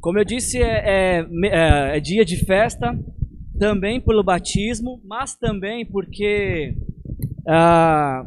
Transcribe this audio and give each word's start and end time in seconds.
Como 0.00 0.18
eu 0.18 0.24
disse, 0.24 0.58
é, 0.58 1.18
é, 1.18 1.26
é, 1.44 1.96
é 1.96 2.00
dia 2.00 2.24
de 2.24 2.42
festa, 2.46 2.98
também 3.58 4.00
pelo 4.00 4.24
batismo, 4.24 4.98
mas 5.04 5.36
também 5.36 5.84
porque 5.84 6.74
ah, 7.46 8.24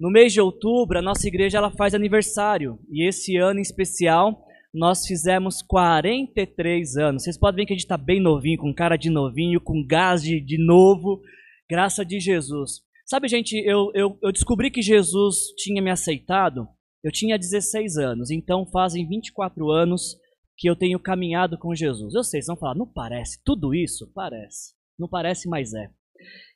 no 0.00 0.10
mês 0.10 0.32
de 0.32 0.40
outubro 0.40 0.98
a 0.98 1.02
nossa 1.02 1.28
igreja 1.28 1.58
ela 1.58 1.70
faz 1.70 1.94
aniversário 1.94 2.78
e 2.90 3.06
esse 3.06 3.36
ano 3.36 3.58
em 3.58 3.62
especial 3.62 4.42
nós 4.72 5.06
fizemos 5.06 5.60
43 5.60 6.96
anos. 6.96 7.24
Vocês 7.24 7.36
podem 7.36 7.58
ver 7.58 7.66
que 7.66 7.74
a 7.74 7.76
gente 7.76 7.84
está 7.84 7.98
bem 7.98 8.18
novinho, 8.18 8.56
com 8.58 8.72
cara 8.72 8.96
de 8.96 9.10
novinho, 9.10 9.60
com 9.60 9.86
gás 9.86 10.22
de, 10.22 10.40
de 10.40 10.56
novo, 10.56 11.20
graça 11.68 12.02
de 12.06 12.18
Jesus. 12.18 12.80
Sabe, 13.04 13.28
gente, 13.28 13.52
eu, 13.66 13.90
eu, 13.94 14.18
eu 14.22 14.32
descobri 14.32 14.70
que 14.70 14.80
Jesus 14.80 15.52
tinha 15.58 15.82
me 15.82 15.90
aceitado, 15.90 16.66
eu 17.04 17.12
tinha 17.12 17.38
16 17.38 17.98
anos, 17.98 18.30
então 18.30 18.64
fazem 18.64 19.06
24 19.06 19.70
anos 19.70 20.21
que 20.62 20.70
eu 20.70 20.76
tenho 20.76 21.00
caminhado 21.00 21.58
com 21.58 21.74
Jesus. 21.74 22.14
Eu 22.14 22.22
sei, 22.22 22.40
vocês 22.40 22.46
vão 22.46 22.56
falar, 22.56 22.76
não 22.76 22.86
parece 22.86 23.42
tudo 23.44 23.74
isso? 23.74 24.08
Parece. 24.14 24.72
Não 24.96 25.08
parece, 25.08 25.48
mas 25.48 25.74
é. 25.74 25.90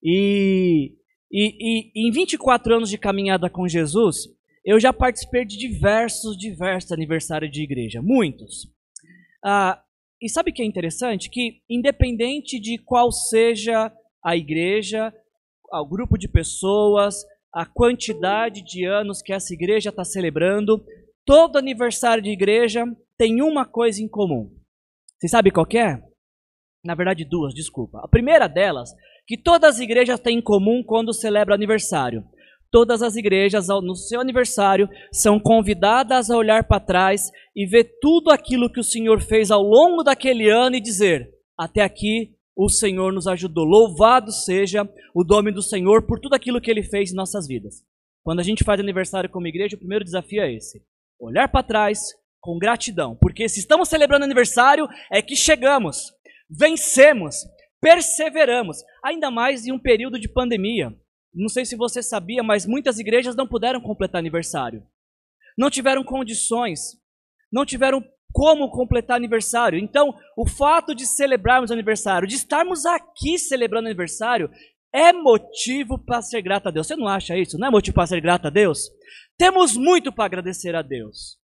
E, 0.00 0.92
e, 1.28 1.90
e 1.92 2.08
em 2.08 2.12
24 2.12 2.76
anos 2.76 2.88
de 2.88 2.98
caminhada 2.98 3.50
com 3.50 3.66
Jesus, 3.66 4.28
eu 4.64 4.78
já 4.78 4.92
participei 4.92 5.44
de 5.44 5.58
diversos, 5.58 6.38
diversos 6.38 6.92
aniversários 6.92 7.50
de 7.50 7.64
igreja. 7.64 8.00
Muitos. 8.00 8.68
Ah, 9.44 9.82
e 10.22 10.28
sabe 10.28 10.52
o 10.52 10.54
que 10.54 10.62
é 10.62 10.64
interessante? 10.64 11.28
Que 11.28 11.60
independente 11.68 12.60
de 12.60 12.78
qual 12.78 13.10
seja 13.10 13.92
a 14.24 14.36
igreja, 14.36 15.12
o 15.68 15.84
grupo 15.84 16.16
de 16.16 16.28
pessoas, 16.28 17.24
a 17.52 17.66
quantidade 17.66 18.62
de 18.62 18.84
anos 18.84 19.20
que 19.20 19.32
essa 19.32 19.52
igreja 19.52 19.90
está 19.90 20.04
celebrando, 20.04 20.80
todo 21.24 21.58
aniversário 21.58 22.22
de 22.22 22.30
igreja 22.30 22.86
tem 23.18 23.42
uma 23.42 23.64
coisa 23.64 24.02
em 24.02 24.08
comum. 24.08 24.50
Você 25.18 25.28
sabe 25.28 25.50
qual 25.50 25.66
é? 25.74 26.00
Na 26.84 26.94
verdade, 26.94 27.24
duas, 27.24 27.54
desculpa. 27.54 28.00
A 28.02 28.08
primeira 28.08 28.46
delas, 28.46 28.90
que 29.26 29.36
todas 29.36 29.76
as 29.76 29.80
igrejas 29.80 30.20
têm 30.20 30.38
em 30.38 30.42
comum 30.42 30.82
quando 30.84 31.12
celebram 31.12 31.54
aniversário. 31.54 32.24
Todas 32.70 33.00
as 33.00 33.16
igrejas, 33.16 33.68
no 33.68 33.94
seu 33.94 34.20
aniversário, 34.20 34.88
são 35.12 35.40
convidadas 35.40 36.30
a 36.30 36.36
olhar 36.36 36.64
para 36.64 36.80
trás 36.80 37.30
e 37.54 37.64
ver 37.64 37.98
tudo 38.00 38.30
aquilo 38.30 38.70
que 38.70 38.80
o 38.80 38.84
Senhor 38.84 39.20
fez 39.20 39.50
ao 39.50 39.62
longo 39.62 40.02
daquele 40.02 40.50
ano 40.50 40.76
e 40.76 40.80
dizer: 40.80 41.30
até 41.58 41.82
aqui 41.82 42.36
o 42.56 42.68
Senhor 42.68 43.12
nos 43.12 43.26
ajudou. 43.26 43.64
Louvado 43.64 44.30
seja 44.32 44.88
o 45.14 45.24
nome 45.24 45.52
do 45.52 45.62
Senhor 45.62 46.06
por 46.06 46.20
tudo 46.20 46.34
aquilo 46.34 46.60
que 46.60 46.70
ele 46.70 46.82
fez 46.82 47.12
em 47.12 47.16
nossas 47.16 47.46
vidas. 47.46 47.82
Quando 48.22 48.40
a 48.40 48.42
gente 48.42 48.64
faz 48.64 48.80
aniversário 48.80 49.30
como 49.30 49.46
igreja, 49.46 49.76
o 49.76 49.78
primeiro 49.78 50.04
desafio 50.04 50.42
é 50.42 50.52
esse: 50.52 50.82
olhar 51.18 51.48
para 51.48 51.62
trás, 51.62 52.00
com 52.46 52.58
gratidão, 52.58 53.16
porque 53.20 53.48
se 53.48 53.58
estamos 53.58 53.88
celebrando 53.88 54.24
aniversário, 54.24 54.88
é 55.10 55.20
que 55.20 55.34
chegamos, 55.34 56.12
vencemos, 56.48 57.44
perseveramos, 57.80 58.78
ainda 59.04 59.30
mais 59.32 59.66
em 59.66 59.72
um 59.72 59.78
período 59.78 60.18
de 60.18 60.28
pandemia. 60.28 60.94
Não 61.34 61.48
sei 61.48 61.64
se 61.64 61.76
você 61.76 62.02
sabia, 62.02 62.42
mas 62.42 62.64
muitas 62.64 63.00
igrejas 63.00 63.34
não 63.34 63.48
puderam 63.48 63.80
completar 63.80 64.20
aniversário. 64.20 64.86
Não 65.58 65.68
tiveram 65.68 66.04
condições, 66.04 66.96
não 67.52 67.66
tiveram 67.66 68.02
como 68.32 68.70
completar 68.70 69.16
aniversário. 69.16 69.78
Então, 69.78 70.14
o 70.36 70.48
fato 70.48 70.94
de 70.94 71.04
celebrarmos 71.04 71.72
aniversário, 71.72 72.28
de 72.28 72.36
estarmos 72.36 72.86
aqui 72.86 73.38
celebrando 73.38 73.86
aniversário, 73.86 74.50
é 74.94 75.12
motivo 75.12 75.98
para 75.98 76.22
ser 76.22 76.42
grato 76.42 76.68
a 76.68 76.70
Deus. 76.70 76.86
Você 76.86 76.96
não 76.96 77.08
acha 77.08 77.36
isso? 77.36 77.58
Não 77.58 77.66
é 77.66 77.70
motivo 77.70 77.94
para 77.94 78.06
ser 78.06 78.20
grato 78.20 78.46
a 78.46 78.50
Deus? 78.50 78.88
Temos 79.36 79.76
muito 79.76 80.12
para 80.12 80.26
agradecer 80.26 80.74
a 80.74 80.82
Deus. 80.82 81.38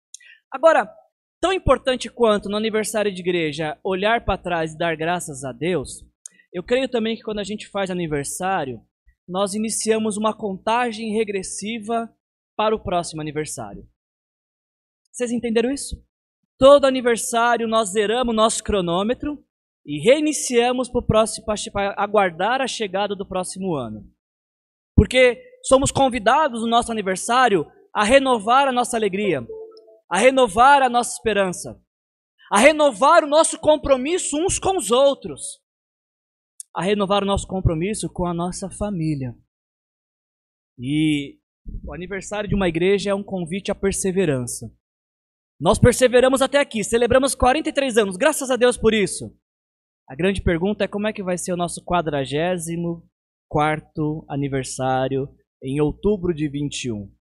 Agora, 0.52 0.90
tão 1.40 1.54
importante 1.54 2.10
quanto 2.10 2.50
no 2.50 2.58
aniversário 2.58 3.14
de 3.14 3.22
igreja 3.22 3.78
olhar 3.84 4.26
para 4.26 4.38
trás 4.38 4.74
e 4.74 4.78
dar 4.78 4.96
graças 4.96 5.44
a 5.44 5.52
Deus, 5.52 6.04
eu 6.52 6.64
creio 6.64 6.90
também 6.90 7.16
que 7.16 7.22
quando 7.22 7.40
a 7.40 7.44
gente 7.44 7.68
faz 7.68 7.92
aniversário, 7.92 8.82
nós 9.28 9.54
iniciamos 9.54 10.18
uma 10.18 10.36
contagem 10.36 11.14
regressiva 11.14 12.12
para 12.58 12.76
o 12.76 12.80
próximo 12.80 13.22
aniversário. 13.22 13.88
Vocês 15.12 15.32
entenderam 15.32 15.72
isso? 15.72 16.04
Todo 16.58 16.86
aniversário 16.86 17.68
nós 17.68 17.90
zeramos 17.92 18.36
nosso 18.36 18.64
cronômetro 18.64 19.44
e 19.86 20.00
reiniciamos 20.00 20.90
para 20.90 21.94
aguardar 21.96 22.62
a 22.62 22.68
chegada 22.68 23.16
do 23.16 23.26
próximo 23.26 23.76
ano. 23.76 24.04
Porque 24.96 25.42
somos 25.64 25.92
convidados 25.92 26.62
no 26.62 26.68
nosso 26.68 26.92
aniversário 26.92 27.66
a 27.94 28.04
renovar 28.04 28.68
a 28.68 28.72
nossa 28.72 28.98
alegria, 28.98 29.46
a 30.10 30.18
renovar 30.18 30.82
a 30.82 30.90
nossa 30.90 31.14
esperança, 31.14 31.80
a 32.52 32.58
renovar 32.58 33.24
o 33.24 33.28
nosso 33.28 33.60
compromisso 33.60 34.38
uns 34.38 34.58
com 34.58 34.78
os 34.78 34.90
outros, 34.90 35.62
a 36.76 36.82
renovar 36.82 37.24
o 37.24 37.26
nosso 37.28 37.48
compromisso 37.48 38.10
com 38.12 38.26
a 38.26 38.34
nossa 38.34 38.70
família. 38.70 39.36
E 40.80 41.38
o 41.84 41.94
aniversário 41.94 42.50
de 42.50 42.56
uma 42.56 42.68
igreja 42.68 43.12
é 43.12 43.14
um 43.14 43.24
convite 43.24 43.72
à 43.72 43.76
perseverança. 43.76 44.74
Nós 45.60 45.78
perseveramos 45.78 46.42
até 46.42 46.58
aqui, 46.58 46.84
celebramos 46.84 47.36
43 47.36 47.98
anos, 47.98 48.18
graças 48.18 48.50
a 48.50 48.56
Deus 48.56 48.78
por 48.78 48.94
isso. 48.94 49.36
A 50.08 50.16
grande 50.16 50.42
pergunta 50.42 50.86
é 50.86 50.88
como 50.88 51.08
é 51.08 51.14
que 51.14 51.22
vai 51.22 51.38
ser 51.38 51.54
o 51.54 51.58
nosso 51.58 51.84
quadragésimo 51.84 53.08
quarto 53.48 54.26
aniversário 54.30 55.30
em 55.62 55.82
outubro 55.82 56.34
de 56.34 56.48
21. 56.48 57.12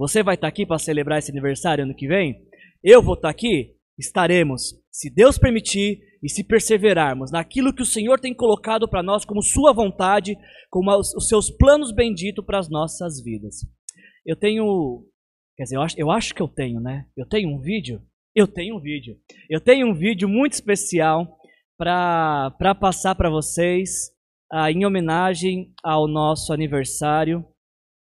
Você 0.00 0.22
vai 0.22 0.34
estar 0.34 0.48
aqui 0.48 0.64
para 0.64 0.78
celebrar 0.78 1.18
esse 1.18 1.30
aniversário 1.30 1.84
ano 1.84 1.94
que 1.94 2.08
vem? 2.08 2.42
Eu 2.82 3.02
vou 3.02 3.12
estar 3.12 3.28
aqui? 3.28 3.76
Estaremos, 3.98 4.80
se 4.90 5.10
Deus 5.10 5.36
permitir 5.36 6.00
e 6.22 6.28
se 6.30 6.42
perseverarmos 6.42 7.30
naquilo 7.30 7.74
que 7.74 7.82
o 7.82 7.86
Senhor 7.86 8.18
tem 8.18 8.32
colocado 8.32 8.88
para 8.88 9.02
nós 9.02 9.26
como 9.26 9.42
Sua 9.42 9.74
vontade, 9.74 10.34
como 10.70 10.90
os 10.98 11.28
seus 11.28 11.50
planos 11.50 11.92
benditos 11.92 12.42
para 12.46 12.58
as 12.58 12.70
nossas 12.70 13.22
vidas. 13.22 13.56
Eu 14.24 14.36
tenho, 14.36 15.04
quer 15.54 15.64
dizer, 15.64 15.76
eu 15.76 15.82
acho, 15.82 16.00
eu 16.00 16.10
acho 16.10 16.34
que 16.34 16.40
eu 16.40 16.48
tenho, 16.48 16.80
né? 16.80 17.04
Eu 17.14 17.28
tenho 17.28 17.50
um 17.50 17.60
vídeo? 17.60 18.00
Eu 18.34 18.48
tenho 18.48 18.76
um 18.76 18.80
vídeo. 18.80 19.18
Eu 19.50 19.60
tenho 19.60 19.86
um 19.86 19.92
vídeo 19.92 20.26
muito 20.26 20.54
especial 20.54 21.36
para 21.76 22.74
passar 22.80 23.14
para 23.14 23.28
vocês 23.28 24.10
ah, 24.50 24.72
em 24.72 24.86
homenagem 24.86 25.74
ao 25.84 26.08
nosso 26.08 26.54
aniversário. 26.54 27.44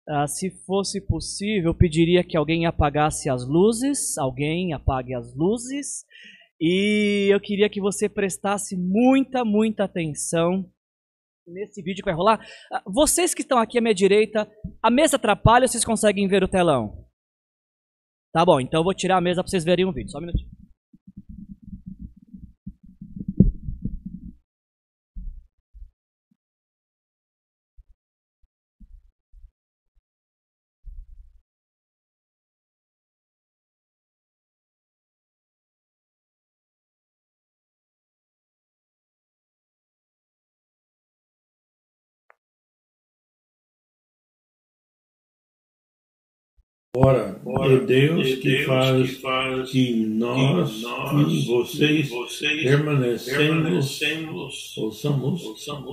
Ah, 0.09 0.27
se 0.27 0.51
fosse 0.65 1.03
possível, 1.03 1.75
pediria 1.75 2.25
que 2.25 2.37
alguém 2.37 2.65
apagasse 2.65 3.29
as 3.29 3.47
luzes, 3.47 4.17
alguém 4.17 4.73
apague 4.73 5.15
as 5.15 5.35
luzes, 5.35 6.07
e 6.59 7.29
eu 7.31 7.39
queria 7.39 7.69
que 7.69 7.79
você 7.79 8.09
prestasse 8.09 8.75
muita, 8.75 9.45
muita 9.45 9.85
atenção 9.85 10.65
nesse 11.47 11.83
vídeo 11.83 12.03
que 12.03 12.11
vai 12.11 12.15
rolar. 12.15 12.41
Ah, 12.73 12.83
vocês 12.87 13.35
que 13.35 13.43
estão 13.43 13.59
aqui 13.59 13.77
à 13.77 13.83
minha 13.83 13.95
direita, 13.95 14.51
a 14.83 14.91
mesa 14.91 15.17
atrapalha 15.17 15.65
ou 15.65 15.69
vocês 15.69 15.85
conseguem 15.85 16.27
ver 16.27 16.43
o 16.43 16.49
telão? 16.49 17.07
Tá 18.33 18.45
bom, 18.47 18.61
então 18.61 18.81
eu 18.81 18.85
vou 18.85 18.95
tirar 18.95 19.19
a 19.19 19.21
mesa 19.21 19.43
para 19.43 19.51
vocês 19.51 19.65
verem 19.65 19.85
o 19.85 19.93
vídeo. 19.93 20.11
Só 20.11 20.19
um 20.19 20.23
minutinho. 20.23 20.58
É 47.57 47.77
Deus 47.79 48.35
que 48.37 48.65
faz 48.65 49.19
que 49.71 49.95
nós, 49.95 50.83
que 51.11 51.47
vocês 51.47 52.11
permanecemos, 52.63 54.77
ouçamos, 54.77 55.43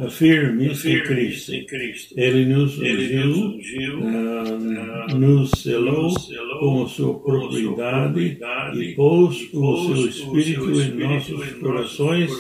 firmes 0.10 0.86
em 0.86 1.66
Cristo. 1.66 2.14
Ele 2.18 2.46
nos 2.46 2.78
ungiu, 2.78 4.00
uh, 4.00 5.18
nos 5.18 5.52
selou 5.52 6.14
como 6.60 6.90
sua 6.90 7.20
propriedade 7.20 8.38
e 8.76 8.96
pôs 8.96 9.50
o 9.54 9.96
seu 9.96 10.08
Espírito 10.08 10.82
em 10.82 10.94
nossos 10.96 11.52
corações 11.54 12.32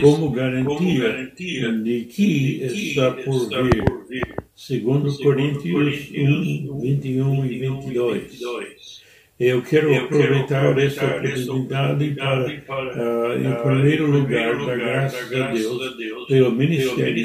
como 0.00 0.30
garantia 0.30 1.72
de 1.72 2.04
que 2.04 2.64
está 2.64 3.12
por 3.12 3.48
vir. 3.48 4.37
Segundo 4.58 5.16
Coríntios 5.18 6.10
1, 6.12 6.80
21 6.80 7.46
e 7.46 7.58
22. 7.60 9.02
Eu 9.38 9.62
quero 9.62 9.94
aproveitar 9.94 10.76
essa 10.76 11.06
oportunidade 11.06 12.62
para, 12.66 12.92
uh, 12.92 13.38
em 13.38 13.62
primeiro 13.62 14.10
lugar, 14.10 14.58
dar 14.66 14.76
graças 14.76 15.32
a 15.32 15.52
Deus 15.52 16.26
pelo 16.26 16.50
ministério 16.50 17.24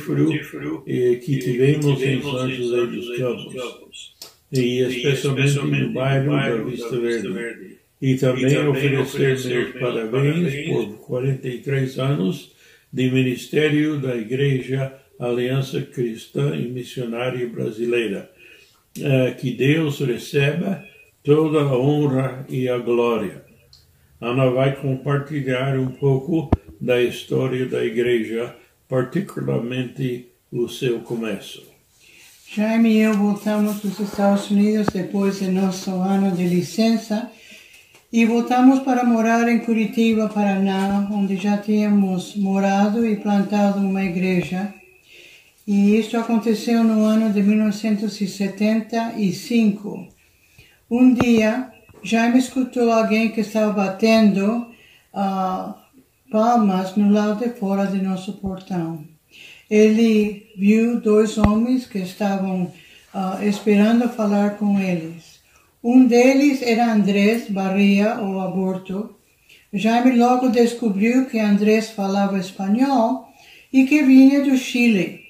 frutífero 0.00 0.82
que 0.84 1.38
tivemos 1.38 2.02
em 2.02 2.20
São 2.20 2.50
José 2.50 2.86
dos 2.86 3.16
Campos, 3.18 4.14
e 4.52 4.80
especialmente 4.80 5.60
no 5.60 5.92
bairro 5.92 6.32
da 6.32 6.56
Vista 6.56 6.98
Verde. 6.98 7.78
e 8.02 8.16
também, 8.16 8.66
oferecer, 8.66 9.48
meus 9.48 9.72
parabéns, 9.74 10.10
parabéns 10.10 10.68
por 10.68 10.98
43 11.06 11.98
anos 12.00 12.52
de 12.92 13.10
ministério 13.12 14.00
da 14.00 14.16
Igreja 14.16 15.03
Aliança 15.18 15.80
Cristã 15.82 16.54
e 16.56 16.68
Missionária 16.68 17.48
Brasileira. 17.48 18.30
É, 19.00 19.32
que 19.32 19.50
Deus 19.50 19.98
receba 19.98 20.84
toda 21.22 21.60
a 21.60 21.76
honra 21.76 22.46
e 22.48 22.68
a 22.68 22.78
glória. 22.78 23.44
Ana 24.20 24.48
vai 24.50 24.76
compartilhar 24.76 25.78
um 25.78 25.90
pouco 25.90 26.50
da 26.80 27.02
história 27.02 27.66
da 27.66 27.84
igreja, 27.84 28.54
particularmente 28.88 30.28
o 30.52 30.68
seu 30.68 31.00
começo. 31.00 31.62
Jaime 32.54 32.90
e 32.90 33.00
eu 33.00 33.14
voltamos 33.14 33.80
dos 33.80 33.98
Estados 33.98 34.48
Unidos 34.50 34.86
depois 34.92 35.40
do 35.40 35.50
nosso 35.50 35.90
ano 35.90 36.30
de 36.30 36.46
licença 36.46 37.28
e 38.12 38.24
voltamos 38.24 38.78
para 38.80 39.02
morar 39.02 39.48
em 39.48 39.58
Curitiba, 39.58 40.28
Paraná, 40.28 41.08
onde 41.10 41.36
já 41.36 41.58
tínhamos 41.58 42.36
morado 42.36 43.04
e 43.04 43.16
plantado 43.16 43.80
uma 43.80 44.04
igreja. 44.04 44.72
E 45.66 45.98
isso 45.98 46.18
aconteceu 46.18 46.84
no 46.84 47.02
ano 47.04 47.32
de 47.32 47.42
1975. 47.42 50.06
Um 50.90 51.14
dia, 51.14 51.70
Jaime 52.02 52.38
escutou 52.38 52.92
alguém 52.92 53.30
que 53.30 53.40
estava 53.40 53.72
batendo 53.72 54.66
uh, 55.14 55.72
palmas 56.30 56.94
no 56.96 57.10
lado 57.10 57.42
de 57.42 57.48
fora 57.58 57.86
de 57.86 58.02
nosso 58.02 58.34
portão. 58.34 59.02
Ele 59.70 60.50
viu 60.56 61.00
dois 61.00 61.38
homens 61.38 61.86
que 61.86 61.96
estavam 61.98 62.70
uh, 63.14 63.42
esperando 63.42 64.06
falar 64.10 64.58
com 64.58 64.78
eles. 64.78 65.40
Um 65.82 66.06
deles 66.06 66.60
era 66.60 66.92
Andrés 66.92 67.48
Barria, 67.48 68.20
o 68.20 68.38
aborto. 68.40 69.16
Jaime 69.72 70.18
logo 70.18 70.50
descobriu 70.50 71.24
que 71.26 71.38
Andrés 71.38 71.88
falava 71.88 72.38
espanhol 72.38 73.26
e 73.72 73.86
que 73.86 74.02
vinha 74.02 74.44
do 74.44 74.58
Chile. 74.58 75.23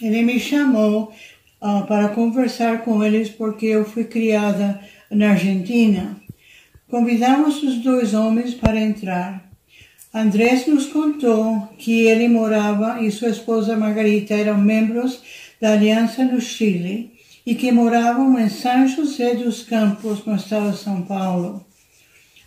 Ele 0.00 0.22
me 0.22 0.38
chamou 0.38 1.12
uh, 1.60 1.86
para 1.86 2.08
conversar 2.08 2.82
com 2.82 3.02
eles 3.02 3.28
porque 3.28 3.66
eu 3.66 3.84
fui 3.84 4.04
criada 4.04 4.80
na 5.10 5.30
Argentina. 5.30 6.16
Convidamos 6.88 7.62
os 7.62 7.76
dois 7.78 8.14
homens 8.14 8.54
para 8.54 8.80
entrar. 8.80 9.48
Andrés 10.12 10.66
nos 10.66 10.86
contou 10.86 11.68
que 11.78 12.06
ele 12.06 12.28
morava 12.28 13.02
e 13.02 13.10
sua 13.10 13.28
esposa 13.28 13.76
Margarita 13.76 14.34
eram 14.34 14.56
membros 14.56 15.20
da 15.60 15.72
Aliança 15.72 16.24
no 16.24 16.40
Chile 16.40 17.12
e 17.44 17.54
que 17.54 17.70
moravam 17.70 18.38
em 18.38 18.48
São 18.48 18.86
José 18.86 19.34
dos 19.34 19.62
Campos, 19.62 20.24
no 20.24 20.36
estado 20.36 20.70
de 20.70 20.78
São 20.78 21.02
Paulo. 21.02 21.64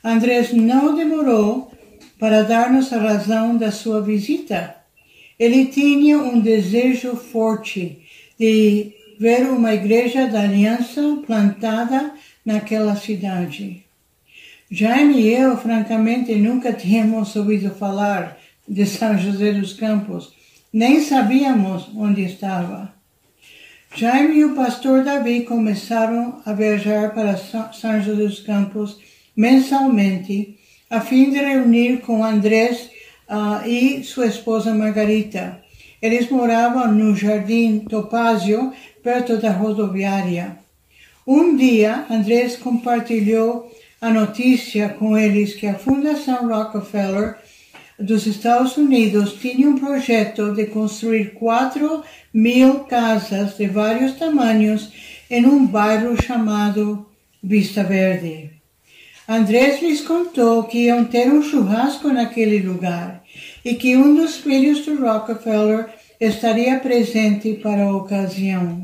Andrés 0.04 0.52
não 0.54 0.96
demorou 0.96 1.72
para 2.18 2.44
dar-nos 2.44 2.92
a 2.92 2.98
razão 2.98 3.58
da 3.58 3.72
sua 3.72 4.02
visita. 4.02 4.81
Ele 5.42 5.66
tinha 5.66 6.20
um 6.20 6.40
desejo 6.40 7.16
forte 7.16 7.98
de 8.40 8.92
ver 9.20 9.50
uma 9.50 9.74
igreja 9.74 10.28
da 10.28 10.42
aliança 10.42 11.02
plantada 11.26 12.12
naquela 12.46 12.96
cidade. 12.96 13.84
Jaime 14.70 15.20
e 15.20 15.34
eu, 15.34 15.58
francamente, 15.58 16.36
nunca 16.36 16.72
tínhamos 16.78 17.36
ouvido 17.36 17.74
falar 17.74 18.38
de 18.68 18.86
São 18.86 19.18
José 19.18 19.54
dos 19.54 19.74
Campos, 19.74 20.32
nem 20.72 21.02
sabíamos 21.02 21.90
onde 21.96 22.22
estava. 22.22 22.94
Jaime 23.96 24.42
e 24.42 24.46
o 24.46 24.54
pastor 24.54 25.04
Davi 25.04 25.42
começaram 25.42 26.40
a 26.46 26.54
viajar 26.54 27.16
para 27.16 27.36
São 27.36 28.00
José 28.00 28.14
dos 28.14 28.42
Campos 28.42 29.00
mensalmente, 29.36 30.60
a 30.88 31.02
fim 31.02 31.32
de 31.32 31.40
reunir 31.40 32.02
com 32.02 32.24
Andrés 32.24 32.92
uh, 33.32 33.66
e 33.66 34.04
sua 34.04 34.28
esposa 34.28 34.74
Margarita. 34.74 35.62
Eles 36.02 36.30
moravam 36.30 36.92
no 36.92 37.16
Jardim 37.16 37.80
Topázio, 37.80 38.74
perto 39.02 39.38
da 39.38 39.52
rodoviária. 39.52 40.58
Um 41.26 41.56
dia, 41.56 42.06
Andrés 42.10 42.58
compartilhou 42.58 43.72
a 44.02 44.10
notícia 44.10 44.90
com 44.90 45.18
eles 45.18 45.54
que 45.54 45.68
a 45.68 45.76
Fundação 45.76 46.48
Rockefeller 46.48 47.38
dos 48.00 48.26
Estados 48.26 48.76
Unidos 48.78 49.34
tinha 49.34 49.70
um 49.70 49.78
projeto 49.78 50.54
de 50.56 50.66
construir 50.66 51.34
4 51.36 52.04
mil 52.34 52.80
casas 52.82 53.56
de 53.56 53.68
vários 53.68 54.14
tamanhos 54.14 54.92
em 55.30 55.46
um 55.46 55.68
bairro 55.68 56.20
chamado 56.20 57.06
Vista 57.44 57.84
Verde. 57.84 58.50
Andrés 59.28 59.82
lhes 59.84 60.02
contou 60.02 60.64
que 60.64 60.86
iam 60.86 61.06
ter 61.06 61.32
um 61.32 61.44
churrasco 61.44 62.10
naquele 62.10 62.60
lugar 62.60 63.21
e 63.64 63.76
que 63.76 63.96
um 63.96 64.16
dos 64.16 64.38
filhos 64.38 64.86
do 64.86 65.00
Rockefeller 65.00 65.90
estaria 66.20 66.80
presente 66.80 67.54
para 67.54 67.84
a 67.84 67.96
ocasião. 67.96 68.84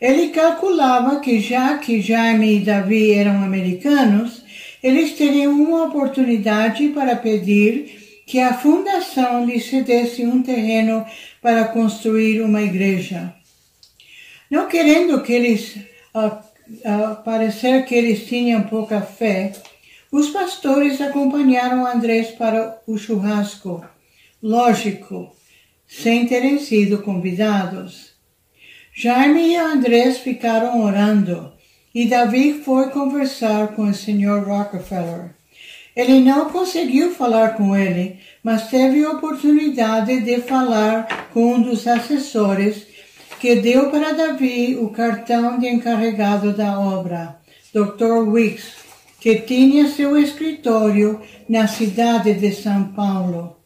Ele 0.00 0.30
calculava 0.30 1.20
que 1.20 1.40
já 1.40 1.78
que 1.78 2.00
Jaime 2.00 2.56
e 2.56 2.60
Davi 2.60 3.12
eram 3.12 3.42
americanos, 3.42 4.42
eles 4.82 5.12
teriam 5.12 5.52
uma 5.52 5.84
oportunidade 5.84 6.88
para 6.88 7.14
pedir 7.14 8.22
que 8.26 8.40
a 8.40 8.54
fundação 8.54 9.44
lhe 9.44 9.60
cedesse 9.60 10.24
um 10.24 10.42
terreno 10.42 11.04
para 11.40 11.66
construir 11.66 12.40
uma 12.40 12.62
igreja. 12.62 13.32
Não 14.50 14.68
querendo 14.68 15.22
que 15.22 15.32
eles 15.32 15.76
uh, 16.14 16.26
uh, 16.26 17.22
parecer 17.24 17.84
que 17.84 17.94
eles 17.94 18.26
tinham 18.26 18.62
pouca 18.62 19.00
fé, 19.00 19.52
os 20.12 20.28
pastores 20.28 21.00
acompanharam 21.00 21.86
Andrés 21.86 22.32
para 22.32 22.78
o 22.86 22.98
churrasco. 22.98 23.82
Lógico, 24.42 25.34
sem 25.86 26.26
terem 26.26 26.58
sido 26.58 26.98
convidados. 26.98 28.12
Jaime 28.94 29.52
e 29.52 29.56
Andrés 29.56 30.18
ficaram 30.18 30.84
orando 30.84 31.50
e 31.94 32.06
Davi 32.06 32.60
foi 32.62 32.90
conversar 32.90 33.68
com 33.68 33.84
o 33.84 33.94
Sr. 33.94 34.44
Rockefeller. 34.46 35.34
Ele 35.96 36.20
não 36.20 36.50
conseguiu 36.50 37.14
falar 37.14 37.56
com 37.56 37.74
ele, 37.74 38.18
mas 38.42 38.68
teve 38.68 39.02
a 39.04 39.12
oportunidade 39.12 40.20
de 40.20 40.40
falar 40.42 41.28
com 41.32 41.54
um 41.54 41.62
dos 41.62 41.86
assessores 41.86 42.86
que 43.40 43.56
deu 43.56 43.90
para 43.90 44.12
Davi 44.12 44.76
o 44.76 44.90
cartão 44.90 45.58
de 45.58 45.68
encarregado 45.68 46.52
da 46.52 46.78
obra, 46.78 47.36
Dr. 47.74 48.28
Wicks, 48.28 48.81
que 49.22 49.36
tinha 49.36 49.86
seu 49.86 50.18
escritório 50.18 51.20
na 51.48 51.68
cidade 51.68 52.34
de 52.34 52.50
São 52.52 52.88
Paulo. 52.88 53.56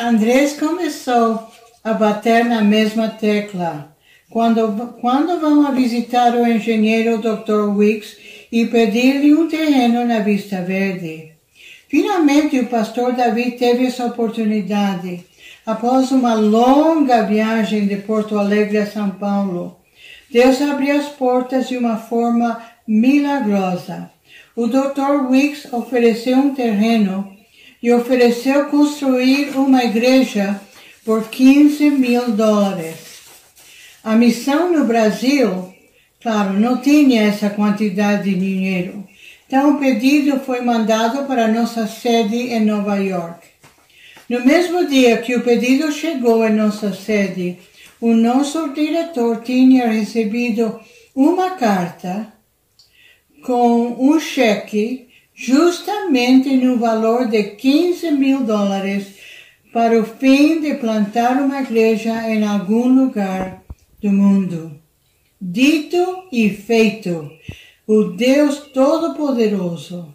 Andrés 0.00 0.58
começou 0.58 1.48
a 1.84 1.92
bater 1.92 2.46
na 2.46 2.62
mesma 2.62 3.10
tecla. 3.10 3.94
Quando, 4.30 4.96
quando 5.02 5.38
vão 5.38 5.66
a 5.66 5.70
visitar 5.70 6.34
o 6.34 6.46
engenheiro 6.46 7.18
Dr. 7.18 7.76
Wicks 7.76 8.16
e 8.50 8.64
pedir-lhe 8.64 9.34
um 9.34 9.48
terreno 9.48 10.02
na 10.06 10.20
Vista 10.20 10.62
Verde? 10.62 11.32
Finalmente, 11.86 12.58
o 12.58 12.68
pastor 12.68 13.12
Davi 13.12 13.50
teve 13.50 13.84
essa 13.84 14.06
oportunidade. 14.06 15.26
Após 15.66 16.10
uma 16.10 16.32
longa 16.32 17.20
viagem 17.20 17.86
de 17.86 17.96
Porto 17.96 18.38
Alegre 18.38 18.78
a 18.78 18.86
São 18.86 19.10
Paulo, 19.10 19.76
Deus 20.30 20.62
abriu 20.62 20.96
as 20.96 21.08
portas 21.08 21.68
de 21.68 21.76
uma 21.76 21.98
forma 21.98 22.62
milagrosa. 22.88 24.10
O 24.54 24.66
Dr. 24.66 25.30
Wicks 25.30 25.72
ofereceu 25.72 26.36
um 26.36 26.54
terreno 26.54 27.34
e 27.82 27.90
ofereceu 27.90 28.66
construir 28.66 29.56
uma 29.56 29.82
igreja 29.82 30.60
por 31.06 31.28
15 31.28 31.90
mil 31.90 32.32
dólares. 32.32 32.96
A 34.04 34.14
missão 34.14 34.70
no 34.70 34.84
Brasil, 34.84 35.72
claro, 36.20 36.52
não 36.52 36.76
tinha 36.76 37.22
essa 37.22 37.48
quantidade 37.48 38.24
de 38.24 38.38
dinheiro. 38.38 39.08
Então 39.46 39.76
o 39.76 39.78
pedido 39.78 40.38
foi 40.40 40.60
mandado 40.60 41.26
para 41.26 41.48
nossa 41.48 41.86
sede 41.86 42.36
em 42.36 42.60
Nova 42.60 42.96
York. 42.96 43.46
No 44.28 44.44
mesmo 44.44 44.86
dia 44.86 45.16
que 45.16 45.34
o 45.34 45.42
pedido 45.42 45.90
chegou 45.90 46.46
em 46.46 46.52
nossa 46.52 46.92
sede, 46.92 47.58
o 47.98 48.12
nosso 48.12 48.68
diretor 48.74 49.40
tinha 49.42 49.88
recebido 49.88 50.78
uma 51.14 51.50
carta 51.52 52.32
com 53.42 53.96
um 53.98 54.18
cheque 54.20 55.08
justamente 55.34 56.56
no 56.56 56.78
valor 56.78 57.28
de 57.28 57.42
15 57.42 58.10
mil 58.12 58.44
dólares 58.44 59.14
para 59.72 59.98
o 59.98 60.04
fim 60.04 60.60
de 60.60 60.74
plantar 60.74 61.36
uma 61.42 61.60
igreja 61.60 62.28
em 62.28 62.44
algum 62.46 62.88
lugar 62.88 63.62
do 64.00 64.10
mundo. 64.10 64.78
Dito 65.40 66.24
e 66.30 66.50
feito, 66.50 67.30
o 67.86 68.04
Deus 68.04 68.58
Todo-Poderoso, 68.72 70.14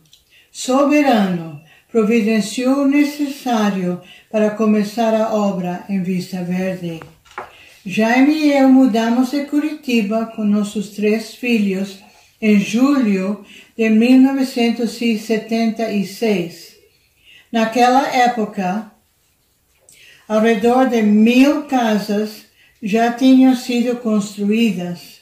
soberano, 0.52 1.60
providenciou 1.92 2.84
o 2.84 2.88
necessário 2.88 4.00
para 4.32 4.52
começar 4.52 5.14
a 5.14 5.34
obra 5.34 5.84
em 5.90 6.02
Vista 6.04 6.44
Verde. 6.44 7.02
Jaime 7.86 8.34
e 8.34 8.52
eu 8.54 8.70
mudamos 8.70 9.32
de 9.32 9.46
Curitiba 9.46 10.32
com 10.36 10.44
nossos 10.44 10.90
três 10.90 11.34
filhos 11.34 12.00
em 12.42 12.60
julho 12.60 13.46
de 13.76 13.90
1976. 13.90 16.78
Naquela 17.52 18.08
época, 18.16 18.92
ao 20.28 20.42
redor 20.42 20.90
de 20.90 21.02
mil 21.02 21.64
casas 21.64 22.46
já 22.82 23.12
tinham 23.14 23.56
sido 23.56 23.96
construídas. 23.98 25.18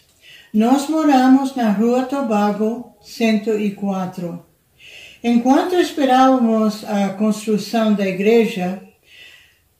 Nós 0.53 0.89
moramos 0.89 1.55
na 1.55 1.71
Rua 1.71 2.03
Tobago 2.03 2.93
104. 3.01 4.43
Enquanto 5.23 5.75
esperávamos 5.75 6.83
a 6.85 7.09
construção 7.09 7.93
da 7.93 8.07
igreja, 8.07 8.81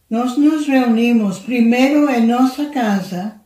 nós 0.10 0.38
nos 0.38 0.68
reunimos 0.68 1.40
primeiro 1.40 2.10
em 2.10 2.26
nossa 2.26 2.66
casa 2.66 3.42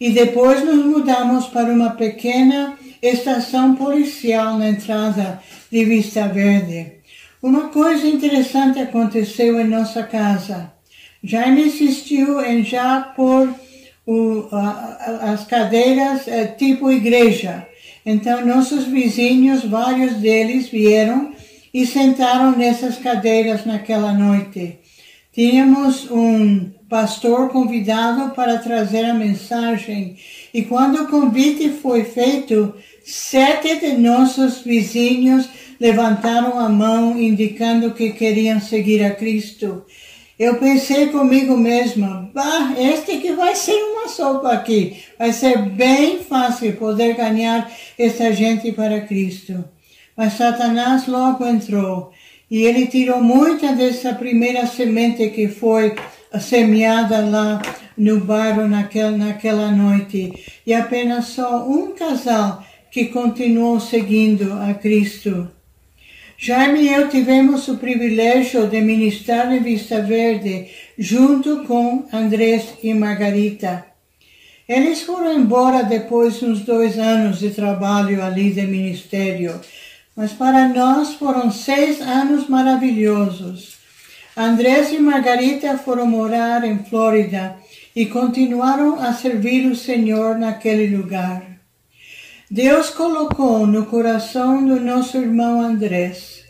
e 0.00 0.10
depois 0.10 0.64
nos 0.64 0.84
mudamos 0.84 1.46
para 1.46 1.72
uma 1.72 1.90
pequena 1.90 2.76
estação 3.02 3.74
policial 3.74 4.56
na 4.56 4.68
entrada 4.68 5.42
de 5.70 5.84
Vista 5.84 6.28
Verde. 6.28 6.92
Uma 7.42 7.68
coisa 7.70 8.06
interessante 8.06 8.78
aconteceu 8.78 9.60
em 9.60 9.66
nossa 9.66 10.04
casa. 10.04 10.72
Jaime 11.24 11.66
insistiu 11.66 12.40
em 12.40 12.64
já 12.64 13.00
pôr 13.00 13.52
o, 14.06 14.46
a, 14.52 15.32
as 15.32 15.44
cadeiras 15.44 16.28
é, 16.28 16.46
tipo 16.46 16.90
igreja. 16.90 17.66
Então, 18.06 18.46
nossos 18.46 18.84
vizinhos, 18.84 19.64
vários 19.64 20.14
deles, 20.14 20.68
vieram 20.68 21.32
e 21.74 21.86
sentaram 21.86 22.56
nessas 22.56 22.98
cadeiras 22.98 23.64
naquela 23.64 24.12
noite. 24.12 24.78
Tínhamos 25.32 26.10
um 26.10 26.70
pastor 26.88 27.48
convidado 27.48 28.34
para 28.34 28.58
trazer 28.58 29.04
a 29.04 29.14
mensagem 29.14 30.16
e 30.52 30.62
quando 30.62 31.02
o 31.02 31.08
convite 31.08 31.70
foi 31.70 32.04
feito, 32.04 32.74
sete 33.04 33.80
de 33.80 33.92
nossos 33.92 34.60
vizinhos 34.60 35.48
levantaram 35.80 36.58
a 36.58 36.68
mão 36.68 37.20
indicando 37.20 37.92
que 37.92 38.12
queriam 38.12 38.60
seguir 38.60 39.04
a 39.04 39.10
Cristo. 39.10 39.84
Eu 40.38 40.56
pensei 40.56 41.06
comigo 41.06 41.56
mesma, 41.56 42.30
bah, 42.34 42.74
este 42.76 43.18
que 43.18 43.32
vai 43.32 43.54
ser 43.54 43.76
uma 43.76 44.08
sopa 44.08 44.52
aqui. 44.52 44.96
Vai 45.18 45.32
ser 45.32 45.58
bem 45.58 46.20
fácil 46.20 46.72
poder 46.74 47.14
ganhar 47.14 47.70
essa 47.98 48.32
gente 48.32 48.72
para 48.72 49.02
Cristo. 49.02 49.64
Mas 50.16 50.34
Satanás 50.34 51.06
logo 51.06 51.46
entrou 51.46 52.12
e 52.50 52.62
ele 52.64 52.86
tirou 52.86 53.22
muita 53.22 53.72
dessa 53.72 54.14
primeira 54.14 54.66
semente 54.66 55.30
que 55.30 55.48
foi 55.48 55.94
semeada 56.40 57.20
lá 57.20 57.60
no 57.96 58.20
bairro 58.20 58.68
naquela, 58.68 59.16
naquela 59.16 59.70
noite. 59.70 60.32
E 60.66 60.72
apenas 60.72 61.26
só 61.26 61.66
um 61.68 61.92
casal 61.92 62.64
que 62.92 63.06
continuou 63.06 63.80
seguindo 63.80 64.52
a 64.52 64.74
Cristo. 64.74 65.50
Jaime 66.36 66.82
e 66.82 66.92
eu 66.92 67.08
tivemos 67.08 67.66
o 67.68 67.78
privilégio 67.78 68.66
de 68.66 68.82
ministrar 68.82 69.50
em 69.50 69.62
Vista 69.62 70.02
Verde 70.02 70.68
junto 70.98 71.64
com 71.64 72.04
Andrés 72.12 72.74
e 72.82 72.92
Margarita. 72.92 73.86
Eles 74.68 75.00
foram 75.00 75.32
embora 75.32 75.82
depois 75.82 76.38
de 76.38 76.44
uns 76.44 76.60
dois 76.60 76.98
anos 76.98 77.38
de 77.38 77.48
trabalho 77.50 78.22
ali 78.22 78.52
de 78.52 78.62
ministério, 78.62 79.58
mas 80.14 80.32
para 80.32 80.68
nós 80.68 81.14
foram 81.14 81.50
seis 81.50 81.98
anos 81.98 82.46
maravilhosos. 82.46 83.78
Andrés 84.36 84.92
e 84.92 84.98
Margarita 84.98 85.78
foram 85.78 86.06
morar 86.06 86.62
em 86.62 86.84
Flórida 86.84 87.56
e 87.96 88.04
continuaram 88.04 89.00
a 89.00 89.14
servir 89.14 89.66
o 89.66 89.74
Senhor 89.74 90.36
naquele 90.36 90.94
lugar. 90.94 91.51
Deus 92.52 92.90
colocou 92.90 93.66
no 93.66 93.86
coração 93.86 94.66
do 94.66 94.78
nosso 94.78 95.16
irmão 95.16 95.58
Andrés 95.58 96.44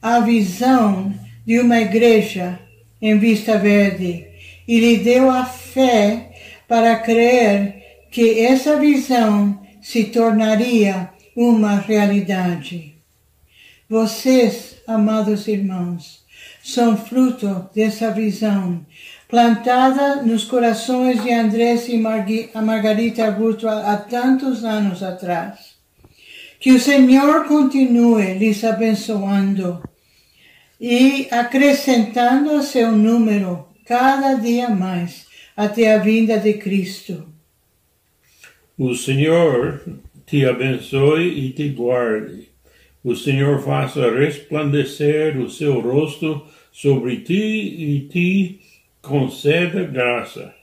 a 0.00 0.20
visão 0.20 1.12
de 1.44 1.58
uma 1.58 1.80
igreja 1.80 2.60
em 3.00 3.18
Vista 3.18 3.58
Verde 3.58 4.24
e 4.68 4.78
lhe 4.78 4.98
deu 4.98 5.28
a 5.28 5.44
fé 5.44 6.30
para 6.68 6.94
crer 6.94 8.06
que 8.08 8.38
essa 8.38 8.78
visão 8.78 9.60
se 9.82 10.04
tornaria 10.04 11.10
uma 11.34 11.74
realidade. 11.74 12.94
Vocês, 13.88 14.76
amados 14.86 15.48
irmãos, 15.48 16.24
são 16.62 16.96
fruto 16.96 17.68
dessa 17.74 18.12
visão 18.12 18.86
plantada 19.32 20.16
nos 20.16 20.44
corações 20.44 21.22
de 21.22 21.32
Andrés 21.32 21.88
e 21.88 21.96
Margarita 21.96 23.30
Guto 23.30 23.66
há 23.66 23.96
tantos 23.96 24.62
anos 24.62 25.02
atrás. 25.02 25.74
Que 26.60 26.72
o 26.72 26.78
Senhor 26.78 27.46
continue 27.46 28.34
lhes 28.34 28.62
abençoando 28.62 29.82
e 30.78 31.28
acrescentando 31.30 32.50
a 32.50 32.62
seu 32.62 32.92
número 32.92 33.68
cada 33.86 34.34
dia 34.34 34.68
mais 34.68 35.24
até 35.56 35.94
a 35.94 35.98
vinda 35.98 36.38
de 36.38 36.52
Cristo. 36.52 37.26
O 38.76 38.94
Senhor 38.94 39.82
te 40.26 40.44
abençoe 40.44 41.46
e 41.46 41.52
te 41.52 41.70
guarde. 41.70 42.50
O 43.02 43.16
Senhor 43.16 43.62
faça 43.64 44.14
resplandecer 44.14 45.40
o 45.40 45.48
seu 45.48 45.80
rosto 45.80 46.42
sobre 46.70 47.22
ti 47.22 47.32
e 47.32 48.00
te 48.10 48.71
conceda 49.02 49.84
graça. 49.84 50.54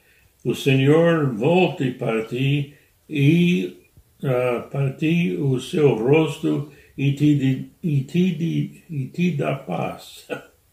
O 0.44 0.56
Senhor 0.56 1.36
volte 1.36 1.92
para 1.92 2.26
ti 2.26 2.74
e 3.10 3.78
uh, 4.24 4.68
para 4.70 4.94
ti 4.94 5.36
o 5.38 5.60
seu 5.60 5.96
rosto 5.96 6.72
e 6.98 7.14
te, 7.14 7.70
e 7.84 8.02
te, 8.02 8.84
e 8.90 9.06
te 9.08 9.32
dá 9.32 9.56
paz. 9.56 10.26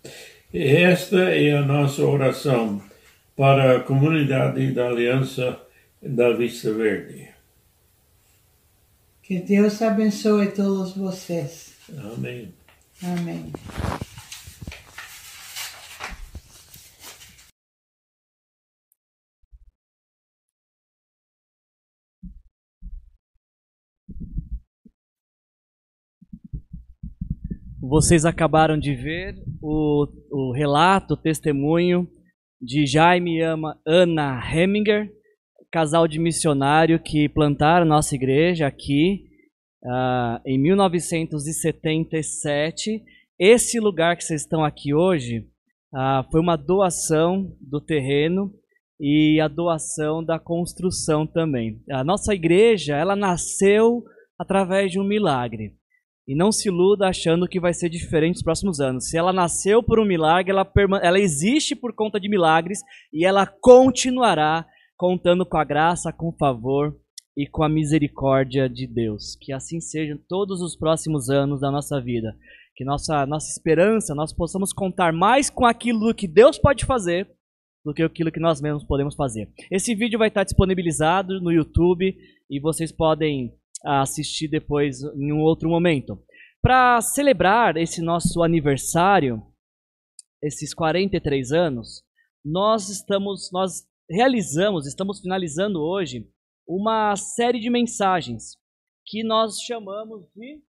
Esta 0.54 1.18
é 1.35 1.52
a 1.52 1.62
nossa 1.62 2.02
oração 2.02 2.80
para 3.37 3.76
a 3.76 3.80
comunidade 3.80 4.73
da 4.73 4.88
Aliança 4.88 5.61
da 6.00 6.32
Vista 6.32 6.73
Verde. 6.73 7.28
Que 9.23 9.40
Deus 9.40 9.82
abençoe 9.82 10.52
todos 10.52 10.96
vocês. 10.96 11.75
Amém. 12.14 12.54
Amém. 13.02 13.52
Vocês 27.88 28.25
acabaram 28.25 28.76
de 28.76 28.93
ver 28.95 29.37
o, 29.62 30.09
o 30.33 30.52
relato, 30.52 31.14
o 31.14 31.16
testemunho 31.16 32.09
de 32.61 32.85
Jaime 32.85 33.38
e 33.38 33.43
Ana 33.87 34.43
Heminger, 34.52 35.09
casal 35.71 36.09
de 36.09 36.19
missionário 36.19 36.99
que 36.99 37.28
plantaram 37.28 37.87
nossa 37.87 38.16
igreja 38.16 38.66
aqui 38.66 39.26
uh, 39.85 40.40
em 40.45 40.59
1977. 40.59 43.05
Esse 43.38 43.78
lugar 43.78 44.16
que 44.16 44.25
vocês 44.25 44.40
estão 44.40 44.64
aqui 44.64 44.93
hoje 44.93 45.47
uh, 45.95 46.28
foi 46.33 46.40
uma 46.40 46.57
doação 46.57 47.57
do 47.61 47.81
terreno 47.81 48.52
e 48.99 49.40
a 49.40 49.47
doação 49.47 50.25
da 50.25 50.40
construção 50.40 51.25
também. 51.25 51.81
A 51.88 52.02
nossa 52.02 52.35
igreja, 52.35 52.97
ela 52.97 53.14
nasceu 53.14 54.02
através 54.37 54.90
de 54.90 54.99
um 54.99 55.05
milagre. 55.05 55.76
E 56.26 56.35
não 56.35 56.50
se 56.50 56.68
iluda 56.68 57.06
achando 57.06 57.47
que 57.47 57.61
vai 57.61 57.73
ser 57.73 57.88
diferente 57.88 58.35
nos 58.35 58.42
próximos 58.42 58.80
anos. 58.80 59.09
Se 59.09 59.16
ela 59.16 59.33
nasceu 59.33 59.83
por 59.83 60.00
um 60.00 60.04
milagre, 60.04 60.50
ela, 60.50 60.68
ela 61.00 61.21
existe 61.21 61.76
por 61.76 61.95
conta 61.95 62.18
de 62.18 62.28
milagres 62.28 62.80
e 63.12 63.25
ela 63.25 63.47
continuará 63.47 64.66
contando 64.97 65.47
com 65.47 65.56
a 65.56 65.64
graça, 65.64 66.12
com 66.12 66.28
o 66.28 66.37
favor 66.37 66.97
e 67.37 67.47
com 67.47 67.62
a 67.62 67.68
misericórdia 67.68 68.68
de 68.68 68.87
Deus. 68.87 69.37
Que 69.40 69.52
assim 69.52 69.80
seja 69.80 70.18
todos 70.28 70.61
os 70.61 70.75
próximos 70.75 71.30
anos 71.30 71.61
da 71.61 71.71
nossa 71.71 72.00
vida. 72.00 72.37
Que 72.75 72.85
nossa, 72.85 73.25
nossa 73.25 73.50
esperança, 73.50 74.14
nós 74.14 74.33
possamos 74.33 74.73
contar 74.73 75.12
mais 75.12 75.49
com 75.49 75.64
aquilo 75.64 76.12
que 76.12 76.26
Deus 76.26 76.59
pode 76.59 76.85
fazer 76.85 77.28
do 77.85 77.95
que 77.95 78.02
aquilo 78.02 78.33
que 78.33 78.40
nós 78.40 78.61
mesmos 78.61 78.85
podemos 78.85 79.14
fazer. 79.14 79.49
Esse 79.71 79.95
vídeo 79.95 80.18
vai 80.18 80.26
estar 80.26 80.42
disponibilizado 80.42 81.40
no 81.40 81.52
YouTube 81.52 82.16
e 82.50 82.61
vocês 82.61 82.90
podem 82.90 83.54
a 83.87 84.02
assistir 84.02 84.49
depois 84.49 85.02
em 85.02 85.33
um 85.33 85.40
outro 85.40 85.69
momento. 85.69 86.23
Para 86.61 87.00
celebrar 87.00 87.76
esse 87.76 88.02
nosso 88.02 88.43
aniversário, 88.43 89.40
esses 90.43 90.75
43 90.75 91.52
anos, 91.52 92.02
nós 92.45 92.88
estamos, 92.88 93.50
nós 93.52 93.87
realizamos, 94.11 94.87
estamos 94.87 95.21
finalizando 95.21 95.81
hoje 95.81 96.28
uma 96.66 97.14
série 97.16 97.61
de 97.61 97.71
mensagens 97.71 98.57
que 99.07 99.23
nós 99.23 99.61
chamamos 99.61 100.26
de 100.35 100.61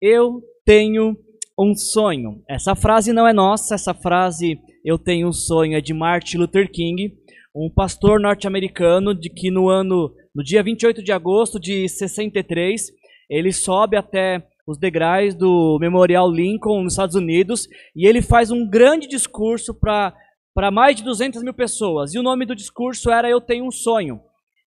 Eu 0.00 0.42
tenho 0.66 1.16
um 1.58 1.74
sonho. 1.74 2.44
Essa 2.46 2.76
frase 2.76 3.10
não 3.12 3.26
é 3.26 3.32
nossa, 3.32 3.74
essa 3.74 3.94
frase 3.94 4.60
Eu 4.84 4.98
tenho 4.98 5.28
um 5.28 5.32
sonho 5.32 5.78
é 5.78 5.80
de 5.80 5.94
Martin 5.94 6.36
Luther 6.36 6.70
King, 6.70 7.16
um 7.56 7.70
pastor 7.70 8.20
norte-americano 8.20 9.14
de 9.14 9.30
que 9.30 9.50
no 9.50 9.70
ano, 9.70 10.14
no 10.34 10.44
dia 10.44 10.62
28 10.62 11.02
de 11.02 11.10
agosto 11.10 11.58
de 11.58 11.88
63, 11.88 12.92
ele 13.30 13.50
sobe 13.50 13.96
até 13.96 14.46
os 14.66 14.78
degraus 14.78 15.34
do 15.34 15.78
Memorial 15.80 16.30
Lincoln 16.30 16.82
nos 16.82 16.92
Estados 16.92 17.14
Unidos 17.14 17.66
e 17.96 18.06
ele 18.06 18.20
faz 18.20 18.50
um 18.50 18.68
grande 18.68 19.08
discurso 19.08 19.72
para 19.72 20.70
mais 20.70 20.96
de 20.96 21.02
200 21.02 21.42
mil 21.42 21.54
pessoas. 21.54 22.12
E 22.12 22.18
o 22.18 22.22
nome 22.22 22.44
do 22.44 22.54
discurso 22.54 23.10
era 23.10 23.30
Eu 23.30 23.40
Tenho 23.40 23.66
um 23.66 23.70
Sonho. 23.70 24.20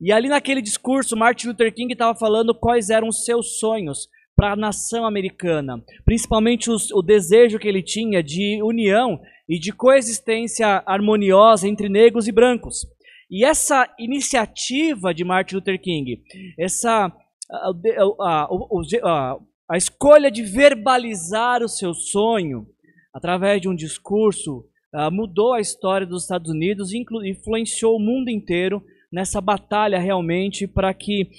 E 0.01 0.11
ali 0.11 0.27
naquele 0.27 0.61
discurso, 0.61 1.15
Martin 1.15 1.47
Luther 1.47 1.73
King 1.73 1.93
estava 1.93 2.19
falando 2.19 2.53
quais 2.53 2.89
eram 2.89 3.07
os 3.07 3.23
seus 3.23 3.59
sonhos 3.59 4.09
para 4.41 4.53
a 4.53 4.55
nação 4.55 5.05
americana, 5.05 5.79
principalmente 6.03 6.71
os, 6.71 6.89
o 6.89 7.03
desejo 7.03 7.59
que 7.59 7.67
ele 7.67 7.83
tinha 7.83 8.23
de 8.23 8.59
união 8.63 9.21
e 9.47 9.59
de 9.59 9.71
coexistência 9.71 10.81
harmoniosa 10.83 11.67
entre 11.67 11.87
negros 11.87 12.27
e 12.27 12.31
brancos. 12.31 12.87
E 13.29 13.45
essa 13.45 13.87
iniciativa 13.99 15.13
de 15.13 15.23
Martin 15.23 15.53
Luther 15.53 15.79
King, 15.79 16.23
essa 16.57 17.15
a, 17.51 17.71
a, 18.19 18.49
a, 19.03 19.37
a 19.69 19.77
escolha 19.77 20.31
de 20.31 20.41
verbalizar 20.41 21.61
o 21.61 21.69
seu 21.69 21.93
sonho 21.93 22.65
através 23.13 23.61
de 23.61 23.69
um 23.69 23.75
discurso 23.75 24.65
mudou 25.11 25.53
a 25.53 25.61
história 25.61 26.07
dos 26.07 26.23
Estados 26.23 26.49
Unidos 26.49 26.91
e 26.91 27.05
influenciou 27.29 27.95
o 27.95 27.99
mundo 27.99 28.31
inteiro 28.31 28.83
nessa 29.11 29.39
batalha 29.39 29.99
realmente 29.99 30.65
para 30.65 30.91
que 30.95 31.29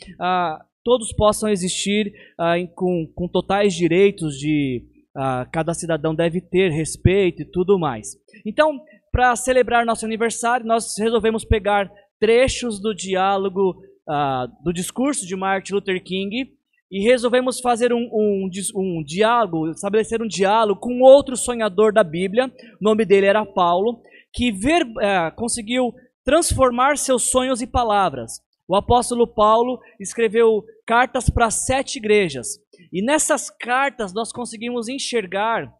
todos 0.84 1.12
possam 1.12 1.48
existir 1.48 2.12
uh, 2.38 2.68
com, 2.74 3.06
com 3.14 3.28
totais 3.28 3.74
direitos 3.74 4.36
de 4.38 4.84
uh, 5.16 5.48
cada 5.52 5.74
cidadão 5.74 6.14
deve 6.14 6.40
ter 6.40 6.70
respeito 6.70 7.42
e 7.42 7.44
tudo 7.44 7.78
mais. 7.78 8.16
Então, 8.44 8.80
para 9.10 9.36
celebrar 9.36 9.84
nosso 9.84 10.04
aniversário, 10.04 10.66
nós 10.66 10.96
resolvemos 10.98 11.44
pegar 11.44 11.90
trechos 12.18 12.80
do 12.80 12.94
diálogo, 12.94 13.76
uh, 14.08 14.64
do 14.64 14.72
discurso 14.72 15.26
de 15.26 15.36
Martin 15.36 15.74
Luther 15.74 16.02
King 16.02 16.50
e 16.90 17.02
resolvemos 17.02 17.60
fazer 17.60 17.92
um, 17.92 18.08
um, 18.12 18.50
um, 18.76 19.02
diálogo, 19.02 19.70
estabelecer 19.70 20.20
um 20.22 20.28
diálogo 20.28 20.80
com 20.80 21.00
outro 21.00 21.36
sonhador 21.36 21.92
da 21.92 22.04
Bíblia, 22.04 22.46
o 22.48 22.84
nome 22.84 23.04
dele 23.04 23.26
era 23.26 23.46
Paulo, 23.46 24.00
que 24.32 24.52
ver, 24.52 24.82
uh, 24.82 25.34
conseguiu 25.34 25.94
transformar 26.24 26.96
seus 26.96 27.30
sonhos 27.30 27.60
em 27.60 27.66
palavras. 27.66 28.40
O 28.72 28.74
apóstolo 28.74 29.26
Paulo 29.26 29.78
escreveu 30.00 30.64
cartas 30.86 31.28
para 31.28 31.50
sete 31.50 31.96
igrejas. 31.96 32.58
E 32.90 33.04
nessas 33.04 33.50
cartas 33.50 34.14
nós 34.14 34.32
conseguimos 34.32 34.88
enxergar 34.88 35.70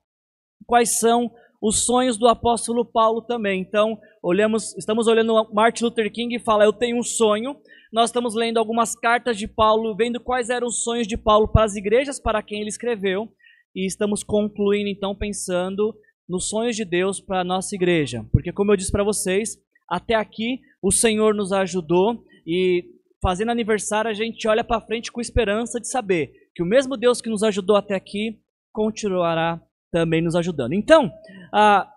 quais 0.67 0.99
são 0.99 1.33
os 1.59 1.87
sonhos 1.87 2.19
do 2.19 2.29
apóstolo 2.29 2.85
Paulo 2.85 3.23
também. 3.23 3.63
Então, 3.63 3.99
olhamos, 4.23 4.77
estamos 4.77 5.07
olhando 5.07 5.49
Martin 5.55 5.85
Luther 5.85 6.13
King 6.13 6.37
e 6.37 6.39
fala: 6.39 6.65
"Eu 6.65 6.73
tenho 6.75 6.99
um 6.99 7.03
sonho". 7.03 7.57
Nós 7.91 8.11
estamos 8.11 8.35
lendo 8.35 8.59
algumas 8.59 8.95
cartas 8.95 9.39
de 9.39 9.49
Paulo, 9.49 9.97
vendo 9.97 10.21
quais 10.21 10.51
eram 10.51 10.67
os 10.67 10.85
sonhos 10.85 11.09
de 11.09 11.17
Paulo 11.17 11.49
para 11.49 11.65
as 11.65 11.75
igrejas 11.75 12.21
para 12.21 12.43
quem 12.43 12.61
ele 12.61 12.69
escreveu, 12.69 13.27
e 13.75 13.87
estamos 13.87 14.23
concluindo 14.23 14.91
então 14.91 15.15
pensando 15.15 15.97
nos 16.29 16.51
sonhos 16.51 16.77
de 16.77 16.85
Deus 16.85 17.21
para 17.21 17.41
a 17.41 17.45
nossa 17.45 17.75
igreja. 17.75 18.23
Porque 18.31 18.53
como 18.53 18.71
eu 18.71 18.77
disse 18.77 18.93
para 18.93 19.03
vocês, 19.03 19.57
até 19.89 20.15
aqui 20.15 20.61
o 20.83 20.93
Senhor 20.93 21.35
nos 21.35 21.53
ajudou 21.53 22.23
e 22.47 22.85
fazendo 23.21 23.51
aniversário 23.51 24.11
a 24.11 24.15
gente 24.15 24.47
olha 24.49 24.65
para 24.65 24.81
frente 24.81 25.13
com 25.13 25.21
esperança 25.21 25.81
de 25.81 25.89
saber 25.89 26.33
que 26.55 26.63
o 26.63 26.67
mesmo 26.67 26.97
Deus 26.97 27.21
que 27.21 27.31
nos 27.31 27.43
ajudou 27.43 27.77
até 27.77 27.95
aqui 27.95 28.41
continuará 28.73 29.61
também 29.91 30.23
nos 30.23 30.35
ajudando. 30.35 30.73
Então, 30.73 31.13
a, 31.53 31.89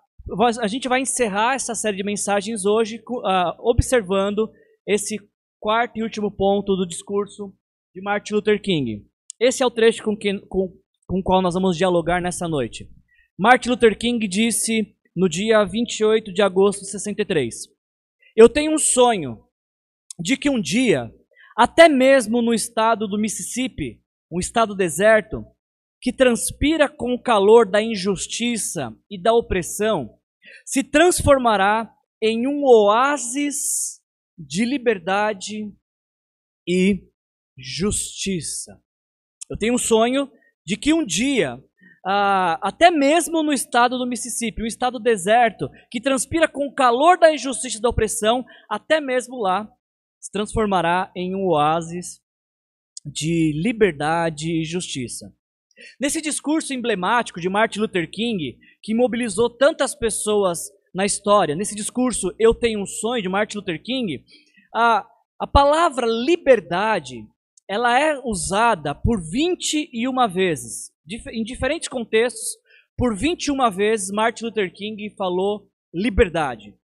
a 0.60 0.66
gente 0.66 0.88
vai 0.88 1.00
encerrar 1.00 1.54
essa 1.54 1.74
série 1.74 1.96
de 1.96 2.04
mensagens 2.04 2.64
hoje 2.64 3.02
observando 3.58 4.50
esse 4.86 5.18
quarto 5.58 5.98
e 5.98 6.02
último 6.02 6.30
ponto 6.30 6.76
do 6.76 6.86
discurso 6.86 7.52
de 7.94 8.00
Martin 8.02 8.34
Luther 8.34 8.60
King. 8.60 9.06
Esse 9.40 9.62
é 9.62 9.66
o 9.66 9.70
trecho 9.70 10.02
com, 10.02 10.16
que, 10.16 10.38
com, 10.46 10.72
com 11.06 11.18
o 11.18 11.22
qual 11.22 11.42
nós 11.42 11.54
vamos 11.54 11.76
dialogar 11.76 12.20
nessa 12.20 12.46
noite. 12.46 12.88
Martin 13.38 13.70
Luther 13.70 13.98
King 13.98 14.26
disse 14.28 14.94
no 15.14 15.28
dia 15.28 15.64
28 15.64 16.32
de 16.32 16.42
agosto 16.42 16.82
de 16.82 16.90
63: 16.90 17.68
Eu 18.36 18.48
tenho 18.48 18.72
um 18.72 18.78
sonho 18.78 19.45
de 20.18 20.36
que 20.36 20.48
um 20.48 20.60
dia, 20.60 21.12
até 21.56 21.88
mesmo 21.88 22.40
no 22.40 22.54
estado 22.54 23.06
do 23.06 23.18
Mississippi, 23.18 24.00
um 24.30 24.38
estado 24.38 24.74
deserto, 24.74 25.44
que 26.00 26.12
transpira 26.12 26.88
com 26.88 27.14
o 27.14 27.22
calor 27.22 27.68
da 27.68 27.82
injustiça 27.82 28.94
e 29.10 29.20
da 29.20 29.32
opressão, 29.32 30.18
se 30.64 30.82
transformará 30.82 31.92
em 32.22 32.46
um 32.46 32.64
oásis 32.64 34.00
de 34.38 34.64
liberdade 34.64 35.72
e 36.66 37.04
justiça. 37.56 38.80
Eu 39.50 39.56
tenho 39.56 39.74
um 39.74 39.78
sonho 39.78 40.30
de 40.64 40.76
que 40.76 40.92
um 40.92 41.04
dia, 41.04 41.62
ah, 42.04 42.58
até 42.60 42.90
mesmo 42.90 43.42
no 43.42 43.52
estado 43.52 43.96
do 43.98 44.06
Mississippi, 44.06 44.62
um 44.62 44.66
estado 44.66 44.98
deserto, 44.98 45.68
que 45.90 46.00
transpira 46.00 46.48
com 46.48 46.66
o 46.66 46.74
calor 46.74 47.18
da 47.18 47.32
injustiça 47.32 47.78
e 47.78 47.80
da 47.80 47.88
opressão, 47.88 48.44
até 48.68 49.00
mesmo 49.00 49.40
lá, 49.40 49.70
se 50.26 50.32
transformará 50.32 51.12
em 51.14 51.36
um 51.36 51.46
oásis 51.46 52.20
de 53.04 53.52
liberdade 53.54 54.50
e 54.50 54.64
justiça. 54.64 55.32
Nesse 56.00 56.20
discurso 56.20 56.74
emblemático 56.74 57.40
de 57.40 57.48
Martin 57.48 57.78
Luther 57.78 58.10
King, 58.10 58.58
que 58.82 58.92
mobilizou 58.92 59.48
tantas 59.48 59.94
pessoas 59.94 60.68
na 60.92 61.06
história, 61.06 61.54
nesse 61.54 61.76
discurso 61.76 62.34
Eu 62.40 62.52
Tenho 62.52 62.82
um 62.82 62.86
Sonho 62.86 63.22
de 63.22 63.28
Martin 63.28 63.58
Luther 63.58 63.80
King, 63.80 64.24
a, 64.74 65.06
a 65.38 65.46
palavra 65.46 66.08
liberdade 66.08 67.24
ela 67.68 67.96
é 67.96 68.18
usada 68.24 68.96
por 68.96 69.22
21 69.22 70.28
vezes, 70.28 70.90
em 71.30 71.44
diferentes 71.44 71.86
contextos, 71.86 72.56
por 72.96 73.16
21 73.16 73.70
vezes 73.70 74.10
Martin 74.10 74.46
Luther 74.46 74.72
King 74.72 75.08
falou 75.10 75.70
liberdade. 75.94 76.74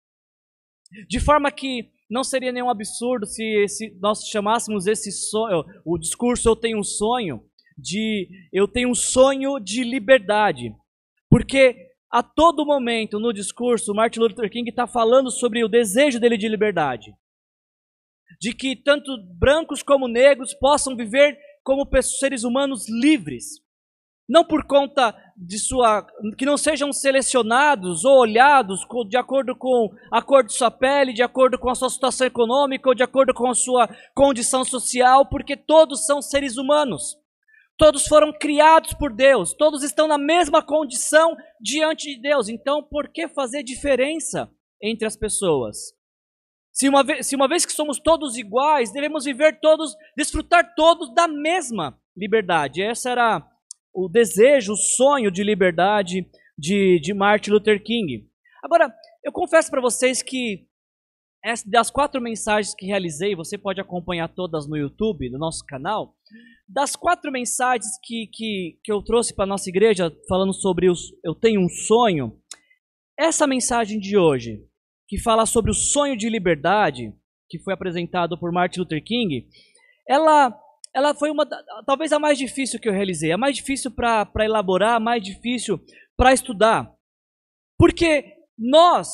De 1.09 1.18
forma 1.18 1.50
que 1.50 1.90
não 2.12 2.22
seria 2.22 2.53
nenhum 2.53 2.68
absurdo 2.68 3.25
se, 3.27 3.66
nós 3.98 4.27
chamássemos 4.29 4.87
esse 4.87 5.11
sonho, 5.11 5.64
o 5.83 5.96
discurso 5.96 6.46
Eu 6.46 6.55
Tenho 6.55 6.79
um 6.79 6.85
Sonho, 6.85 7.42
de 7.77 8.29
Eu 8.53 8.68
Tenho 8.68 8.90
um 8.90 8.94
Sonho 8.94 9.59
de 9.59 9.83
Liberdade. 9.83 10.75
Porque 11.31 11.75
a 12.11 12.22
todo 12.22 12.66
momento 12.66 13.18
no 13.18 13.33
discurso, 13.33 13.94
Martin 13.94 14.20
Luther 14.20 14.51
King 14.51 14.68
está 14.68 14.87
falando 14.87 15.31
sobre 15.31 15.64
o 15.64 15.68
desejo 15.68 16.20
dele 16.20 16.37
de 16.37 16.46
liberdade. 16.46 17.14
De 18.38 18.55
que 18.55 18.77
tanto 18.77 19.11
brancos 19.38 19.83
como 19.83 20.07
negros 20.07 20.53
possam 20.53 20.94
viver 20.94 21.38
como 21.64 21.88
seres 22.03 22.44
humanos 22.44 22.87
livres 22.90 23.62
não 24.33 24.42
por 24.42 24.64
conta 24.64 25.14
de 25.37 25.59
sua 25.59 26.07
que 26.38 26.47
não 26.47 26.57
sejam 26.57 26.90
selecionados 26.90 28.03
ou 28.03 28.21
olhados 28.21 28.81
de 29.07 29.18
acordo 29.18 29.55
com 29.55 29.90
a 30.11 30.23
cor 30.23 30.42
de 30.42 30.55
sua 30.55 30.71
pele, 30.71 31.12
de 31.12 31.23
acordo 31.23 31.59
com 31.59 31.68
a 31.68 31.75
sua 31.75 31.90
situação 31.90 32.27
econômica 32.27 32.88
ou 32.88 32.95
de 32.95 33.03
acordo 33.03 33.35
com 33.35 33.47
a 33.47 33.55
sua 33.55 33.95
condição 34.14 34.64
social, 34.64 35.29
porque 35.29 35.55
todos 35.55 36.07
são 36.07 36.23
seres 36.23 36.57
humanos. 36.57 37.18
Todos 37.77 38.07
foram 38.07 38.33
criados 38.33 38.95
por 38.95 39.12
Deus, 39.12 39.53
todos 39.53 39.83
estão 39.83 40.09
na 40.09 40.16
mesma 40.16 40.62
condição 40.62 41.37
diante 41.61 42.14
de 42.14 42.23
Deus. 42.23 42.49
Então, 42.49 42.83
por 42.83 43.09
que 43.09 43.29
fazer 43.29 43.62
diferença 43.62 44.51
entre 44.83 45.07
as 45.07 45.16
pessoas? 45.16 45.92
Se 46.73 46.88
uma, 46.88 47.05
vez, 47.05 47.27
se 47.27 47.37
uma 47.37 47.49
vez 47.49 47.66
que 47.66 47.73
somos 47.73 47.99
todos 47.99 48.38
iguais, 48.38 48.92
devemos 48.92 49.25
viver 49.25 49.61
todos, 49.61 49.95
desfrutar 50.16 50.75
todos 50.75 51.12
da 51.12 51.29
mesma 51.29 51.99
liberdade. 52.16 52.83
Essa 52.83 53.11
era 53.11 53.52
o 53.92 54.09
desejo, 54.09 54.72
o 54.72 54.76
sonho 54.76 55.31
de 55.31 55.42
liberdade 55.42 56.26
de, 56.57 57.00
de 57.00 57.12
Martin 57.12 57.50
Luther 57.50 57.83
King. 57.83 58.28
Agora, 58.62 58.92
eu 59.22 59.33
confesso 59.33 59.70
para 59.70 59.81
vocês 59.81 60.22
que 60.22 60.66
das 61.66 61.90
quatro 61.90 62.20
mensagens 62.20 62.74
que 62.74 62.87
realizei, 62.87 63.35
você 63.35 63.59
pode 63.59 63.81
acompanhar 63.81 64.28
todas 64.28 64.68
no 64.68 64.76
YouTube, 64.76 65.28
no 65.28 65.38
nosso 65.38 65.64
canal. 65.66 66.14
Das 66.68 66.94
quatro 66.94 67.33
mensagens 67.33 67.98
que, 68.02 68.28
que, 68.33 68.78
que 68.83 68.92
eu 68.92 69.02
trouxe 69.02 69.35
para 69.35 69.44
a 69.44 69.48
nossa 69.48 69.68
igreja, 69.68 70.16
falando 70.28 70.52
sobre 70.52 70.88
os 70.88 71.12
Eu 71.24 71.35
Tenho 71.35 71.61
um 71.61 71.68
Sonho, 71.68 72.40
essa 73.18 73.46
mensagem 73.46 73.98
de 73.98 74.16
hoje, 74.16 74.64
que 75.09 75.18
fala 75.18 75.44
sobre 75.44 75.70
o 75.70 75.74
sonho 75.74 76.16
de 76.16 76.31
liberdade, 76.31 77.12
que 77.48 77.59
foi 77.59 77.74
apresentado 77.74 78.38
por 78.38 78.52
Martin 78.52 78.81
Luther 78.81 79.02
King, 79.02 79.46
ela 80.09 80.57
ela 80.94 81.14
foi 81.14 81.31
uma, 81.31 81.46
talvez 81.87 82.12
a 82.12 82.18
mais 82.18 82.37
difícil 82.37 82.78
que 82.78 82.88
eu 82.88 82.92
realizei, 82.92 83.33
a 83.33 83.38
mais 83.38 83.57
difícil 83.57 83.90
para 83.90 84.44
elaborar, 84.44 84.96
a 84.96 85.00
mais 85.00 85.22
difícil 85.22 85.81
para 86.16 86.33
estudar. 86.33 86.92
Porque 87.78 88.37
nós 88.59 89.09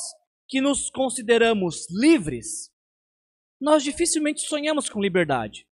que 0.47 0.59
nos 0.59 0.89
consideramos 0.89 1.87
livres, 1.89 2.71
nós 3.61 3.83
dificilmente 3.83 4.41
sonhamos 4.41 4.89
com 4.89 5.01
liberdade. 5.01 5.65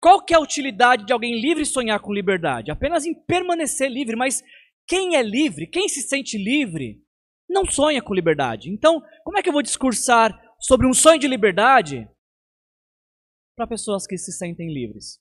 Qual 0.00 0.24
que 0.24 0.34
é 0.34 0.36
a 0.36 0.40
utilidade 0.40 1.04
de 1.04 1.12
alguém 1.12 1.40
livre 1.40 1.64
sonhar 1.64 1.98
com 2.00 2.12
liberdade? 2.12 2.70
Apenas 2.70 3.04
em 3.04 3.14
permanecer 3.14 3.90
livre, 3.90 4.14
mas 4.14 4.42
quem 4.86 5.16
é 5.16 5.22
livre, 5.22 5.66
quem 5.66 5.88
se 5.88 6.02
sente 6.02 6.38
livre, 6.38 7.02
não 7.48 7.64
sonha 7.64 8.02
com 8.02 8.14
liberdade. 8.14 8.70
Então, 8.70 9.02
como 9.24 9.38
é 9.38 9.42
que 9.42 9.48
eu 9.48 9.52
vou 9.52 9.62
discursar 9.62 10.38
sobre 10.60 10.86
um 10.86 10.94
sonho 10.94 11.18
de 11.18 11.26
liberdade 11.26 12.08
para 13.56 13.66
pessoas 13.66 14.06
que 14.06 14.18
se 14.18 14.30
sentem 14.32 14.72
livres. 14.72 15.18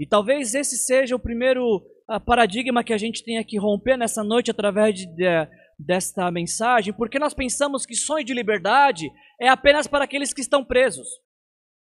E 0.00 0.06
talvez 0.06 0.54
esse 0.54 0.76
seja 0.76 1.14
o 1.14 1.20
primeiro 1.20 1.76
uh, 2.10 2.20
paradigma 2.24 2.82
que 2.82 2.94
a 2.94 2.98
gente 2.98 3.22
tenha 3.22 3.44
que 3.44 3.58
romper 3.58 3.96
nessa 3.96 4.24
noite 4.24 4.50
através 4.50 4.94
de, 4.94 5.06
de, 5.06 5.48
desta 5.78 6.30
mensagem, 6.30 6.94
porque 6.94 7.18
nós 7.18 7.34
pensamos 7.34 7.84
que 7.84 7.94
sonho 7.94 8.24
de 8.24 8.32
liberdade 8.32 9.10
é 9.40 9.48
apenas 9.48 9.86
para 9.86 10.04
aqueles 10.04 10.32
que 10.32 10.40
estão 10.40 10.64
presos. 10.64 11.06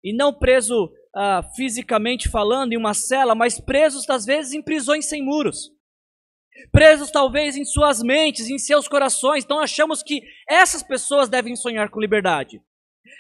E 0.03 0.13
não 0.15 0.35
preso 0.35 0.87
uh, 0.87 1.55
fisicamente 1.55 2.29
falando 2.29 2.73
em 2.73 2.77
uma 2.77 2.93
cela, 2.93 3.35
mas 3.35 3.61
presos 3.61 4.09
às 4.11 4.27
vezes 4.27 4.53
em 4.53 4.63
prisões 4.63 5.07
sem 5.07 5.25
muros. 5.25 5.71
Presos 6.73 7.11
talvez 7.11 7.57
em 7.57 7.65
suas 7.65 8.03
mentes, 8.03 8.49
em 8.49 8.59
seus 8.59 8.89
corações. 8.89 9.45
Então 9.45 9.61
achamos 9.61 10.03
que 10.03 10.23
essas 10.49 10.83
pessoas 10.83 11.29
devem 11.29 11.55
sonhar 11.55 11.91
com 11.91 12.01
liberdade. 12.01 12.61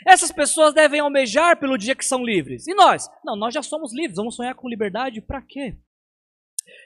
Essas 0.07 0.33
pessoas 0.33 0.75
devem 0.75 1.01
almejar 1.01 1.59
pelo 1.59 1.77
dia 1.77 1.95
que 1.95 2.05
são 2.05 2.25
livres. 2.25 2.67
E 2.67 2.75
nós? 2.75 3.09
Não, 3.25 3.37
nós 3.37 3.55
já 3.55 3.63
somos 3.63 3.95
livres. 3.95 4.17
Vamos 4.17 4.37
sonhar 4.37 4.55
com 4.55 4.69
liberdade 4.69 5.21
para 5.21 5.43
quê? 5.43 5.77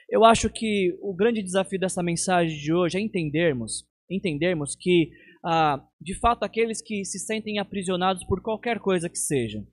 Eu 0.09 0.23
acho 0.23 0.49
que 0.49 0.97
o 1.01 1.13
grande 1.13 1.41
desafio 1.41 1.79
dessa 1.79 2.03
mensagem 2.03 2.57
de 2.57 2.73
hoje 2.73 2.97
é 2.97 3.01
entendermos, 3.01 3.85
entendermos 4.09 4.75
que, 4.75 5.11
ah, 5.43 5.83
de 5.99 6.13
fato, 6.19 6.43
aqueles 6.43 6.81
que 6.81 7.03
se 7.05 7.19
sentem 7.19 7.59
aprisionados 7.59 8.23
por 8.25 8.41
qualquer 8.41 8.79
coisa 8.79 9.09
que 9.09 9.17
seja, 9.17 9.65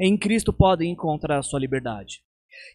em 0.00 0.18
Cristo 0.18 0.52
podem 0.52 0.90
encontrar 0.90 1.38
a 1.38 1.42
sua 1.42 1.60
liberdade. 1.60 2.22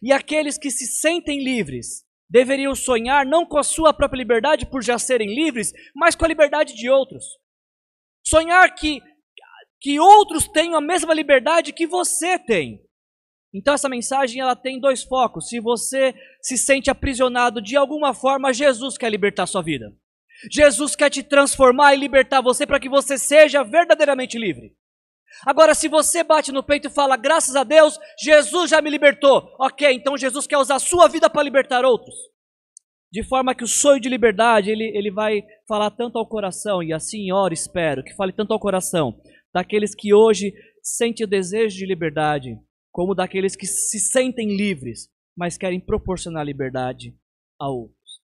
E 0.02 0.12
aqueles 0.12 0.56
que 0.56 0.70
se 0.70 0.86
sentem 0.86 1.42
livres 1.42 2.04
deveriam 2.30 2.74
sonhar 2.74 3.26
não 3.26 3.44
com 3.44 3.58
a 3.58 3.62
sua 3.62 3.92
própria 3.92 4.18
liberdade 4.18 4.64
por 4.64 4.82
já 4.82 4.98
serem 4.98 5.34
livres, 5.34 5.72
mas 5.94 6.14
com 6.14 6.24
a 6.24 6.28
liberdade 6.28 6.74
de 6.74 6.88
outros. 6.88 7.24
Sonhar 8.24 8.74
que, 8.74 9.02
que 9.82 9.98
outros 9.98 10.46
tenham 10.46 10.76
a 10.76 10.80
mesma 10.80 11.12
liberdade 11.12 11.72
que 11.72 11.88
você 11.88 12.38
tem. 12.38 12.80
Então 13.52 13.74
essa 13.74 13.88
mensagem 13.88 14.40
ela 14.40 14.54
tem 14.54 14.80
dois 14.80 15.02
focos. 15.02 15.48
Se 15.48 15.60
você 15.60 16.14
se 16.40 16.56
sente 16.56 16.88
aprisionado 16.88 17.60
de 17.60 17.76
alguma 17.76 18.14
forma, 18.14 18.54
Jesus 18.54 18.96
quer 18.96 19.10
libertar 19.10 19.46
sua 19.46 19.60
vida. 19.60 19.92
Jesus 20.50 20.94
quer 20.94 21.10
te 21.10 21.22
transformar 21.22 21.94
e 21.94 21.98
libertar 21.98 22.40
você 22.40 22.64
para 22.64 22.78
que 22.78 22.88
você 22.88 23.18
seja 23.18 23.64
verdadeiramente 23.64 24.38
livre. 24.38 24.72
Agora, 25.44 25.74
se 25.74 25.88
você 25.88 26.22
bate 26.22 26.52
no 26.52 26.62
peito 26.62 26.88
e 26.88 26.90
fala, 26.90 27.16
graças 27.16 27.56
a 27.56 27.64
Deus, 27.64 27.98
Jesus 28.22 28.70
já 28.70 28.80
me 28.80 28.90
libertou. 28.90 29.54
Ok, 29.58 29.90
então 29.92 30.16
Jesus 30.16 30.46
quer 30.46 30.58
usar 30.58 30.76
a 30.76 30.80
sua 30.80 31.08
vida 31.08 31.28
para 31.28 31.42
libertar 31.42 31.84
outros. 31.84 32.14
De 33.10 33.22
forma 33.22 33.54
que 33.54 33.64
o 33.64 33.68
sonho 33.68 34.00
de 34.00 34.08
liberdade, 34.08 34.70
ele, 34.70 34.84
ele 34.96 35.10
vai 35.10 35.42
falar 35.68 35.90
tanto 35.90 36.18
ao 36.18 36.26
coração, 36.26 36.82
e 36.82 36.92
assim 36.92 37.30
ora, 37.32 37.52
espero, 37.52 38.02
que 38.02 38.14
fale 38.14 38.32
tanto 38.32 38.52
ao 38.52 38.60
coração, 38.60 39.14
daqueles 39.52 39.94
que 39.94 40.14
hoje 40.14 40.52
sentem 40.82 41.24
o 41.24 41.28
desejo 41.28 41.76
de 41.76 41.86
liberdade, 41.86 42.58
como 42.90 43.14
daqueles 43.14 43.54
que 43.54 43.66
se 43.66 43.98
sentem 43.98 44.56
livres, 44.56 45.10
mas 45.36 45.56
querem 45.56 45.80
proporcionar 45.80 46.44
liberdade 46.44 47.16
a 47.60 47.68
outros. 47.68 48.20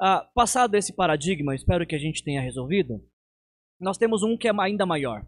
Ah, 0.00 0.28
passado 0.34 0.74
esse 0.74 0.94
paradigma, 0.94 1.54
espero 1.54 1.86
que 1.86 1.94
a 1.94 1.98
gente 1.98 2.22
tenha 2.22 2.42
resolvido, 2.42 3.02
nós 3.80 3.96
temos 3.96 4.22
um 4.22 4.36
que 4.36 4.48
é 4.48 4.52
ainda 4.60 4.84
maior. 4.84 5.26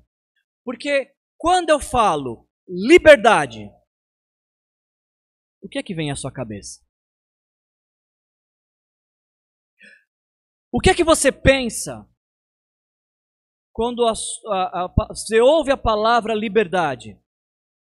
Porque 0.65 1.15
quando 1.37 1.71
eu 1.71 1.81
falo 1.81 2.49
liberdade, 2.69 3.71
o 5.63 5.69
que 5.69 5.79
é 5.79 5.83
que 5.83 5.95
vem 5.95 6.11
à 6.11 6.17
sua 6.17 6.33
cabeça? 6.33 6.87
O 10.71 10.81
que 10.81 10.91
é 10.91 10.95
que 10.95 11.05
você 11.05 11.33
pensa 11.33 12.07
quando 13.79 14.05
a, 14.09 14.13
a, 14.13 14.87
a, 14.87 15.15
você 15.15 15.41
ouve 15.41 15.71
a 15.71 15.77
palavra 15.77 16.35
liberdade? 16.35 17.17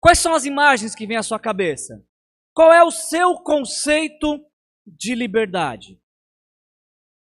Quais 0.00 0.18
são 0.18 0.34
as 0.34 0.46
imagens 0.46 0.94
que 0.94 1.06
vêm 1.06 1.18
à 1.18 1.22
sua 1.22 1.38
cabeça? 1.38 2.02
Qual 2.54 2.72
é 2.72 2.82
o 2.82 2.90
seu 2.90 3.34
conceito 3.34 4.42
de 4.86 5.14
liberdade? 5.14 6.00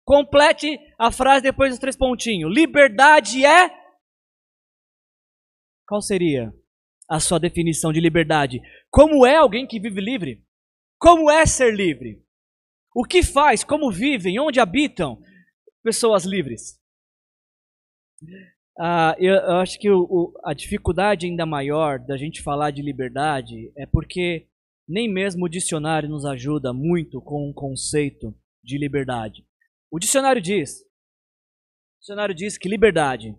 Complete 0.03 0.79
a 0.97 1.11
frase 1.11 1.43
depois 1.43 1.69
dos 1.69 1.79
três 1.79 1.95
pontinhos. 1.95 2.51
Liberdade 2.51 3.45
é. 3.45 3.69
Qual 5.87 6.01
seria 6.01 6.51
a 7.07 7.19
sua 7.19 7.39
definição 7.39 7.93
de 7.93 7.99
liberdade? 7.99 8.59
Como 8.89 9.27
é 9.27 9.35
alguém 9.35 9.67
que 9.67 9.79
vive 9.79 10.01
livre? 10.01 10.43
Como 10.97 11.29
é 11.29 11.45
ser 11.45 11.71
livre? 11.71 12.25
O 12.95 13.05
que 13.05 13.21
faz? 13.21 13.63
Como 13.63 13.91
vivem? 13.91 14.39
Onde 14.39 14.59
habitam 14.59 15.21
pessoas 15.83 16.25
livres? 16.25 16.78
Ah, 18.79 19.15
eu, 19.19 19.33
eu, 19.33 19.55
acho 19.57 19.77
que 19.77 19.89
o, 19.89 20.01
o, 20.03 20.33
a 20.43 20.53
dificuldade 20.53 21.25
ainda 21.25 21.45
maior 21.45 21.99
da 21.99 22.15
gente 22.15 22.41
falar 22.41 22.71
de 22.71 22.81
liberdade 22.81 23.71
é 23.77 23.85
porque 23.85 24.47
nem 24.87 25.11
mesmo 25.11 25.45
o 25.45 25.49
dicionário 25.49 26.07
nos 26.07 26.25
ajuda 26.25 26.73
muito 26.73 27.21
com 27.21 27.49
o 27.49 27.53
conceito 27.53 28.33
de 28.63 28.77
liberdade. 28.77 29.45
O 29.91 29.99
dicionário 29.99 30.41
diz, 30.41 30.79
o 30.79 31.99
dicionário 31.99 32.33
diz 32.33 32.57
que 32.57 32.69
liberdade, 32.69 33.35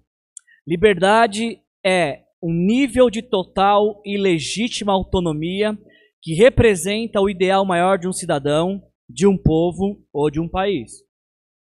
liberdade 0.67 1.63
é 1.85 2.25
um 2.43 2.53
nível 2.53 3.11
de 3.11 3.23
total 3.23 4.01
e 4.05 4.17
legítima 4.19 4.93
autonomia 4.93 5.77
que 6.23 6.35
representa 6.35 7.21
o 7.21 7.31
ideal 7.31 7.65
maior 7.65 7.99
de 7.99 8.07
um 8.07 8.13
cidadão, 8.13 8.83
de 9.09 9.27
um 9.27 9.37
povo 9.37 10.07
ou 10.13 10.31
de 10.31 10.39
um 10.39 10.49
país. 10.49 10.93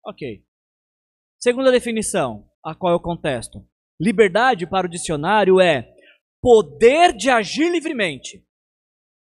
Ok. 0.05 0.43
Segunda 1.39 1.71
definição, 1.71 2.47
a 2.63 2.75
qual 2.75 2.93
eu 2.93 2.99
contesto. 2.99 3.65
Liberdade 3.99 4.67
para 4.67 4.87
o 4.87 4.89
dicionário 4.89 5.59
é 5.59 5.93
poder 6.41 7.13
de 7.13 7.29
agir 7.29 7.71
livremente 7.71 8.43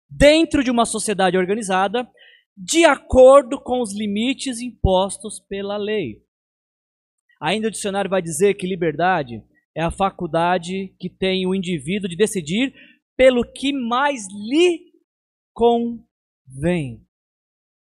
dentro 0.09 0.63
de 0.63 0.71
uma 0.71 0.87
sociedade 0.87 1.37
organizada 1.37 2.09
de 2.57 2.85
acordo 2.85 3.61
com 3.61 3.81
os 3.81 3.95
limites 3.95 4.61
impostos 4.61 5.39
pela 5.39 5.77
lei. 5.77 6.23
Ainda 7.41 7.69
o 7.69 7.71
dicionário 7.71 8.11
vai 8.11 8.21
dizer 8.21 8.55
que 8.55 8.67
liberdade 8.67 9.45
é 9.77 9.83
a 9.83 9.93
faculdade 9.93 10.95
que 10.99 11.09
tem 11.09 11.47
o 11.47 11.55
indivíduo 11.55 12.09
de 12.09 12.17
decidir 12.17 12.75
pelo 13.17 13.45
que 13.45 13.73
mais 13.73 14.27
lhe 14.29 14.93
convém. 15.53 16.97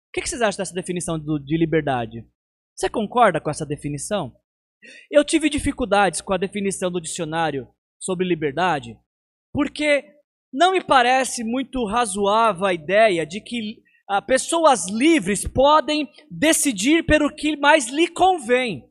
O 0.09 0.12
que 0.12 0.26
vocês 0.26 0.42
acham 0.42 0.59
dessa 0.59 0.74
definição 0.74 1.18
de 1.18 1.57
liberdade? 1.57 2.26
Você 2.74 2.88
concorda 2.90 3.40
com 3.40 3.48
essa 3.48 3.64
definição? 3.64 4.35
Eu 5.10 5.24
tive 5.24 5.50
dificuldades 5.50 6.20
com 6.20 6.32
a 6.32 6.38
definição 6.38 6.90
do 6.90 7.00
dicionário 7.00 7.68
sobre 7.98 8.26
liberdade, 8.26 8.98
porque 9.52 10.04
não 10.52 10.72
me 10.72 10.82
parece 10.82 11.44
muito 11.44 11.84
razoável 11.84 12.64
a 12.64 12.74
ideia 12.74 13.26
de 13.26 13.40
que 13.40 13.82
ah, 14.08 14.20
pessoas 14.20 14.88
livres 14.88 15.46
podem 15.46 16.10
decidir 16.30 17.04
pelo 17.04 17.32
que 17.34 17.56
mais 17.56 17.88
lhe 17.88 18.08
convém. 18.08 18.90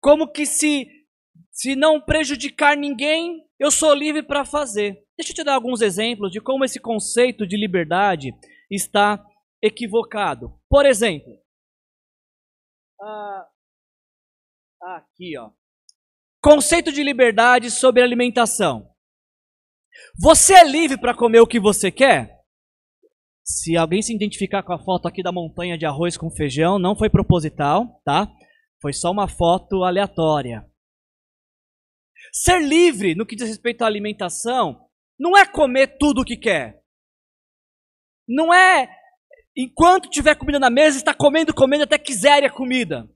Como 0.00 0.30
que 0.30 0.46
se, 0.46 0.88
se 1.52 1.76
não 1.76 2.00
prejudicar 2.00 2.76
ninguém, 2.76 3.44
eu 3.58 3.70
sou 3.70 3.94
livre 3.94 4.22
para 4.22 4.44
fazer. 4.44 5.04
Deixa 5.16 5.32
eu 5.32 5.36
te 5.36 5.44
dar 5.44 5.54
alguns 5.54 5.80
exemplos 5.80 6.32
de 6.32 6.40
como 6.40 6.64
esse 6.64 6.80
conceito 6.80 7.46
de 7.46 7.56
liberdade 7.56 8.34
está 8.70 9.24
equivocado. 9.62 10.60
Por 10.68 10.84
exemplo, 10.84 11.38
ah, 13.00 13.48
Aqui, 14.86 15.36
ó. 15.36 15.50
Conceito 16.40 16.92
de 16.92 17.02
liberdade 17.02 17.72
sobre 17.72 18.02
alimentação. 18.02 18.88
Você 20.16 20.54
é 20.54 20.62
livre 20.62 20.96
para 20.96 21.12
comer 21.12 21.40
o 21.40 21.46
que 21.46 21.58
você 21.58 21.90
quer? 21.90 22.40
Se 23.44 23.76
alguém 23.76 24.00
se 24.00 24.14
identificar 24.14 24.62
com 24.62 24.72
a 24.72 24.78
foto 24.78 25.08
aqui 25.08 25.24
da 25.24 25.32
montanha 25.32 25.76
de 25.76 25.84
arroz 25.84 26.16
com 26.16 26.30
feijão, 26.30 26.78
não 26.78 26.94
foi 26.94 27.10
proposital, 27.10 28.00
tá? 28.04 28.32
Foi 28.80 28.92
só 28.92 29.10
uma 29.10 29.26
foto 29.26 29.82
aleatória. 29.82 30.64
Ser 32.32 32.62
livre 32.62 33.16
no 33.16 33.26
que 33.26 33.34
diz 33.34 33.48
respeito 33.48 33.82
à 33.82 33.88
alimentação 33.88 34.88
não 35.18 35.36
é 35.36 35.44
comer 35.44 35.98
tudo 35.98 36.20
o 36.20 36.24
que 36.24 36.36
quer. 36.36 36.80
Não 38.28 38.54
é, 38.54 38.88
enquanto 39.56 40.10
tiver 40.10 40.36
comida 40.36 40.60
na 40.60 40.70
mesa, 40.70 40.96
estar 40.96 41.14
comendo, 41.14 41.52
comendo 41.52 41.82
até 41.82 41.98
quiser 41.98 42.44
a 42.44 42.52
comida. 42.52 43.10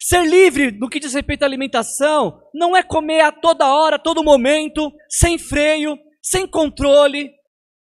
Ser 0.00 0.24
livre 0.26 0.70
no 0.72 0.88
que 0.88 1.00
diz 1.00 1.14
respeito 1.14 1.42
à 1.42 1.46
alimentação 1.46 2.40
não 2.54 2.76
é 2.76 2.82
comer 2.82 3.20
a 3.20 3.32
toda 3.32 3.66
hora, 3.66 3.96
a 3.96 3.98
todo 3.98 4.24
momento, 4.24 4.92
sem 5.08 5.38
freio, 5.38 5.98
sem 6.22 6.46
controle, 6.46 7.30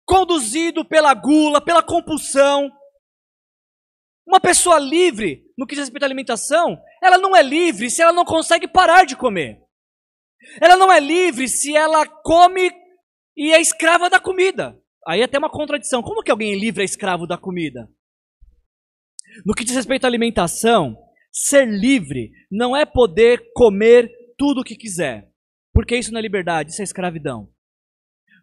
conduzido 0.05 0.85
pela 0.85 1.15
gula, 1.15 1.61
pela 1.61 1.83
compulsão. 1.83 2.71
Uma 4.27 4.41
pessoa 4.41 4.79
livre 4.79 5.43
no 5.57 5.67
que 5.67 5.75
diz 5.75 5.85
respeito 5.85 6.03
à 6.03 6.07
alimentação, 6.07 6.79
ela 7.03 7.19
não 7.19 7.35
é 7.35 7.43
livre 7.43 7.91
se 7.91 8.03
ela 8.03 8.13
não 8.13 8.25
consegue 8.25 8.69
parar 8.69 9.05
de 9.05 9.17
comer. 9.17 9.61
Ela 10.61 10.77
não 10.77 10.91
é 10.91 10.99
livre 11.01 11.49
se 11.49 11.77
ela 11.77 12.07
come 12.07 12.71
e 13.37 13.53
é 13.53 13.61
escrava 13.61 14.11
da 14.11 14.21
comida. 14.21 14.79
Aí 15.07 15.21
é 15.21 15.25
até 15.25 15.39
uma 15.39 15.51
contradição. 15.51 16.03
Como 16.03 16.23
que 16.23 16.31
alguém 16.31 16.59
livre 16.59 16.83
é 16.83 16.85
escravo 16.85 17.27
da 17.27 17.37
comida? 17.37 17.89
No 19.45 19.55
que 19.55 19.65
diz 19.65 19.75
respeito 19.75 20.05
à 20.05 20.09
alimentação, 20.09 20.97
Ser 21.33 21.67
livre 21.67 22.31
não 22.51 22.77
é 22.77 22.85
poder 22.85 23.53
comer 23.55 24.11
tudo 24.37 24.61
o 24.61 24.65
que 24.65 24.77
quiser. 24.77 25.33
Porque 25.73 25.97
isso 25.97 26.13
não 26.13 26.19
é 26.19 26.23
liberdade, 26.23 26.71
isso 26.71 26.83
é 26.83 26.85
escravidão. 26.85 27.51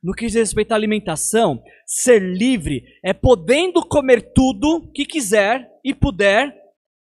No 0.01 0.13
que 0.13 0.25
diz 0.25 0.35
respeito 0.35 0.71
à 0.71 0.75
alimentação, 0.75 1.61
ser 1.85 2.19
livre 2.21 2.83
é 3.03 3.13
podendo 3.13 3.85
comer 3.85 4.33
tudo 4.33 4.89
que 4.91 5.05
quiser 5.05 5.69
e 5.83 5.93
puder 5.93 6.55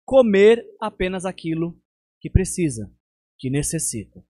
comer 0.06 0.64
apenas 0.80 1.26
aquilo 1.26 1.80
que 2.20 2.30
precisa, 2.30 2.92
que 3.40 3.50
necessita. 3.50 4.24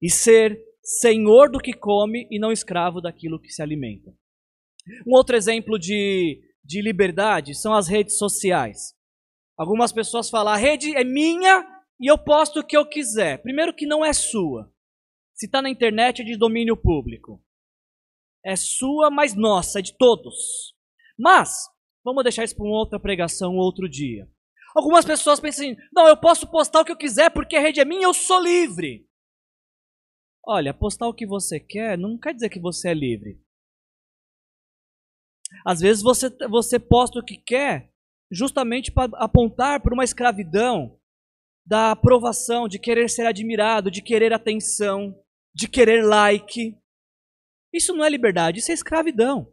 E 0.00 0.10
ser 0.10 0.58
senhor 0.82 1.50
do 1.50 1.60
que 1.60 1.72
come 1.72 2.26
e 2.30 2.38
não 2.38 2.50
escravo 2.50 3.00
daquilo 3.00 3.40
que 3.40 3.52
se 3.52 3.62
alimenta. 3.62 4.12
Um 5.06 5.14
outro 5.14 5.36
exemplo 5.36 5.78
de, 5.78 6.42
de 6.64 6.82
liberdade 6.82 7.54
são 7.54 7.74
as 7.74 7.86
redes 7.86 8.18
sociais. 8.18 8.94
Algumas 9.56 9.92
pessoas 9.92 10.30
falam, 10.30 10.52
a 10.52 10.56
rede 10.56 10.96
é 10.96 11.04
minha 11.04 11.64
e 12.00 12.10
eu 12.10 12.18
posto 12.18 12.60
o 12.60 12.66
que 12.66 12.76
eu 12.76 12.88
quiser. 12.88 13.42
Primeiro 13.42 13.74
que 13.74 13.86
não 13.86 14.04
é 14.04 14.12
sua. 14.12 14.72
Se 15.34 15.46
está 15.46 15.60
na 15.62 15.70
internet 15.70 16.22
é 16.22 16.24
de 16.24 16.36
domínio 16.36 16.76
público. 16.76 17.42
É 18.44 18.56
sua, 18.56 19.10
mas 19.10 19.34
nossa, 19.34 19.78
é 19.78 19.82
de 19.82 19.96
todos. 19.96 20.74
Mas, 21.18 21.68
vamos 22.04 22.24
deixar 22.24 22.44
isso 22.44 22.56
para 22.56 22.64
uma 22.64 22.78
outra 22.78 22.98
pregação, 22.98 23.56
outro 23.56 23.88
dia. 23.88 24.28
Algumas 24.74 25.04
pessoas 25.04 25.38
pensam 25.38 25.66
assim, 25.66 25.76
não, 25.92 26.08
eu 26.08 26.16
posso 26.16 26.50
postar 26.50 26.80
o 26.80 26.84
que 26.84 26.92
eu 26.92 26.96
quiser 26.96 27.30
porque 27.30 27.56
a 27.56 27.60
rede 27.60 27.80
é 27.80 27.84
minha, 27.84 28.04
eu 28.04 28.14
sou 28.14 28.40
livre. 28.40 29.06
Olha, 30.44 30.74
postar 30.74 31.06
o 31.08 31.14
que 31.14 31.26
você 31.26 31.60
quer 31.60 31.96
não 31.96 32.18
quer 32.18 32.34
dizer 32.34 32.48
que 32.48 32.58
você 32.58 32.88
é 32.88 32.94
livre. 32.94 33.40
Às 35.64 35.80
vezes 35.80 36.02
você, 36.02 36.30
você 36.48 36.80
posta 36.80 37.20
o 37.20 37.24
que 37.24 37.36
quer 37.36 37.91
justamente 38.32 38.90
para 38.90 39.12
apontar 39.18 39.82
para 39.82 39.92
uma 39.92 40.04
escravidão 40.04 40.98
da 41.66 41.92
aprovação, 41.92 42.66
de 42.66 42.78
querer 42.78 43.08
ser 43.08 43.26
admirado, 43.26 43.90
de 43.90 44.02
querer 44.02 44.32
atenção, 44.32 45.14
de 45.54 45.68
querer 45.68 46.02
like. 46.02 46.76
Isso 47.72 47.94
não 47.94 48.04
é 48.04 48.08
liberdade, 48.08 48.58
isso 48.58 48.70
é 48.70 48.74
escravidão. 48.74 49.52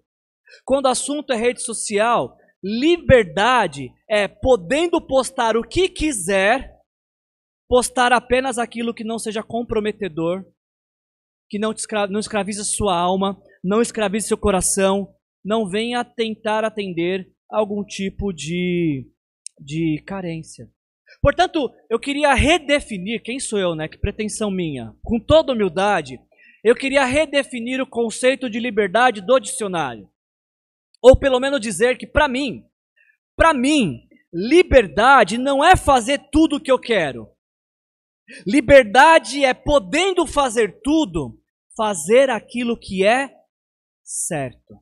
Quando 0.63 0.85
o 0.85 0.89
assunto 0.89 1.31
é 1.31 1.35
rede 1.35 1.61
social, 1.61 2.35
liberdade 2.63 3.93
é 4.09 4.27
podendo 4.27 4.99
postar 5.05 5.55
o 5.55 5.63
que 5.63 5.89
quiser, 5.89 6.73
postar 7.67 8.11
apenas 8.11 8.57
aquilo 8.57 8.93
que 8.93 9.03
não 9.03 9.19
seja 9.19 9.43
comprometedor, 9.43 10.43
que 11.49 11.59
não, 11.59 11.71
escra 11.71 12.07
não 12.07 12.19
escravize 12.19 12.63
sua 12.63 12.97
alma, 12.97 13.39
não 13.63 13.81
escravize 13.81 14.27
seu 14.27 14.37
coração, 14.37 15.13
não 15.43 15.69
venha 15.69 16.03
tentar 16.03 16.63
atender 16.63 17.31
algum 17.49 17.83
tipo 17.83 18.31
de, 18.31 19.07
de 19.59 20.01
carência. 20.05 20.69
Portanto, 21.21 21.71
eu 21.89 21.99
queria 21.99 22.33
redefinir, 22.33 23.23
quem 23.23 23.39
sou 23.39 23.57
eu, 23.57 23.75
né? 23.75 23.87
Que 23.87 23.97
pretensão 23.97 24.51
minha. 24.51 24.95
Com 25.03 25.19
toda 25.19 25.53
humildade, 25.53 26.19
eu 26.63 26.75
queria 26.75 27.05
redefinir 27.05 27.81
o 27.81 27.87
conceito 27.87 28.49
de 28.49 28.59
liberdade 28.59 29.21
do 29.21 29.39
dicionário. 29.39 30.09
Ou 31.01 31.17
pelo 31.17 31.39
menos 31.39 31.59
dizer 31.59 31.97
que 31.97 32.05
para 32.05 32.27
mim, 32.27 32.65
para 33.35 33.53
mim, 33.53 34.07
liberdade 34.31 35.37
não 35.37 35.63
é 35.63 35.75
fazer 35.75 36.19
tudo 36.31 36.57
o 36.57 36.61
que 36.61 36.71
eu 36.71 36.77
quero. 36.77 37.29
Liberdade 38.45 39.43
é 39.43 39.53
podendo 39.53 40.27
fazer 40.27 40.81
tudo, 40.83 41.41
fazer 41.75 42.29
aquilo 42.29 42.77
que 42.77 43.05
é 43.05 43.33
certo. 44.03 44.77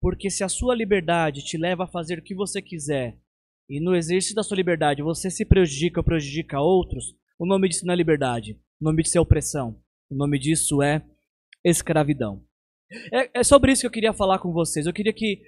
Porque 0.00 0.30
se 0.30 0.42
a 0.42 0.48
sua 0.48 0.74
liberdade 0.74 1.44
te 1.44 1.58
leva 1.58 1.84
a 1.84 1.88
fazer 1.88 2.18
o 2.18 2.22
que 2.22 2.34
você 2.34 2.62
quiser, 2.62 3.18
e 3.68 3.80
no 3.80 3.94
exercício 3.94 4.34
da 4.34 4.42
sua 4.42 4.56
liberdade 4.56 5.02
você 5.02 5.30
se 5.30 5.44
prejudica 5.44 6.00
ou 6.00 6.04
prejudica 6.04 6.60
outros, 6.60 7.14
o 7.38 7.46
nome 7.46 7.68
disso 7.68 7.86
não 7.86 7.94
é 7.94 7.96
liberdade. 7.96 8.58
O 8.80 8.84
nome 8.84 9.02
disso 9.02 9.18
é 9.18 9.20
opressão. 9.20 9.80
O 10.10 10.14
nome 10.14 10.38
disso 10.38 10.82
é 10.82 11.04
escravidão. 11.64 12.44
É, 13.12 13.40
é 13.40 13.44
sobre 13.44 13.72
isso 13.72 13.82
que 13.82 13.86
eu 13.86 13.92
queria 13.92 14.12
falar 14.12 14.38
com 14.38 14.52
vocês. 14.52 14.86
Eu 14.86 14.92
queria 14.92 15.12
que 15.12 15.40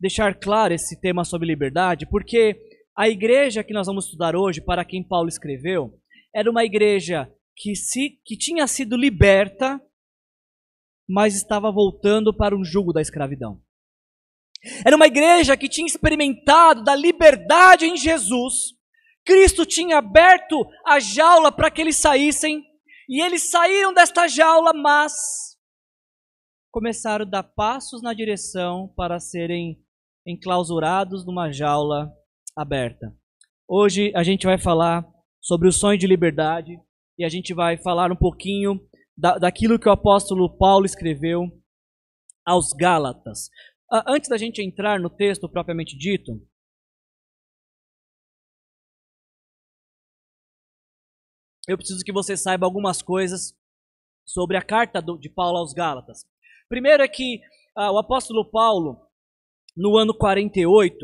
deixar 0.00 0.34
claro 0.34 0.72
esse 0.72 1.00
tema 1.00 1.24
sobre 1.24 1.46
liberdade, 1.46 2.06
porque 2.08 2.58
a 2.96 3.08
igreja 3.08 3.64
que 3.64 3.72
nós 3.72 3.86
vamos 3.86 4.06
estudar 4.06 4.34
hoje, 4.36 4.60
para 4.60 4.84
quem 4.84 5.02
Paulo 5.02 5.28
escreveu, 5.28 5.98
era 6.34 6.50
uma 6.50 6.64
igreja 6.64 7.30
que, 7.56 7.74
se, 7.74 8.18
que 8.24 8.36
tinha 8.36 8.66
sido 8.66 8.96
liberta, 8.96 9.80
mas 11.08 11.34
estava 11.34 11.70
voltando 11.70 12.34
para 12.34 12.56
um 12.56 12.64
jugo 12.64 12.92
da 12.92 13.00
escravidão. 13.00 13.60
Era 14.84 14.96
uma 14.96 15.06
igreja 15.06 15.56
que 15.56 15.68
tinha 15.68 15.86
experimentado 15.86 16.82
da 16.82 16.94
liberdade 16.94 17.86
em 17.86 17.96
Jesus. 17.96 18.74
Cristo 19.24 19.64
tinha 19.64 19.98
aberto 19.98 20.66
a 20.86 21.00
jaula 21.00 21.50
para 21.50 21.70
que 21.70 21.80
eles 21.80 21.96
saíssem, 21.96 22.62
e 23.08 23.22
eles 23.22 23.50
saíram 23.50 23.92
desta 23.92 24.26
jaula, 24.26 24.72
mas 24.72 25.12
começaram 26.70 27.24
a 27.24 27.28
dar 27.28 27.42
passos 27.42 28.02
na 28.02 28.12
direção 28.12 28.92
para 28.96 29.20
serem 29.20 29.78
enclausurados 30.26 31.24
numa 31.24 31.52
jaula 31.52 32.12
aberta. 32.56 33.14
Hoje 33.68 34.12
a 34.14 34.22
gente 34.22 34.46
vai 34.46 34.58
falar 34.58 35.06
sobre 35.40 35.68
o 35.68 35.72
sonho 35.72 35.98
de 35.98 36.06
liberdade 36.06 36.78
e 37.18 37.24
a 37.24 37.28
gente 37.28 37.54
vai 37.54 37.76
falar 37.76 38.10
um 38.10 38.16
pouquinho 38.16 38.80
da, 39.16 39.38
daquilo 39.38 39.78
que 39.78 39.88
o 39.88 39.92
apóstolo 39.92 40.56
Paulo 40.56 40.84
escreveu 40.84 41.46
aos 42.44 42.72
Gálatas. 42.72 43.48
Antes 43.90 44.28
da 44.28 44.36
gente 44.36 44.62
entrar 44.62 44.98
no 44.98 45.10
texto 45.10 45.48
propriamente 45.48 45.96
dito, 45.96 46.32
eu 51.68 51.76
preciso 51.76 52.04
que 52.04 52.12
você 52.12 52.36
saiba 52.36 52.66
algumas 52.66 53.02
coisas 53.02 53.54
sobre 54.26 54.56
a 54.56 54.62
carta 54.62 55.02
de 55.02 55.28
Paulo 55.28 55.58
aos 55.58 55.72
Gálatas. 55.72 56.24
Primeiro 56.68 57.02
é 57.02 57.08
que 57.08 57.40
uh, 57.76 57.92
o 57.92 57.98
apóstolo 57.98 58.50
Paulo, 58.50 58.98
no 59.76 59.96
ano 59.96 60.16
48, 60.16 60.96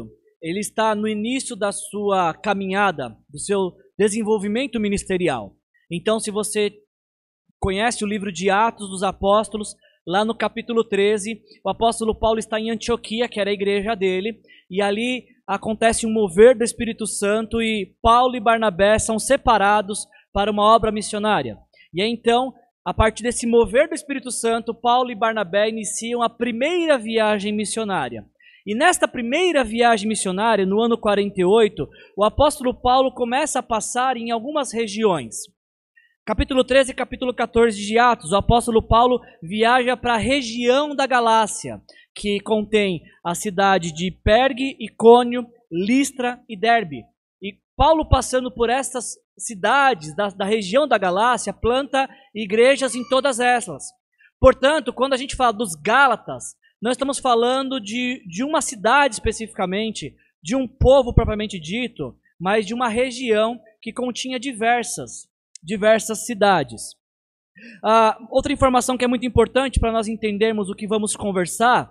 ele 0.43 0.61
está 0.61 0.95
no 0.95 1.07
início 1.07 1.55
da 1.55 1.71
sua 1.71 2.33
caminhada, 2.33 3.17
do 3.29 3.39
seu 3.39 3.77
desenvolvimento 3.99 4.81
ministerial. 4.81 5.55
Então, 5.91 6.19
se 6.19 6.31
você 6.31 6.73
conhece 7.59 8.03
o 8.03 8.09
livro 8.09 8.33
de 8.33 8.49
Atos 8.49 8.89
dos 8.89 9.03
Apóstolos, 9.03 9.75
lá 10.07 10.25
no 10.25 10.35
capítulo 10.35 10.83
13, 10.85 11.41
o 11.65 11.71
apóstolo 11.71 12.15
Paulo 12.15 12.39
está 12.39 12.59
em 12.59 12.71
Antioquia, 12.71 13.29
que 13.29 13.41
era 13.41 13.51
a 13.51 13.55
igreja 13.55 13.95
dele, 13.95 14.41
e 14.71 14.81
ali 14.81 15.27
acontece 15.47 16.07
um 16.07 16.13
mover 16.13 16.57
do 16.57 16.65
Espírito 16.65 17.07
Santo 17.07 17.61
e 17.61 17.95
Paulo 18.01 18.37
e 18.37 18.41
Barnabé 18.41 18.99
são 18.99 19.19
separados 19.19 20.07
para 20.33 20.51
uma 20.51 20.63
obra 20.63 20.93
missionária. 20.93 21.59
E 21.93 22.01
aí, 22.01 22.11
então, 22.11 22.53
a 22.85 22.95
partir 22.95 23.23
desse 23.23 23.47
mover 23.47 23.89
do 23.89 23.95
Espírito 23.95 24.31
Santo, 24.31 24.73
Paulo 24.73 25.11
e 25.11 25.15
Barnabé 25.15 25.69
iniciam 25.69 26.23
a 26.23 26.31
primeira 26.31 26.97
viagem 26.97 27.53
missionária. 27.53 28.25
E 28.67 28.75
nesta 28.75 29.09
primeira 29.09 29.65
viagem 29.65 30.09
missionária, 30.09 30.65
no 30.65 30.81
ano 30.81 30.97
48, 30.97 31.89
o 32.17 32.25
apóstolo 32.25 32.75
Paulo 32.75 33.13
começa 33.13 33.59
a 33.59 33.63
passar 33.63 34.17
em 34.17 34.31
algumas 34.31 34.73
regiões. 34.73 35.37
Capítulo 36.25 36.63
13 36.63 36.91
e 36.93 36.95
capítulo 36.95 37.35
14 37.35 37.77
de 37.79 37.99
Atos, 37.99 38.31
o 38.31 38.37
apóstolo 38.37 38.83
Paulo 38.83 39.21
viaja 39.43 39.97
para 39.97 40.15
a 40.15 40.19
região 40.19 40.95
da 40.95 41.07
Galácia, 41.07 41.81
que 42.15 42.39
contém 42.41 43.03
a 43.25 43.35
cidade 43.35 43.91
de 43.91 44.11
Pergue, 44.11 44.77
Icônio, 44.79 45.47
Listra 45.73 46.39
e 46.47 46.57
Derbe. 46.57 47.05
E 47.43 47.59
Paulo, 47.75 48.07
passando 48.07 48.51
por 48.51 48.69
estas 48.69 49.15
cidades 49.37 50.15
da, 50.15 50.29
da 50.29 50.45
região 50.45 50.87
da 50.87 50.99
Galácia, 50.99 51.55
planta 51.55 52.09
igrejas 52.35 52.95
em 52.95 53.09
todas 53.09 53.41
elas. 53.41 53.85
Portanto, 54.39 54.93
quando 54.93 55.15
a 55.15 55.17
gente 55.17 55.35
fala 55.35 55.55
dos 55.55 55.75
Gálatas, 55.75 56.55
nós 56.83 56.93
estamos 56.93 57.19
falando 57.19 57.81
de, 57.81 58.23
de 58.29 58.45
uma 58.45 58.61
cidade 58.61 59.15
especificamente, 59.15 60.15
de 60.43 60.55
um 60.55 60.69
povo 60.69 61.15
propriamente 61.15 61.59
dito, 61.59 62.15
mas 62.39 62.67
de 62.67 62.75
uma 62.75 62.89
região 62.89 63.59
que 63.81 63.93
continha 63.93 64.39
diversas 64.39 65.30
diversas 65.63 66.27
cidades. 66.27 66.95
Ah, 67.85 68.19
outra 68.31 68.53
informação 68.53 68.97
que 68.97 69.05
é 69.05 69.09
muito 69.09 69.27
importante 69.27 69.79
para 69.79 69.93
nós 69.93 70.09
entendermos 70.09 70.71
o 70.71 70.75
que 70.75 70.87
vamos 70.87 71.15
conversar, 71.15 71.91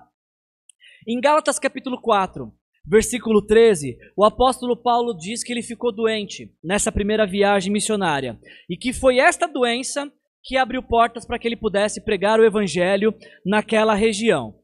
em 1.07 1.19
Gálatas 1.19 1.57
capítulo 1.57 1.99
4, 2.01 2.51
versículo 2.85 3.41
13, 3.41 3.97
o 4.17 4.25
apóstolo 4.25 4.75
Paulo 4.75 5.15
diz 5.15 5.43
que 5.43 5.53
ele 5.53 5.61
ficou 5.61 5.91
doente 5.91 6.53
nessa 6.63 6.91
primeira 6.91 7.25
viagem 7.25 7.71
missionária 7.71 8.39
e 8.69 8.75
que 8.75 8.91
foi 8.91 9.19
esta 9.19 9.47
doença 9.47 10.11
que 10.43 10.57
abriu 10.57 10.81
portas 10.81 11.25
para 11.25 11.37
que 11.37 11.47
ele 11.47 11.55
pudesse 11.55 12.03
pregar 12.03 12.39
o 12.39 12.45
evangelho 12.45 13.13
naquela 13.45 13.93
região. 13.93 14.55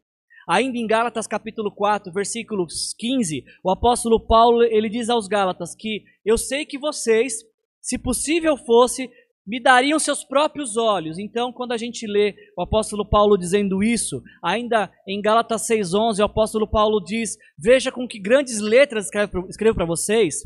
Ainda 0.47 0.77
em 0.77 0.85
Gálatas 0.85 1.25
capítulo 1.25 1.71
4, 1.71 2.11
versículo 2.13 2.67
15, 2.97 3.43
o 3.63 3.71
apóstolo 3.71 4.19
Paulo, 4.19 4.63
ele 4.63 4.89
diz 4.89 5.09
aos 5.09 5.27
Gálatas 5.27 5.75
que 5.75 6.03
eu 6.23 6.37
sei 6.37 6.65
que 6.65 6.77
vocês 6.77 7.43
se 7.85 7.99
possível 7.99 8.57
fosse, 8.57 9.07
me 9.45 9.61
dariam 9.61 9.99
seus 9.99 10.23
próprios 10.23 10.75
olhos. 10.75 11.19
Então, 11.19 11.53
quando 11.53 11.71
a 11.71 11.77
gente 11.77 12.07
lê 12.07 12.33
o 12.57 12.63
apóstolo 12.63 13.07
Paulo 13.07 13.37
dizendo 13.37 13.83
isso, 13.83 14.23
ainda 14.43 14.91
em 15.07 15.21
Gálatas 15.21 15.67
6:11, 15.67 16.19
o 16.19 16.25
apóstolo 16.25 16.67
Paulo 16.67 16.99
diz: 16.99 17.37
"Veja 17.55 17.91
com 17.91 18.07
que 18.07 18.19
grandes 18.19 18.59
letras 18.59 19.05
escrevo 19.47 19.75
para 19.75 19.85
vocês". 19.85 20.37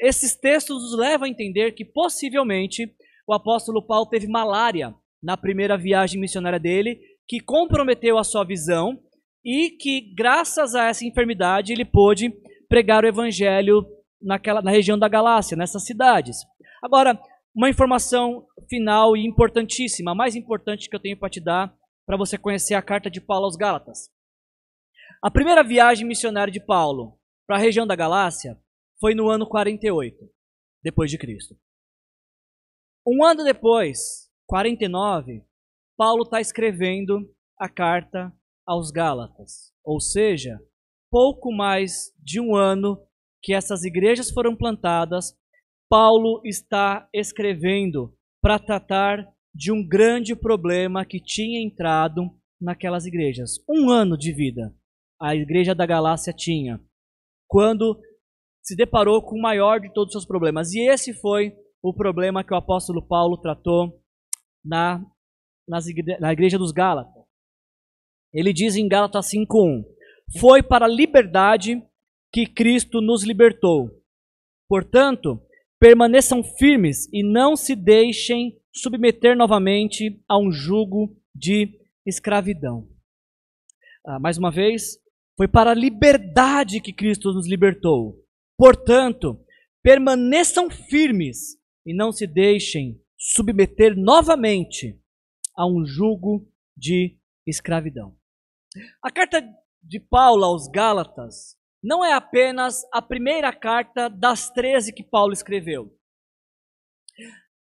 esses 0.00 0.34
textos 0.34 0.82
nos 0.82 0.96
levam 0.96 1.26
a 1.26 1.28
entender 1.28 1.72
que 1.72 1.84
possivelmente 1.84 2.90
o 3.26 3.34
apóstolo 3.34 3.82
Paulo 3.82 4.06
teve 4.06 4.26
malária 4.26 4.94
na 5.22 5.36
primeira 5.36 5.76
viagem 5.76 6.18
missionária 6.18 6.58
dele, 6.58 6.98
que 7.28 7.40
comprometeu 7.40 8.16
a 8.16 8.24
sua 8.24 8.44
visão 8.44 8.98
e 9.44 9.70
que, 9.70 10.14
graças 10.14 10.74
a 10.74 10.86
essa 10.86 11.04
enfermidade, 11.04 11.72
ele 11.72 11.84
pôde 11.84 12.32
pregar 12.66 13.04
o 13.04 13.08
evangelho 13.08 13.84
naquela, 14.22 14.62
na 14.62 14.70
região 14.70 14.98
da 14.98 15.08
Galácia, 15.08 15.56
nessas 15.56 15.84
cidades. 15.84 16.38
Agora, 16.82 17.20
uma 17.54 17.68
informação 17.68 18.46
final 18.68 19.16
e 19.16 19.26
importantíssima, 19.26 20.12
a 20.12 20.14
mais 20.14 20.36
importante 20.36 20.88
que 20.88 20.94
eu 20.94 21.00
tenho 21.00 21.18
para 21.18 21.30
te 21.30 21.40
dar, 21.40 21.74
para 22.06 22.16
você 22.16 22.38
conhecer 22.38 22.74
a 22.74 22.82
carta 22.82 23.10
de 23.10 23.20
Paulo 23.20 23.44
aos 23.44 23.56
Gálatas. 23.56 24.10
A 25.22 25.30
primeira 25.30 25.64
viagem 25.64 26.06
missionária 26.06 26.52
de 26.52 26.60
Paulo 26.60 27.18
para 27.46 27.56
a 27.56 27.60
região 27.60 27.86
da 27.86 27.96
Galácia 27.96 28.58
foi 29.00 29.14
no 29.14 29.28
ano 29.28 29.48
48 29.48 30.16
depois 30.82 31.10
de 31.10 31.18
Cristo. 31.18 31.56
Um 33.06 33.24
ano 33.24 33.42
depois, 33.42 34.30
49, 34.46 35.44
Paulo 35.96 36.22
está 36.22 36.40
escrevendo 36.40 37.28
a 37.58 37.68
carta 37.68 38.32
aos 38.66 38.90
Gálatas. 38.90 39.72
Ou 39.82 40.00
seja, 40.00 40.60
pouco 41.10 41.50
mais 41.50 42.12
de 42.18 42.40
um 42.40 42.54
ano 42.54 43.02
que 43.42 43.54
essas 43.54 43.84
igrejas 43.84 44.30
foram 44.30 44.54
plantadas, 44.54 45.37
Paulo 45.88 46.40
está 46.44 47.08
escrevendo 47.12 48.14
para 48.42 48.58
tratar 48.58 49.26
de 49.54 49.72
um 49.72 49.86
grande 49.86 50.36
problema 50.36 51.04
que 51.04 51.20
tinha 51.20 51.60
entrado 51.60 52.30
naquelas 52.60 53.06
igrejas. 53.06 53.62
Um 53.68 53.90
ano 53.90 54.16
de 54.16 54.32
vida 54.32 54.74
a 55.20 55.34
igreja 55.34 55.74
da 55.74 55.84
Galácia 55.84 56.32
tinha, 56.32 56.80
quando 57.48 58.00
se 58.62 58.76
deparou 58.76 59.20
com 59.22 59.36
o 59.36 59.42
maior 59.42 59.80
de 59.80 59.92
todos 59.92 60.08
os 60.08 60.12
seus 60.12 60.26
problemas. 60.26 60.72
E 60.72 60.80
esse 60.88 61.12
foi 61.14 61.56
o 61.82 61.92
problema 61.92 62.44
que 62.44 62.52
o 62.52 62.56
apóstolo 62.56 63.02
Paulo 63.02 63.36
tratou 63.36 64.00
na, 64.64 65.04
igre 65.88 66.18
na 66.20 66.32
igreja 66.32 66.58
dos 66.58 66.70
Gálatas. 66.70 67.24
Ele 68.32 68.52
diz 68.52 68.76
em 68.76 68.86
Gálatas 68.86 69.26
5:1: 69.26 69.84
Foi 70.38 70.62
para 70.62 70.84
a 70.84 70.88
liberdade 70.88 71.82
que 72.32 72.46
Cristo 72.46 73.00
nos 73.00 73.24
libertou. 73.24 73.90
Portanto, 74.68 75.42
permaneçam 75.80 76.42
firmes 76.42 77.08
e 77.12 77.22
não 77.22 77.56
se 77.56 77.74
deixem 77.74 78.58
submeter 78.72 79.36
novamente 79.36 80.22
a 80.28 80.38
um 80.38 80.50
jugo 80.50 81.16
de 81.34 81.78
escravidão. 82.06 82.88
Ah, 84.06 84.18
mais 84.18 84.38
uma 84.38 84.50
vez, 84.50 84.98
foi 85.36 85.46
para 85.46 85.70
a 85.70 85.74
liberdade 85.74 86.80
que 86.80 86.92
Cristo 86.92 87.32
nos 87.32 87.48
libertou. 87.48 88.16
Portanto, 88.56 89.38
permaneçam 89.82 90.70
firmes 90.70 91.56
e 91.86 91.94
não 91.94 92.10
se 92.10 92.26
deixem 92.26 93.00
submeter 93.16 93.96
novamente 93.96 95.00
a 95.56 95.66
um 95.66 95.84
jugo 95.84 96.48
de 96.76 97.18
escravidão. 97.46 98.16
A 99.02 99.10
carta 99.10 99.42
de 99.82 99.98
Paulo 99.98 100.44
aos 100.44 100.68
Gálatas 100.68 101.57
não 101.82 102.04
é 102.04 102.12
apenas 102.12 102.82
a 102.92 103.00
primeira 103.00 103.52
carta 103.52 104.08
das 104.08 104.50
13 104.50 104.92
que 104.92 105.02
Paulo 105.02 105.32
escreveu. 105.32 105.92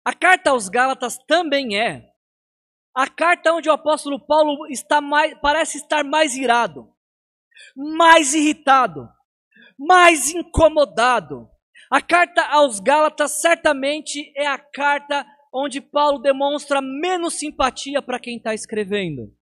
A 0.04 0.12
carta 0.12 0.50
aos 0.50 0.68
Gálatas 0.68 1.16
também 1.26 1.78
é 1.78 2.10
a 2.94 3.08
carta 3.08 3.52
onde 3.52 3.68
o 3.68 3.72
apóstolo 3.72 4.24
Paulo 4.24 4.66
está 4.68 5.00
mais, 5.00 5.34
parece 5.40 5.78
estar 5.78 6.04
mais 6.04 6.36
irado, 6.36 6.88
mais 7.74 8.34
irritado, 8.34 9.08
mais 9.78 10.30
incomodado. 10.30 11.48
A 11.90 12.00
carta 12.00 12.42
aos 12.46 12.78
Gálatas 12.80 13.40
certamente 13.40 14.32
é 14.36 14.46
a 14.46 14.58
carta 14.58 15.26
onde 15.52 15.80
Paulo 15.80 16.18
demonstra 16.18 16.80
menos 16.80 17.34
simpatia 17.34 18.02
para 18.02 18.20
quem 18.20 18.36
está 18.36 18.54
escrevendo. 18.54 19.32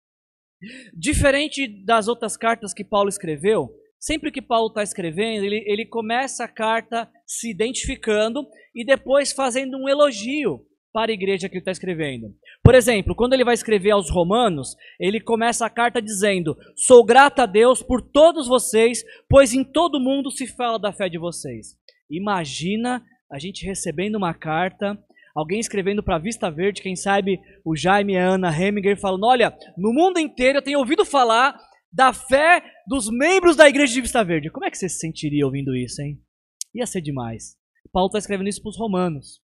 Diferente 0.97 1.67
das 1.85 2.07
outras 2.07 2.37
cartas 2.37 2.73
que 2.73 2.85
Paulo 2.85 3.09
escreveu, 3.09 3.75
sempre 4.03 4.33
que 4.33 4.43
Paulo 4.43 4.67
está 4.67 4.83
escrevendo, 4.83 5.45
ele, 5.45 5.65
ele 5.65 5.87
começa 5.87 6.45
a 6.45 6.49
carta 6.49 7.09
se 7.25 7.49
identificando 7.49 8.45
e 8.75 8.85
depois 8.85 9.33
fazendo 9.33 9.79
um 9.79 9.89
elogio 9.89 10.61
para 10.93 11.13
a 11.13 11.15
igreja 11.15 11.49
que 11.49 11.55
ele 11.55 11.61
está 11.61 11.71
escrevendo. 11.71 12.35
Por 12.63 12.75
exemplo, 12.75 13.15
quando 13.15 13.33
ele 13.33 13.45
vai 13.45 13.55
escrever 13.55 13.93
aos 13.93 14.11
Romanos, 14.11 14.77
ele 14.99 15.21
começa 15.21 15.65
a 15.65 15.71
carta 15.71 16.03
dizendo: 16.03 16.57
Sou 16.77 17.05
grata 17.05 17.45
a 17.45 17.47
Deus 17.47 17.83
por 17.83 18.03
todos 18.03 18.49
vocês, 18.49 19.05
pois 19.29 19.55
em 19.55 19.65
todo 19.65 20.01
mundo 20.01 20.31
se 20.31 20.47
fala 20.47 20.79
da 20.79 20.93
fé 20.93 21.09
de 21.09 21.17
vocês. 21.17 21.79
Imagina 22.11 23.03
a 23.31 23.39
gente 23.39 23.65
recebendo 23.65 24.17
uma 24.17 24.35
carta 24.35 24.99
alguém 25.35 25.61
escrevendo 25.61 26.03
para 26.03 26.19
Vista 26.19 26.51
Verde, 26.51 26.83
quem 26.83 26.95
sabe 26.95 27.41
o 27.65 27.75
Jaime 27.75 28.15
e 28.15 28.19
a 28.19 28.29
Ana 28.29 28.55
Heminger 28.55 29.01
falando: 29.01 29.27
olha, 29.27 29.57
no 29.79 29.93
mundo 29.93 30.19
inteiro 30.19 30.59
eu 30.59 30.63
tenho 30.63 30.79
ouvido 30.79 31.05
falar 31.05 31.59
da 31.93 32.13
fé 32.13 32.63
dos 32.87 33.11
membros 33.11 33.57
da 33.57 33.69
igreja 33.69 33.93
de 33.93 34.01
Vista 34.01 34.25
Verde. 34.25 34.51
Como 34.51 34.65
é 34.65 34.71
que 34.71 34.79
você 34.79 34.89
se 34.89 34.99
sentiria 34.99 35.45
ouvindo 35.45 35.77
isso, 35.77 36.01
hein? 36.01 36.19
Ia 36.75 36.87
ser 36.87 37.01
demais. 37.01 37.57
Paulo 37.93 38.07
está 38.07 38.19
escrevendo 38.19 38.49
isso 38.49 38.63
para 38.63 38.71
os 38.71 38.79
romanos. 38.79 39.41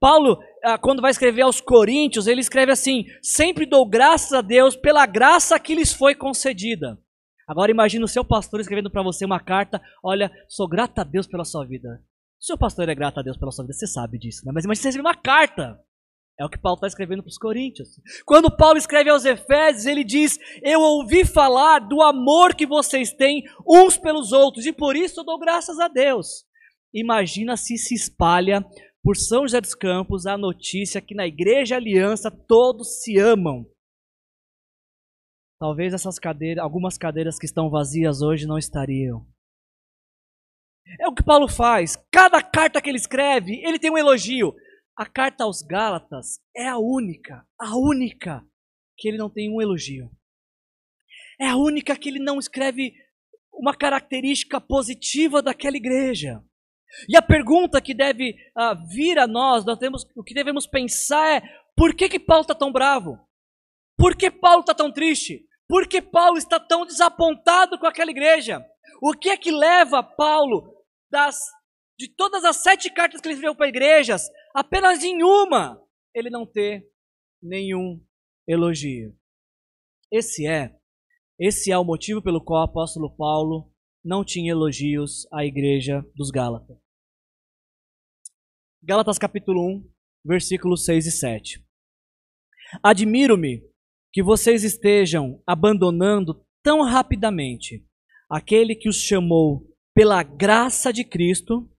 Paulo, 0.00 0.38
ah, 0.62 0.78
quando 0.78 1.02
vai 1.02 1.10
escrever 1.10 1.42
aos 1.42 1.60
Coríntios, 1.60 2.26
ele 2.26 2.40
escreve 2.40 2.72
assim: 2.72 3.04
sempre 3.22 3.66
dou 3.66 3.88
graças 3.88 4.32
a 4.32 4.40
Deus 4.40 4.76
pela 4.76 5.06
graça 5.06 5.58
que 5.58 5.74
lhes 5.74 5.92
foi 5.92 6.14
concedida. 6.14 6.98
Agora 7.46 7.70
imagine 7.70 8.02
o 8.02 8.08
seu 8.08 8.24
pastor 8.24 8.60
escrevendo 8.60 8.90
para 8.90 9.02
você 9.02 9.24
uma 9.24 9.40
carta: 9.40 9.80
olha, 10.02 10.30
sou 10.48 10.68
grato 10.68 10.98
a 11.00 11.04
Deus 11.04 11.26
pela 11.26 11.44
sua 11.44 11.64
vida. 11.66 12.02
Seu 12.40 12.58
pastor 12.58 12.88
é 12.88 12.94
grato 12.94 13.20
a 13.20 13.22
Deus 13.22 13.36
pela 13.36 13.50
sua 13.50 13.64
vida, 13.64 13.74
você 13.74 13.86
sabe 13.86 14.18
disso, 14.18 14.44
né? 14.44 14.52
Mas 14.54 14.64
imagine 14.64 14.82
você 14.82 14.88
receber 14.88 15.06
uma 15.06 15.16
carta. 15.16 15.80
É 16.38 16.44
o 16.44 16.48
que 16.48 16.58
Paulo 16.58 16.76
está 16.76 16.88
escrevendo 16.88 17.22
para 17.22 17.30
os 17.30 17.38
Coríntios. 17.38 17.88
Quando 18.24 18.54
Paulo 18.54 18.76
escreve 18.76 19.08
aos 19.08 19.24
Efésios, 19.24 19.86
ele 19.86 20.02
diz: 20.02 20.38
Eu 20.62 20.80
ouvi 20.80 21.24
falar 21.24 21.78
do 21.78 22.02
amor 22.02 22.54
que 22.54 22.66
vocês 22.66 23.12
têm 23.12 23.44
uns 23.66 23.96
pelos 23.96 24.32
outros, 24.32 24.66
e 24.66 24.72
por 24.72 24.96
isso 24.96 25.20
eu 25.20 25.24
dou 25.24 25.38
graças 25.38 25.78
a 25.78 25.86
Deus. 25.86 26.44
Imagina 26.92 27.56
se 27.56 27.76
se 27.78 27.94
espalha 27.94 28.64
por 29.02 29.16
São 29.16 29.42
José 29.42 29.60
dos 29.60 29.74
Campos 29.74 30.26
a 30.26 30.36
notícia 30.36 31.00
que 31.00 31.14
na 31.14 31.26
Igreja 31.26 31.76
Aliança 31.76 32.30
todos 32.30 33.02
se 33.02 33.18
amam. 33.18 33.64
Talvez 35.60 35.94
essas 35.94 36.18
cadeiras, 36.18 36.62
algumas 36.62 36.98
cadeiras 36.98 37.38
que 37.38 37.46
estão 37.46 37.70
vazias 37.70 38.22
hoje 38.22 38.46
não 38.46 38.58
estariam. 38.58 39.24
É 41.00 41.08
o 41.08 41.14
que 41.14 41.22
Paulo 41.22 41.48
faz. 41.48 41.96
Cada 42.10 42.42
carta 42.42 42.80
que 42.80 42.90
ele 42.90 42.98
escreve, 42.98 43.62
ele 43.64 43.78
tem 43.78 43.90
um 43.90 43.98
elogio. 43.98 44.54
A 44.96 45.06
carta 45.06 45.44
aos 45.44 45.60
Gálatas 45.60 46.38
é 46.56 46.68
a 46.68 46.78
única, 46.78 47.44
a 47.58 47.76
única 47.76 48.46
que 48.96 49.08
ele 49.08 49.18
não 49.18 49.28
tem 49.28 49.50
um 49.50 49.60
elogio. 49.60 50.08
É 51.40 51.48
a 51.48 51.56
única 51.56 51.96
que 51.96 52.08
ele 52.08 52.20
não 52.20 52.38
escreve 52.38 52.94
uma 53.52 53.74
característica 53.74 54.60
positiva 54.60 55.42
daquela 55.42 55.76
igreja. 55.76 56.40
E 57.08 57.16
a 57.16 57.22
pergunta 57.22 57.80
que 57.80 57.92
deve 57.92 58.36
uh, 58.56 58.88
vir 58.88 59.18
a 59.18 59.26
nós, 59.26 59.64
nós 59.64 59.78
temos, 59.78 60.06
o 60.14 60.22
que 60.22 60.32
devemos 60.32 60.66
pensar 60.66 61.36
é: 61.36 61.42
por 61.76 61.94
que, 61.94 62.08
que 62.08 62.20
Paulo 62.20 62.42
está 62.42 62.54
tão 62.54 62.70
bravo? 62.70 63.18
Por 63.96 64.16
que 64.16 64.30
Paulo 64.30 64.60
está 64.60 64.74
tão 64.74 64.92
triste? 64.92 65.44
Por 65.68 65.88
que 65.88 66.00
Paulo 66.00 66.38
está 66.38 66.60
tão 66.60 66.86
desapontado 66.86 67.78
com 67.78 67.86
aquela 67.86 68.10
igreja? 68.10 68.64
O 69.02 69.12
que 69.12 69.30
é 69.30 69.36
que 69.36 69.50
leva 69.50 70.02
Paulo 70.02 70.72
das, 71.10 71.36
de 71.98 72.08
todas 72.08 72.44
as 72.44 72.56
sete 72.56 72.90
cartas 72.90 73.20
que 73.20 73.26
ele 73.26 73.34
escreveu 73.34 73.56
para 73.56 73.68
igrejas, 73.68 74.28
apenas 74.54 75.02
em 75.02 75.22
uma 75.22 75.82
ele 76.14 76.30
não 76.30 76.46
ter 76.46 76.88
nenhum 77.42 78.00
elogio. 78.46 79.18
Esse 80.10 80.46
é, 80.46 80.78
esse 81.38 81.72
é 81.72 81.76
o 81.76 81.84
motivo 81.84 82.22
pelo 82.22 82.42
qual 82.42 82.60
o 82.60 82.70
apóstolo 82.70 83.14
Paulo 83.16 83.72
não 84.04 84.24
tinha 84.24 84.52
elogios 84.52 85.26
à 85.32 85.44
igreja 85.44 86.06
dos 86.14 86.30
Gálatas. 86.30 86.78
Gálatas 88.80 89.18
capítulo 89.18 89.60
1, 89.66 89.90
versículos 90.24 90.84
6 90.84 91.06
e 91.06 91.10
7. 91.10 91.66
Admiro-me 92.82 93.62
que 94.12 94.22
vocês 94.22 94.62
estejam 94.62 95.42
abandonando 95.46 96.46
tão 96.62 96.82
rapidamente 96.82 97.84
aquele 98.30 98.76
que 98.76 98.88
os 98.88 98.96
chamou 98.96 99.68
pela 99.94 100.22
graça 100.22 100.92
de 100.92 101.04
Cristo, 101.04 101.70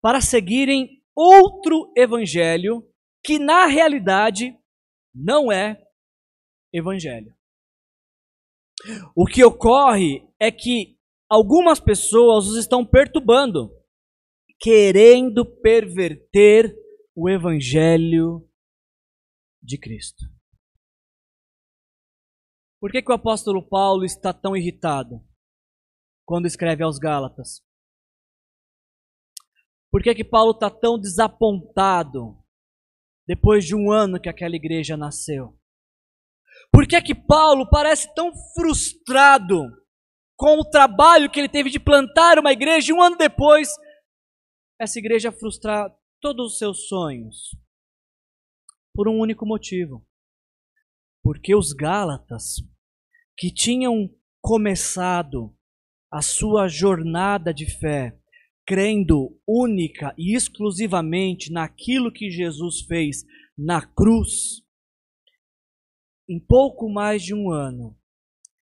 para 0.00 0.20
seguirem 0.20 1.01
outro 1.14 1.92
evangelho 1.96 2.88
que 3.24 3.38
na 3.38 3.66
realidade 3.66 4.58
não 5.14 5.52
é 5.52 5.82
evangelho. 6.72 7.34
O 9.14 9.26
que 9.26 9.44
ocorre 9.44 10.26
é 10.40 10.50
que 10.50 10.98
algumas 11.28 11.78
pessoas 11.78 12.46
os 12.46 12.56
estão 12.56 12.84
perturbando, 12.84 13.70
querendo 14.58 15.44
perverter 15.44 16.74
o 17.14 17.28
evangelho 17.28 18.48
de 19.62 19.78
Cristo. 19.78 20.24
Por 22.80 22.90
que, 22.90 23.00
que 23.00 23.12
o 23.12 23.14
apóstolo 23.14 23.68
Paulo 23.68 24.04
está 24.04 24.32
tão 24.32 24.56
irritado? 24.56 25.24
quando 26.24 26.46
escreve 26.46 26.82
aos 26.82 26.98
Gálatas. 26.98 27.62
Por 29.92 30.02
que, 30.02 30.14
que 30.14 30.24
Paulo 30.24 30.52
está 30.52 30.70
tão 30.70 30.98
desapontado 30.98 32.42
depois 33.28 33.62
de 33.62 33.76
um 33.76 33.92
ano 33.92 34.18
que 34.18 34.30
aquela 34.30 34.56
igreja 34.56 34.96
nasceu? 34.96 35.54
Por 36.72 36.88
que, 36.88 37.00
que 37.02 37.14
Paulo 37.14 37.68
parece 37.68 38.12
tão 38.14 38.32
frustrado 38.54 39.60
com 40.34 40.58
o 40.58 40.64
trabalho 40.64 41.30
que 41.30 41.38
ele 41.38 41.48
teve 41.48 41.68
de 41.68 41.78
plantar 41.78 42.38
uma 42.38 42.52
igreja 42.52 42.90
e 42.90 42.94
um 42.94 43.02
ano 43.02 43.18
depois 43.18 43.68
essa 44.80 44.98
igreja 44.98 45.30
frustrar 45.30 45.94
todos 46.22 46.52
os 46.52 46.58
seus 46.58 46.88
sonhos? 46.88 47.54
Por 48.94 49.06
um 49.06 49.18
único 49.18 49.44
motivo. 49.44 50.06
Porque 51.22 51.54
os 51.54 51.74
Gálatas, 51.74 52.56
que 53.36 53.52
tinham 53.52 54.08
começado 54.40 55.54
a 56.10 56.22
sua 56.22 56.66
jornada 56.66 57.52
de 57.52 57.66
fé, 57.78 58.18
crendo 58.72 59.38
única 59.46 60.14
e 60.16 60.34
exclusivamente 60.34 61.52
naquilo 61.52 62.10
que 62.10 62.30
Jesus 62.30 62.80
fez 62.86 63.22
na 63.54 63.82
cruz, 63.82 64.62
em 66.26 66.40
pouco 66.40 66.88
mais 66.88 67.22
de 67.22 67.34
um 67.34 67.50
ano, 67.50 67.94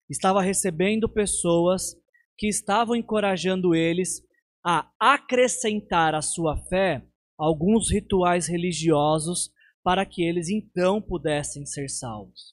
estava 0.08 0.42
recebendo 0.42 1.08
pessoas 1.08 1.94
que 2.36 2.48
estavam 2.48 2.96
encorajando 2.96 3.72
eles 3.72 4.20
a 4.66 4.90
acrescentar 4.98 6.12
à 6.12 6.20
sua 6.20 6.56
fé 6.64 7.06
alguns 7.38 7.88
rituais 7.88 8.48
religiosos 8.48 9.52
para 9.80 10.04
que 10.04 10.24
eles 10.24 10.48
então 10.48 11.00
pudessem 11.00 11.64
ser 11.64 11.88
salvos. 11.88 12.52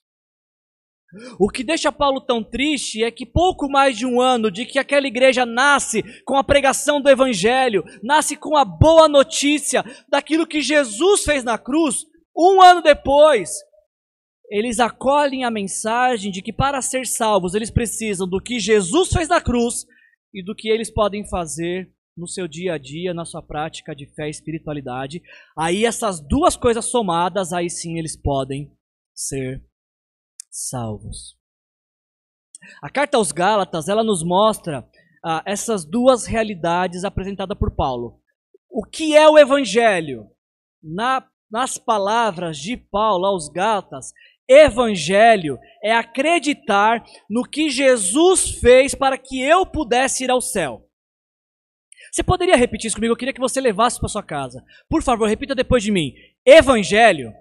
O 1.39 1.49
que 1.49 1.63
deixa 1.63 1.91
Paulo 1.91 2.19
tão 2.19 2.43
triste 2.43 3.03
é 3.03 3.09
que 3.09 3.25
pouco 3.25 3.69
mais 3.69 3.97
de 3.97 4.05
um 4.05 4.19
ano 4.19 4.51
de 4.51 4.65
que 4.65 4.77
aquela 4.77 5.07
igreja 5.07 5.45
nasce 5.45 6.03
com 6.25 6.35
a 6.35 6.43
pregação 6.43 7.01
do 7.01 7.09
Evangelho, 7.09 7.83
nasce 8.03 8.35
com 8.35 8.57
a 8.57 8.65
boa 8.65 9.07
notícia 9.07 9.85
daquilo 10.09 10.45
que 10.45 10.61
Jesus 10.61 11.23
fez 11.23 11.43
na 11.43 11.57
cruz, 11.57 12.05
um 12.35 12.61
ano 12.61 12.81
depois, 12.81 13.49
eles 14.49 14.79
acolhem 14.79 15.43
a 15.43 15.51
mensagem 15.51 16.31
de 16.31 16.41
que 16.41 16.53
para 16.53 16.81
ser 16.81 17.07
salvos 17.07 17.53
eles 17.53 17.71
precisam 17.71 18.27
do 18.27 18.41
que 18.41 18.59
Jesus 18.59 19.09
fez 19.09 19.27
na 19.27 19.41
cruz 19.41 19.85
e 20.33 20.43
do 20.43 20.55
que 20.55 20.69
eles 20.69 20.91
podem 20.91 21.27
fazer 21.27 21.91
no 22.15 22.27
seu 22.27 22.47
dia 22.47 22.73
a 22.73 22.77
dia, 22.77 23.13
na 23.13 23.25
sua 23.25 23.41
prática 23.41 23.95
de 23.95 24.05
fé 24.13 24.27
e 24.27 24.31
espiritualidade. 24.31 25.21
Aí 25.57 25.85
essas 25.85 26.19
duas 26.19 26.55
coisas 26.55 26.85
somadas, 26.85 27.53
aí 27.53 27.69
sim 27.69 27.97
eles 27.97 28.15
podem 28.15 28.71
ser 29.13 29.63
salvos. 30.49 31.37
A 32.81 32.89
carta 32.89 33.17
aos 33.17 33.31
Gálatas, 33.31 33.87
ela 33.87 34.03
nos 34.03 34.23
mostra 34.23 34.87
ah, 35.23 35.43
essas 35.45 35.85
duas 35.85 36.25
realidades 36.25 37.03
apresentadas 37.03 37.57
por 37.57 37.71
Paulo. 37.71 38.19
O 38.69 38.83
que 38.83 39.15
é 39.15 39.27
o 39.29 39.37
evangelho? 39.37 40.27
Na, 40.81 41.25
nas 41.49 41.77
palavras 41.77 42.57
de 42.57 42.77
Paulo 42.77 43.25
aos 43.25 43.49
Gálatas, 43.49 44.11
evangelho 44.47 45.57
é 45.83 45.93
acreditar 45.93 47.03
no 47.29 47.43
que 47.43 47.69
Jesus 47.69 48.51
fez 48.59 48.95
para 48.95 49.17
que 49.17 49.41
eu 49.41 49.65
pudesse 49.65 50.23
ir 50.23 50.31
ao 50.31 50.41
céu. 50.41 50.87
Você 52.11 52.23
poderia 52.23 52.55
repetir 52.55 52.87
isso 52.87 52.95
comigo? 52.95 53.11
Eu 53.11 53.17
queria 53.17 53.33
que 53.33 53.39
você 53.39 53.59
levasse 53.59 53.99
para 53.99 54.07
sua 54.07 54.23
casa. 54.23 54.63
Por 54.89 55.03
favor, 55.03 55.27
repita 55.27 55.53
depois 55.53 55.83
de 55.83 55.91
mim. 55.91 56.13
Evangelho 56.45 57.33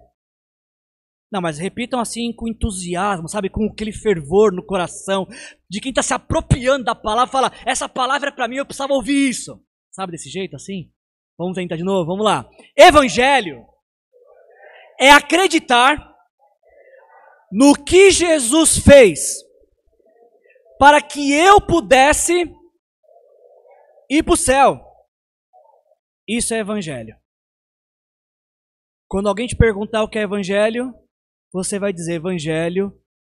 não, 1.31 1.41
mas 1.41 1.59
repitam 1.59 1.99
assim 1.99 2.33
com 2.33 2.49
entusiasmo, 2.49 3.29
sabe? 3.29 3.51
Com 3.51 3.66
aquele 3.66 3.93
fervor 3.93 4.53
no 4.53 4.64
coração, 4.64 5.27
de 5.68 5.81
quem 5.81 5.91
está 5.91 6.03
se 6.03 6.14
apropriando 6.14 6.85
da 6.85 6.95
palavra, 6.95 7.31
fala: 7.31 7.53
essa 7.66 7.89
palavra 7.89 8.29
é 8.29 8.33
para 8.33 8.47
mim, 8.47 8.57
eu 8.57 8.66
precisava 8.66 8.95
ouvir 8.95 9.29
isso. 9.29 9.61
Sabe 9.91 10.12
desse 10.12 10.29
jeito 10.29 10.55
assim? 10.55 10.91
Vamos 11.37 11.55
tentar 11.55 11.77
de 11.77 11.83
novo, 11.83 12.07
vamos 12.07 12.24
lá. 12.24 12.49
Evangelho 12.77 13.66
é 15.01 15.11
acreditar 15.11 16.14
no 17.51 17.74
que 17.74 18.11
Jesus 18.11 18.79
fez 18.79 19.45
para 20.79 21.03
que 21.03 21.33
eu 21.33 21.61
pudesse 21.61 22.45
ir 24.11 24.22
para 24.22 24.35
o 24.35 24.37
céu. 24.37 24.81
Isso 26.29 26.55
é 26.55 26.59
evangelho. 26.59 27.16
Quando 29.09 29.29
alguém 29.29 29.47
te 29.47 29.57
perguntar 29.57 30.03
o 30.03 30.09
que 30.09 30.18
é 30.18 30.22
evangelho, 30.22 30.93
você 31.53 31.79
vai 31.79 31.93
dizer: 31.93 32.15
Evangelho 32.15 32.93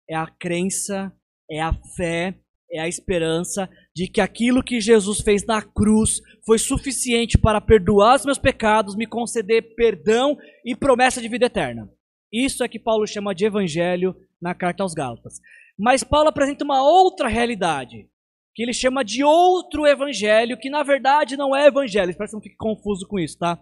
é 0.08 0.14
a 0.14 0.26
crença, 0.26 1.12
é 1.50 1.60
a 1.60 1.72
fé, 1.96 2.38
é 2.70 2.80
a 2.80 2.88
esperança 2.88 3.68
de 3.94 4.06
que 4.08 4.20
aquilo 4.20 4.62
que 4.62 4.80
Jesus 4.80 5.20
fez 5.20 5.44
na 5.44 5.62
cruz 5.62 6.20
foi 6.44 6.58
suficiente 6.58 7.38
para 7.38 7.60
perdoar 7.60 8.16
os 8.16 8.24
meus 8.24 8.38
pecados, 8.38 8.96
me 8.96 9.06
conceder 9.06 9.74
perdão 9.74 10.36
e 10.64 10.76
promessa 10.76 11.20
de 11.20 11.28
vida 11.28 11.46
eterna. 11.46 11.90
Isso 12.32 12.62
é 12.62 12.68
que 12.68 12.78
Paulo 12.78 13.06
chama 13.06 13.34
de 13.34 13.46
evangelho 13.46 14.14
na 14.40 14.54
carta 14.54 14.82
aos 14.82 14.92
Gálatas. 14.92 15.40
Mas 15.78 16.04
Paulo 16.04 16.28
apresenta 16.28 16.64
uma 16.64 16.82
outra 16.82 17.28
realidade, 17.28 18.08
que 18.54 18.62
ele 18.62 18.72
chama 18.72 19.04
de 19.04 19.24
outro 19.24 19.86
evangelho, 19.86 20.58
que 20.58 20.68
na 20.68 20.82
verdade 20.82 21.36
não 21.36 21.56
é 21.56 21.66
evangelho. 21.66 22.10
Espero 22.10 22.26
que 22.26 22.30
você 22.30 22.36
não 22.36 22.42
fique 22.42 22.56
confuso 22.56 23.06
com 23.06 23.18
isso, 23.18 23.38
tá? 23.38 23.58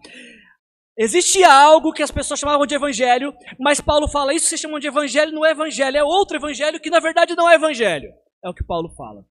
Existe 0.99 1.45
algo 1.45 1.93
que 1.93 2.03
as 2.03 2.11
pessoas 2.11 2.41
chamavam 2.41 2.67
de 2.67 2.75
evangelho, 2.75 3.35
mas 3.61 3.83
Paulo 3.83 4.09
fala 4.09 4.33
isso 4.33 4.49
se 4.49 4.57
chamam 4.57 4.79
de 4.79 4.87
evangelho, 4.87 5.31
não 5.31 5.45
é 5.45 5.51
evangelho, 5.51 5.99
é 5.99 6.03
outro 6.03 6.39
evangelho 6.39 6.81
que 6.81 6.89
na 6.89 7.01
verdade 7.01 7.35
não 7.37 7.49
é 7.49 7.55
evangelho. 7.55 8.15
É 8.43 8.49
o 8.49 8.55
que 8.55 8.65
Paulo 8.65 8.89
fala. 8.97 9.27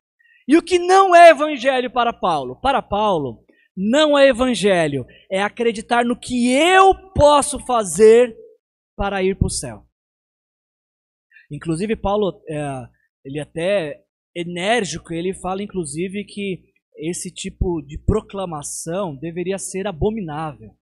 E 0.47 0.55
o 0.55 0.61
que 0.61 0.77
não 0.77 1.15
é 1.15 1.31
evangelho 1.31 1.89
para 1.89 2.13
Paulo? 2.13 2.55
Para 2.61 2.83
Paulo, 2.83 3.43
não 3.75 4.15
é 4.15 4.27
evangelho, 4.27 5.07
é 5.29 5.41
acreditar 5.41 6.05
no 6.05 6.15
que 6.15 6.53
eu 6.53 6.93
posso 7.13 7.57
fazer 7.65 8.37
para 8.95 9.23
ir 9.23 9.35
para 9.35 9.47
o 9.47 9.49
céu. 9.49 9.87
Inclusive, 11.51 11.95
Paulo, 11.95 12.43
é, 12.47 12.87
ele 13.23 13.39
até 13.39 14.03
enérgico, 14.35 15.11
ele 15.11 15.33
fala 15.33 15.63
inclusive 15.63 16.25
que 16.25 16.63
esse 16.95 17.33
tipo 17.33 17.81
de 17.81 17.97
proclamação 17.97 19.15
deveria 19.15 19.57
ser 19.57 19.87
abominável 19.87 20.75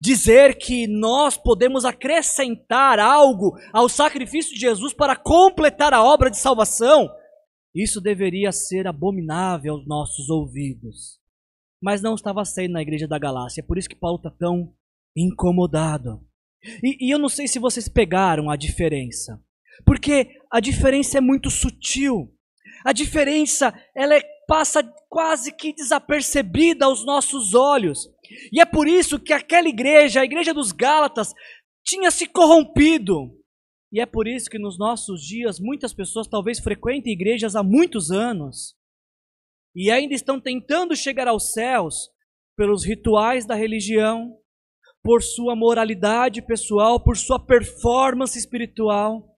dizer 0.00 0.56
que 0.56 0.86
nós 0.86 1.36
podemos 1.36 1.84
acrescentar 1.84 2.98
algo 2.98 3.52
ao 3.72 3.88
sacrifício 3.88 4.54
de 4.54 4.60
Jesus 4.60 4.94
para 4.94 5.14
completar 5.14 5.92
a 5.92 6.02
obra 6.02 6.30
de 6.30 6.38
salvação, 6.38 7.08
isso 7.74 8.00
deveria 8.00 8.50
ser 8.50 8.86
abominável 8.86 9.74
aos 9.74 9.86
nossos 9.86 10.30
ouvidos. 10.30 11.20
Mas 11.82 12.02
não 12.02 12.14
estava 12.14 12.44
sendo 12.44 12.72
na 12.72 12.82
igreja 12.82 13.06
da 13.06 13.18
Galácia, 13.18 13.60
é 13.60 13.64
por 13.64 13.78
isso 13.78 13.88
que 13.88 13.96
Paulo 13.96 14.16
está 14.16 14.30
tão 14.30 14.74
incomodado. 15.16 16.20
E, 16.82 17.08
e 17.08 17.10
eu 17.10 17.18
não 17.18 17.28
sei 17.28 17.46
se 17.46 17.58
vocês 17.58 17.88
pegaram 17.88 18.50
a 18.50 18.56
diferença, 18.56 19.40
porque 19.84 20.28
a 20.50 20.60
diferença 20.60 21.18
é 21.18 21.20
muito 21.20 21.50
sutil. 21.50 22.34
A 22.84 22.92
diferença, 22.92 23.74
ela 23.94 24.16
é, 24.16 24.22
passa 24.46 24.82
quase 25.08 25.52
que 25.52 25.72
desapercebida 25.72 26.86
aos 26.86 27.04
nossos 27.04 27.54
olhos. 27.54 28.08
E 28.52 28.60
é 28.60 28.64
por 28.64 28.86
isso 28.88 29.18
que 29.18 29.32
aquela 29.32 29.68
igreja, 29.68 30.20
a 30.20 30.24
igreja 30.24 30.54
dos 30.54 30.72
Gálatas, 30.72 31.32
tinha 31.84 32.10
se 32.10 32.26
corrompido. 32.26 33.36
E 33.92 34.00
é 34.00 34.06
por 34.06 34.28
isso 34.28 34.48
que 34.48 34.58
nos 34.58 34.78
nossos 34.78 35.22
dias 35.22 35.58
muitas 35.58 35.92
pessoas 35.92 36.28
talvez 36.28 36.60
frequentem 36.60 37.12
igrejas 37.12 37.56
há 37.56 37.62
muitos 37.62 38.10
anos 38.10 38.76
e 39.74 39.90
ainda 39.90 40.14
estão 40.14 40.40
tentando 40.40 40.94
chegar 40.94 41.28
aos 41.28 41.52
céus 41.52 42.10
pelos 42.56 42.84
rituais 42.84 43.46
da 43.46 43.54
religião, 43.54 44.36
por 45.02 45.22
sua 45.22 45.56
moralidade 45.56 46.42
pessoal, 46.42 47.02
por 47.02 47.16
sua 47.16 47.38
performance 47.44 48.38
espiritual. 48.38 49.36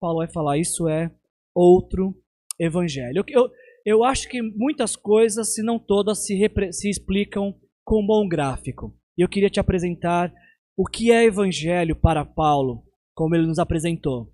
Paulo 0.00 0.18
vai 0.18 0.32
falar: 0.32 0.58
isso 0.58 0.88
é 0.88 1.14
outro 1.54 2.14
evangelho. 2.58 3.24
Eu, 3.28 3.50
eu 3.84 4.04
acho 4.04 4.28
que 4.28 4.40
muitas 4.40 4.96
coisas, 4.96 5.54
se 5.54 5.62
não 5.62 5.78
todas, 5.78 6.24
se, 6.24 6.36
se 6.72 6.88
explicam 6.88 7.54
com 7.90 8.00
um 8.00 8.06
bom 8.06 8.28
gráfico. 8.28 8.96
E 9.18 9.20
eu 9.20 9.28
queria 9.28 9.50
te 9.50 9.58
apresentar 9.58 10.32
o 10.76 10.84
que 10.86 11.10
é 11.10 11.24
evangelho 11.24 11.96
para 11.96 12.24
Paulo, 12.24 12.84
como 13.16 13.34
ele 13.34 13.48
nos 13.48 13.58
apresentou. 13.58 14.32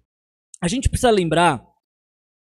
A 0.63 0.69
gente 0.69 0.91
precisa 0.91 1.11
lembrar, 1.11 1.67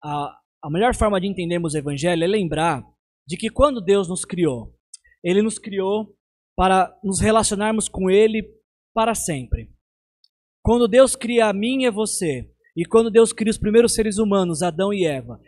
a, 0.03 0.36
a 0.61 0.68
melhor 0.68 0.96
forma 0.96 1.20
de 1.20 1.28
entendermos 1.28 1.74
o 1.74 1.78
evangelho 1.78 2.24
é 2.24 2.26
lembrar 2.26 2.82
de 3.24 3.36
que 3.36 3.49
quando 3.49 3.80
Deus 3.80 4.09
nos 4.09 4.24
criou, 4.24 4.74
ele 5.22 5.40
nos 5.40 5.57
criou 5.57 6.16
para 6.57 6.92
nos 7.05 7.20
relacionarmos 7.20 7.88
com 7.88 8.11
ele 8.11 8.42
para 8.92 9.14
sempre. 9.14 9.70
Quando 10.64 10.88
Deus 10.88 11.14
cria 11.14 11.46
a 11.46 11.53
mim 11.53 11.84
e 11.84 11.90
você, 11.92 12.51
e 12.76 12.84
quando 12.84 13.09
Deus 13.09 13.32
cria 13.32 13.53
os 13.53 13.59
primeiros 13.59 13.94
seres 13.94 14.18
humanos, 14.18 14.62
Adão 14.62 14.92
e 14.92 15.07
Eva, 15.07 15.40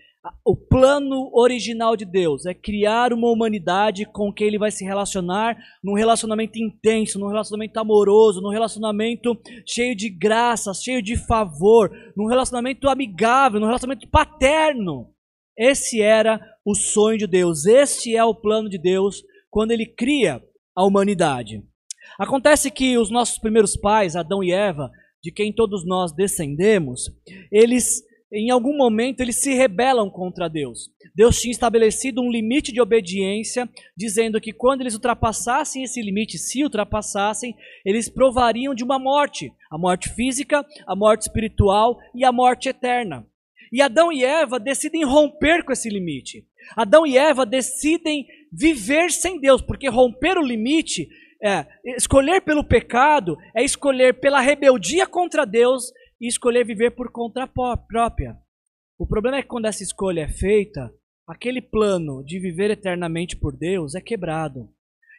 o 0.44 0.54
plano 0.54 1.30
original 1.32 1.96
de 1.96 2.04
Deus 2.04 2.44
é 2.44 2.52
criar 2.52 3.12
uma 3.12 3.30
humanidade 3.30 4.04
com 4.04 4.32
quem 4.32 4.48
ele 4.48 4.58
vai 4.58 4.70
se 4.70 4.84
relacionar 4.84 5.56
num 5.82 5.94
relacionamento 5.94 6.58
intenso, 6.58 7.18
num 7.18 7.28
relacionamento 7.28 7.78
amoroso, 7.78 8.40
num 8.40 8.50
relacionamento 8.50 9.38
cheio 9.66 9.96
de 9.96 10.10
graça, 10.10 10.74
cheio 10.74 11.02
de 11.02 11.16
favor, 11.16 11.90
num 12.14 12.26
relacionamento 12.26 12.88
amigável, 12.88 13.60
num 13.60 13.66
relacionamento 13.66 14.08
paterno. 14.08 15.10
Esse 15.56 16.02
era 16.02 16.40
o 16.64 16.74
sonho 16.74 17.16
de 17.16 17.26
Deus, 17.26 17.64
este 17.64 18.14
é 18.14 18.24
o 18.24 18.34
plano 18.34 18.68
de 18.68 18.78
Deus 18.78 19.22
quando 19.50 19.70
ele 19.70 19.86
cria 19.86 20.42
a 20.76 20.84
humanidade. 20.84 21.62
Acontece 22.18 22.70
que 22.70 22.98
os 22.98 23.10
nossos 23.10 23.38
primeiros 23.38 23.76
pais, 23.76 24.16
Adão 24.16 24.44
e 24.44 24.52
Eva, 24.52 24.90
de 25.22 25.32
quem 25.32 25.52
todos 25.52 25.86
nós 25.86 26.12
descendemos, 26.12 27.10
eles 27.50 28.02
em 28.32 28.50
algum 28.50 28.76
momento 28.76 29.20
eles 29.20 29.36
se 29.36 29.52
rebelam 29.54 30.08
contra 30.08 30.48
Deus. 30.48 30.90
Deus 31.14 31.40
tinha 31.40 31.50
estabelecido 31.50 32.22
um 32.22 32.30
limite 32.30 32.72
de 32.72 32.80
obediência, 32.80 33.68
dizendo 33.96 34.40
que 34.40 34.52
quando 34.52 34.82
eles 34.82 34.94
ultrapassassem 34.94 35.82
esse 35.82 36.00
limite, 36.00 36.38
se 36.38 36.62
ultrapassassem, 36.62 37.56
eles 37.84 38.08
provariam 38.08 38.74
de 38.74 38.84
uma 38.84 38.98
morte: 38.98 39.52
a 39.70 39.76
morte 39.76 40.08
física, 40.10 40.64
a 40.86 40.94
morte 40.94 41.22
espiritual 41.22 41.98
e 42.14 42.24
a 42.24 42.30
morte 42.30 42.68
eterna. 42.68 43.26
E 43.72 43.80
Adão 43.80 44.12
e 44.12 44.24
Eva 44.24 44.58
decidem 44.58 45.04
romper 45.04 45.64
com 45.64 45.72
esse 45.72 45.88
limite. 45.88 46.44
Adão 46.76 47.06
e 47.06 47.16
Eva 47.16 47.46
decidem 47.46 48.26
viver 48.52 49.10
sem 49.10 49.40
Deus, 49.40 49.62
porque 49.62 49.88
romper 49.88 50.36
o 50.38 50.42
limite 50.42 51.08
é, 51.42 51.66
escolher 51.96 52.42
pelo 52.42 52.62
pecado 52.62 53.38
é 53.54 53.64
escolher 53.64 54.20
pela 54.20 54.40
rebeldia 54.40 55.06
contra 55.06 55.46
Deus 55.46 55.90
e 56.20 56.28
escolher 56.28 56.64
viver 56.64 56.90
por 56.90 57.10
conta 57.10 57.46
própria. 57.46 58.36
O 58.98 59.06
problema 59.06 59.38
é 59.38 59.42
que 59.42 59.48
quando 59.48 59.64
essa 59.64 59.82
escolha 59.82 60.22
é 60.22 60.28
feita, 60.28 60.92
aquele 61.26 61.62
plano 61.62 62.22
de 62.24 62.38
viver 62.38 62.70
eternamente 62.70 63.36
por 63.36 63.56
Deus 63.56 63.94
é 63.94 64.00
quebrado. 64.00 64.68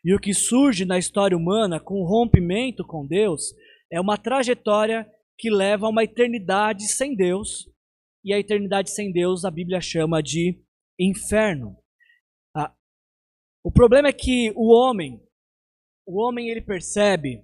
E 0.03 0.13
o 0.13 0.19
que 0.19 0.33
surge 0.33 0.85
na 0.85 0.99
história 0.99 1.35
humana 1.37 1.79
com 1.79 1.95
o 1.95 2.05
rompimento 2.05 2.85
com 2.85 3.05
Deus 3.05 3.53
é 3.91 3.99
uma 3.99 4.17
trajetória 4.17 5.09
que 5.37 5.49
leva 5.49 5.87
a 5.87 5.89
uma 5.89 6.03
eternidade 6.03 6.87
sem 6.87 7.15
Deus. 7.15 7.67
E 8.23 8.33
a 8.33 8.39
eternidade 8.39 8.91
sem 8.91 9.11
Deus 9.11 9.43
a 9.45 9.49
Bíblia 9.49 9.81
chama 9.81 10.21
de 10.21 10.61
inferno. 10.99 11.75
Ah, 12.55 12.71
o 13.63 13.71
problema 13.71 14.09
é 14.09 14.13
que 14.13 14.51
o 14.55 14.71
homem, 14.71 15.19
o 16.05 16.19
homem 16.21 16.49
ele 16.49 16.61
percebe, 16.61 17.43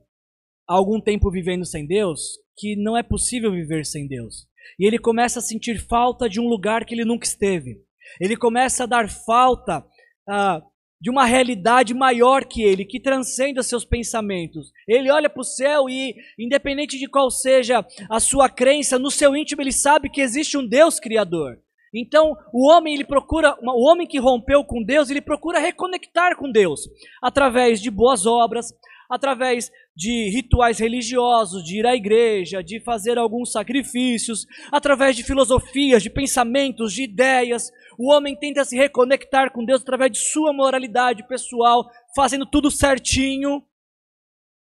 há 0.68 0.76
algum 0.76 1.02
tempo 1.02 1.32
vivendo 1.32 1.66
sem 1.66 1.88
Deus, 1.88 2.38
que 2.58 2.76
não 2.76 2.98
é 2.98 3.04
possível 3.04 3.52
viver 3.52 3.86
sem 3.86 4.08
Deus. 4.08 4.48
E 4.80 4.86
ele 4.86 4.98
começa 4.98 5.40
a 5.40 5.42
sentir 5.42 5.80
falta 5.80 6.30
de 6.30 6.40
um 6.40 6.48
lugar 6.48 6.86
que 6.86 6.94
ele 6.94 7.06
nunca 7.06 7.26
esteve. 7.26 7.82
Ele 8.20 8.36
começa 8.36 8.84
a 8.84 8.88
dar 8.88 9.10
falta 9.10 9.86
ah, 10.28 10.62
de 11.00 11.10
uma 11.10 11.26
realidade 11.26 11.94
maior 11.94 12.44
que 12.46 12.64
ele, 12.64 12.84
que 12.84 13.00
transcende 13.00 13.64
seus 13.64 13.86
pensamentos. 13.86 14.72
Ele 14.88 15.12
olha 15.12 15.30
para 15.30 15.42
o 15.42 15.46
céu 15.46 15.88
e, 15.90 16.16
independente 16.38 16.98
de 16.98 17.08
qual 17.08 17.30
seja 17.30 17.86
a 18.10 18.20
sua 18.20 18.50
crença, 18.50 18.98
no 18.98 19.12
seu 19.12 19.36
íntimo 19.36 19.62
ele 19.62 19.72
sabe 19.72 20.10
que 20.10 20.22
existe 20.22 20.58
um 20.58 20.68
Deus 20.68 21.00
criador. 21.00 21.60
Então, 21.94 22.36
o 22.54 22.70
homem 22.70 22.94
ele 22.94 23.06
procura, 23.06 23.58
o 23.62 23.90
homem 23.90 24.08
que 24.08 24.20
rompeu 24.20 24.64
com 24.64 24.84
Deus, 24.84 25.10
ele 25.10 25.22
procura 25.22 25.60
reconectar 25.60 26.36
com 26.36 26.52
Deus 26.52 26.82
através 27.22 27.80
de 27.80 27.90
boas 27.90 28.26
obras, 28.26 28.74
através 29.10 29.72
de 29.98 30.30
rituais 30.30 30.78
religiosos, 30.78 31.64
de 31.64 31.80
ir 31.80 31.86
à 31.88 31.96
igreja, 31.96 32.64
de 32.64 32.80
fazer 32.80 33.18
alguns 33.18 33.52
sacrifícios, 33.52 34.46
através 34.72 35.16
de 35.16 35.24
filosofias, 35.24 36.04
de 36.04 36.10
pensamentos, 36.12 36.94
de 36.94 37.02
ideias. 37.02 37.72
O 37.98 38.14
homem 38.14 38.38
tenta 38.38 38.64
se 38.64 38.78
reconectar 38.78 39.52
com 39.52 39.66
Deus 39.66 39.82
através 39.82 40.12
de 40.12 40.20
sua 40.20 40.54
moralidade 40.54 41.28
pessoal, 41.28 41.90
fazendo 42.16 42.46
tudo 42.46 42.70
certinho. 42.70 43.66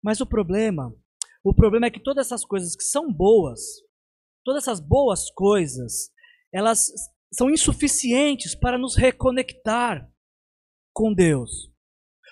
Mas 0.03 0.19
o 0.19 0.25
problema, 0.25 0.91
o 1.43 1.53
problema 1.53 1.86
é 1.86 1.91
que 1.91 2.01
todas 2.01 2.25
essas 2.25 2.43
coisas 2.43 2.75
que 2.75 2.84
são 2.84 3.13
boas, 3.13 3.61
todas 4.43 4.63
essas 4.63 4.80
boas 4.80 5.30
coisas, 5.30 6.09
elas 6.51 6.91
são 7.32 7.51
insuficientes 7.51 8.55
para 8.55 8.80
nos 8.80 8.95
reconectar 8.95 10.09
com 10.91 11.13
Deus. 11.13 11.71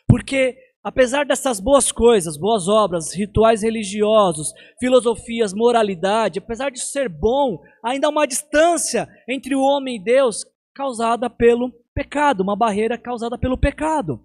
Porque 0.07 0.57
apesar 0.83 1.25
dessas 1.25 1.59
boas 1.59 1.91
coisas, 1.91 2.37
boas 2.37 2.67
obras, 2.67 3.13
rituais 3.13 3.61
religiosos, 3.61 4.53
filosofias, 4.79 5.53
moralidade, 5.53 6.39
apesar 6.39 6.71
de 6.71 6.79
ser 6.79 7.09
bom, 7.09 7.59
ainda 7.83 8.07
há 8.07 8.09
uma 8.09 8.27
distância 8.27 9.07
entre 9.27 9.55
o 9.55 9.61
homem 9.61 9.97
e 9.97 10.03
Deus 10.03 10.45
causada 10.73 11.29
pelo 11.29 11.71
pecado, 11.93 12.41
uma 12.41 12.55
barreira 12.55 12.97
causada 12.97 13.37
pelo 13.37 13.57
pecado. 13.57 14.21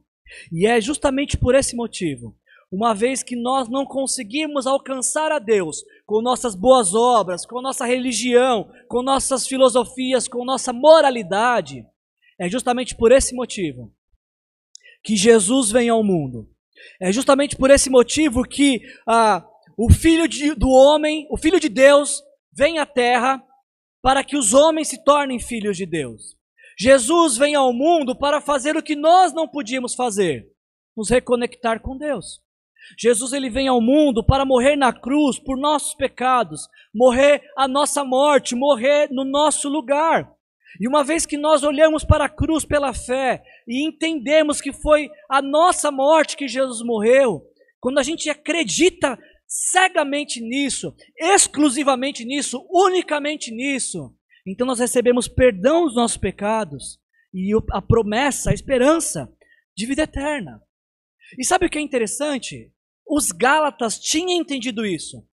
E 0.53 0.67
é 0.67 0.81
justamente 0.81 1.37
por 1.37 1.55
esse 1.55 1.75
motivo 1.75 2.37
uma 2.73 2.95
vez 2.95 3.23
que 3.23 3.37
nós 3.37 3.69
não 3.69 3.85
conseguimos 3.85 4.67
alcançar 4.67 5.31
a 5.31 5.39
Deus 5.39 5.85
com 6.07 6.23
nossas 6.23 6.55
boas 6.55 6.95
obras, 6.95 7.45
com 7.45 7.61
nossa 7.61 7.85
religião, 7.85 8.71
com 8.89 9.03
nossas 9.03 9.47
filosofias, 9.47 10.27
com 10.27 10.43
nossa 10.43 10.73
moralidade, 10.73 11.85
é 12.41 12.49
justamente 12.49 12.97
por 12.97 13.13
esse 13.13 13.35
motivo 13.35 13.93
que 15.03 15.17
Jesus 15.17 15.71
vem 15.71 15.89
ao 15.89 16.03
mundo. 16.03 16.49
É 17.01 17.13
justamente 17.13 17.57
por 17.57 17.71
esse 17.71 17.91
motivo 17.91 18.43
que 18.45 18.81
ah, 19.07 19.45
o 19.77 19.93
Filho 19.93 20.29
de, 20.29 20.55
do 20.55 20.69
homem, 20.69 21.27
o 21.31 21.37
Filho 21.37 21.59
de 21.59 21.69
Deus, 21.69 22.23
vem 22.53 22.79
à 22.79 22.87
terra 22.87 23.43
para 24.03 24.25
que 24.25 24.37
os 24.37 24.53
homens 24.53 24.89
se 24.89 25.03
tornem 25.05 25.39
filhos 25.39 25.77
de 25.77 25.87
Deus. 25.87 26.37
Jesus 26.79 27.37
vem 27.37 27.55
ao 27.55 27.73
mundo 27.73 28.17
para 28.17 28.41
fazer 28.41 28.77
o 28.77 28.83
que 28.83 28.97
nós 28.97 29.33
não 29.33 29.47
podíamos 29.47 29.95
fazer, 29.95 30.47
nos 30.97 31.09
reconectar 31.09 31.81
com 31.81 31.97
Deus. 31.97 32.41
Jesus 32.99 33.33
ele 33.33 33.49
vem 33.49 33.69
ao 33.69 33.81
mundo 33.81 34.25
para 34.25 34.45
morrer 34.45 34.77
na 34.77 34.93
cruz 34.93 35.39
por 35.39 35.57
nossos 35.57 35.95
pecados, 35.95 36.69
morrer 36.93 37.43
a 37.57 37.69
nossa 37.69 38.05
morte, 38.05 38.57
morrer 38.57 39.09
no 39.11 39.25
nosso 39.25 39.69
lugar. 39.69 40.29
E 40.81 40.89
uma 40.89 41.05
vez 41.05 41.25
que 41.25 41.37
nós 41.37 41.63
olhamos 41.63 42.05
para 42.05 42.25
a 42.25 42.29
cruz 42.29 42.65
pela 42.65 42.93
fé 42.93 43.43
e 43.67 43.87
entendemos 43.87 44.61
que 44.61 44.73
foi 44.73 45.11
a 45.29 45.41
nossa 45.41 45.91
morte 45.91 46.37
que 46.37 46.49
Jesus 46.49 46.85
morreu, 46.85 47.43
quando 47.81 47.99
a 47.99 48.03
gente 48.03 48.29
acredita 48.31 49.19
cegamente 49.47 50.41
nisso, 50.41 50.95
exclusivamente 51.19 52.25
nisso, 52.25 52.67
unicamente 52.71 53.51
nisso, 53.51 54.15
então 54.47 54.67
nós 54.67 54.79
recebemos 54.79 55.29
perdão 55.29 55.85
dos 55.85 55.95
nossos 55.95 56.17
pecados 56.17 56.99
e 57.33 57.53
a 57.71 57.81
promessa, 57.81 58.51
a 58.51 58.55
esperança 58.55 59.33
de 59.77 59.87
vida 59.87 60.03
eterna. 60.03 60.61
E 61.39 61.45
sabe 61.45 61.67
o 61.67 61.71
que 61.71 61.79
é 61.79 61.81
interessante? 61.81 62.73
Os 63.07 63.31
Gálatas 63.31 63.99
tinham 63.99 64.41
entendido 64.41 64.85
isso. 64.85 65.27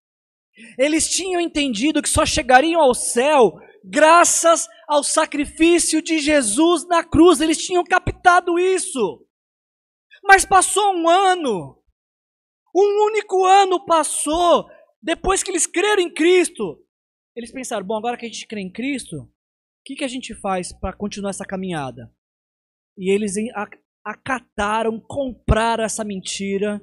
Eles 0.77 1.09
tinham 1.09 1.41
entendido 1.41 2.01
que 2.01 2.09
só 2.09 2.25
chegariam 2.25 2.81
ao 2.81 2.93
céu 2.93 3.53
graças 3.83 4.67
ao 4.87 5.03
sacrifício 5.03 6.01
de 6.01 6.19
Jesus 6.19 6.87
na 6.87 7.03
cruz. 7.03 7.41
Eles 7.41 7.57
tinham 7.57 7.83
captado 7.83 8.59
isso. 8.59 9.25
Mas 10.23 10.45
passou 10.45 10.93
um 10.93 11.07
ano. 11.07 11.81
Um 12.75 13.05
único 13.05 13.45
ano 13.45 13.85
passou 13.85 14.69
depois 15.01 15.41
que 15.41 15.51
eles 15.51 15.65
creram 15.65 16.01
em 16.01 16.13
Cristo. 16.13 16.83
Eles 17.35 17.51
pensaram: 17.51 17.85
bom, 17.85 17.97
agora 17.97 18.17
que 18.17 18.25
a 18.25 18.29
gente 18.29 18.47
crê 18.47 18.61
em 18.61 18.71
Cristo, 18.71 19.17
o 19.21 19.29
que, 19.85 19.95
que 19.95 20.03
a 20.03 20.09
gente 20.09 20.35
faz 20.35 20.71
para 20.73 20.95
continuar 20.95 21.31
essa 21.31 21.45
caminhada? 21.45 22.13
E 22.97 23.13
eles 23.13 23.35
acataram, 24.03 24.99
compraram 24.99 25.83
essa 25.83 26.03
mentira 26.03 26.81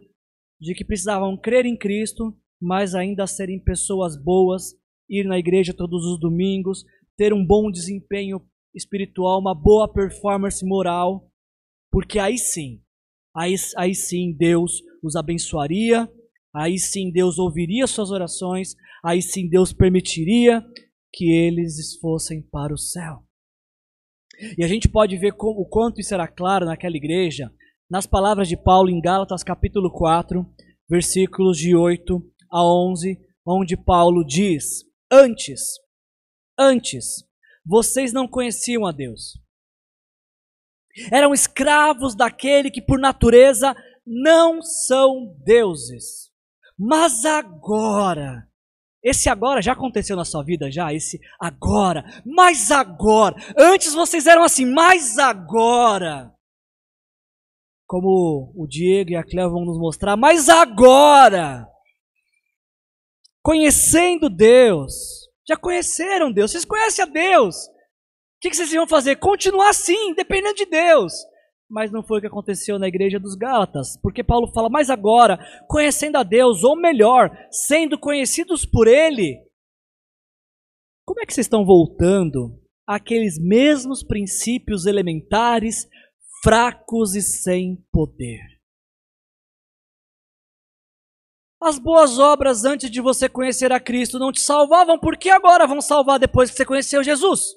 de 0.60 0.74
que 0.74 0.84
precisavam 0.84 1.36
crer 1.36 1.66
em 1.66 1.76
Cristo, 1.76 2.34
mas 2.60 2.94
ainda 2.94 3.26
serem 3.26 3.62
pessoas 3.62 4.16
boas, 4.16 4.74
ir 5.08 5.24
na 5.24 5.38
igreja 5.38 5.74
todos 5.74 6.04
os 6.04 6.18
domingos, 6.18 6.84
ter 7.16 7.32
um 7.32 7.44
bom 7.44 7.70
desempenho 7.70 8.40
espiritual, 8.74 9.40
uma 9.40 9.54
boa 9.54 9.90
performance 9.90 10.64
moral, 10.64 11.30
porque 11.90 12.18
aí 12.18 12.36
sim, 12.36 12.82
aí, 13.34 13.54
aí 13.76 13.94
sim 13.94 14.32
Deus 14.32 14.82
os 15.02 15.16
abençoaria, 15.16 16.10
aí 16.54 16.78
sim 16.78 17.10
Deus 17.10 17.38
ouviria 17.38 17.86
suas 17.86 18.10
orações, 18.10 18.74
aí 19.04 19.22
sim 19.22 19.48
Deus 19.48 19.72
permitiria 19.72 20.64
que 21.12 21.30
eles 21.30 21.96
fossem 22.00 22.42
para 22.42 22.74
o 22.74 22.78
céu. 22.78 23.24
E 24.58 24.62
a 24.62 24.68
gente 24.68 24.88
pode 24.88 25.16
ver 25.16 25.34
o 25.38 25.66
quanto 25.66 26.00
isso 26.00 26.12
era 26.12 26.28
claro 26.28 26.66
naquela 26.66 26.96
igreja, 26.96 27.50
nas 27.90 28.06
palavras 28.06 28.48
de 28.48 28.56
Paulo 28.56 28.90
em 28.90 29.00
Gálatas 29.00 29.42
capítulo 29.42 29.90
4, 29.90 30.44
versículos 30.88 31.56
de 31.56 31.74
8 31.74 32.22
a 32.50 32.62
11, 32.62 33.18
onde 33.46 33.76
Paulo 33.76 34.24
diz: 34.24 34.84
Antes, 35.10 35.78
antes, 36.58 37.24
vocês 37.64 38.12
não 38.12 38.26
conheciam 38.26 38.86
a 38.86 38.92
Deus. 38.92 39.38
Eram 41.12 41.34
escravos 41.34 42.14
daquele 42.14 42.70
que 42.70 42.80
por 42.80 42.98
natureza 42.98 43.74
não 44.06 44.62
são 44.62 45.36
deuses. 45.44 46.30
Mas 46.78 47.24
agora, 47.24 48.48
esse 49.02 49.28
agora 49.28 49.62
já 49.62 49.72
aconteceu 49.72 50.16
na 50.16 50.24
sua 50.24 50.42
vida 50.42 50.70
já, 50.70 50.92
esse 50.92 51.20
agora, 51.40 52.04
mas 52.24 52.70
agora. 52.70 53.36
Antes 53.58 53.94
vocês 53.94 54.26
eram 54.26 54.42
assim, 54.42 54.66
mas 54.66 55.18
agora 55.18 56.36
como 57.86 58.52
o 58.54 58.66
Diego 58.66 59.10
e 59.10 59.16
a 59.16 59.22
Cleo 59.22 59.50
vão 59.50 59.64
nos 59.64 59.78
mostrar, 59.78 60.16
mas 60.16 60.48
agora, 60.48 61.66
conhecendo 63.46 64.28
Deus, 64.28 64.92
já 65.48 65.56
conheceram 65.56 66.32
Deus, 66.32 66.50
vocês 66.50 66.64
conhecem 66.64 67.04
a 67.04 67.06
Deus, 67.06 67.54
o 67.54 68.40
que, 68.40 68.52
vocês 68.52 68.72
vão 68.72 68.88
fazer? 68.88 69.14
Continuar 69.16 69.68
assim, 69.68 70.12
dependendo 70.14 70.56
de 70.56 70.66
Deus. 70.66 71.12
Mas 71.70 71.92
não 71.92 72.02
foi 72.02 72.18
o 72.18 72.20
que 72.20 72.26
aconteceu 72.26 72.76
na 72.76 72.88
igreja 72.88 73.20
dos 73.20 73.36
Gálatas, 73.36 73.96
porque 74.02 74.24
Paulo 74.24 74.52
fala, 74.52 74.68
mas 74.68 74.90
agora, 74.90 75.38
conhecendo 75.68 76.16
a 76.16 76.24
Deus, 76.24 76.64
ou 76.64 76.76
melhor, 76.76 77.30
sendo 77.52 77.96
conhecidos 77.96 78.66
por 78.66 78.88
Ele, 78.88 79.38
como 81.04 81.20
é 81.20 81.24
que 81.24 81.32
vocês 81.32 81.46
estão 81.46 81.64
voltando 81.64 82.60
àqueles 82.84 83.38
mesmos 83.38 84.02
princípios 84.02 84.86
elementares, 84.86 85.88
fracos 86.42 87.14
e 87.14 87.22
sem 87.22 87.76
poder? 87.92 88.55
As 91.60 91.78
boas 91.78 92.18
obras 92.18 92.64
antes 92.64 92.90
de 92.90 93.00
você 93.00 93.28
conhecer 93.28 93.72
a 93.72 93.80
Cristo 93.80 94.18
não 94.18 94.30
te 94.30 94.40
salvavam, 94.40 94.98
por 94.98 95.16
que 95.16 95.30
agora 95.30 95.66
vão 95.66 95.80
salvar 95.80 96.18
depois 96.18 96.50
que 96.50 96.56
você 96.56 96.66
conheceu 96.66 97.02
Jesus? 97.02 97.54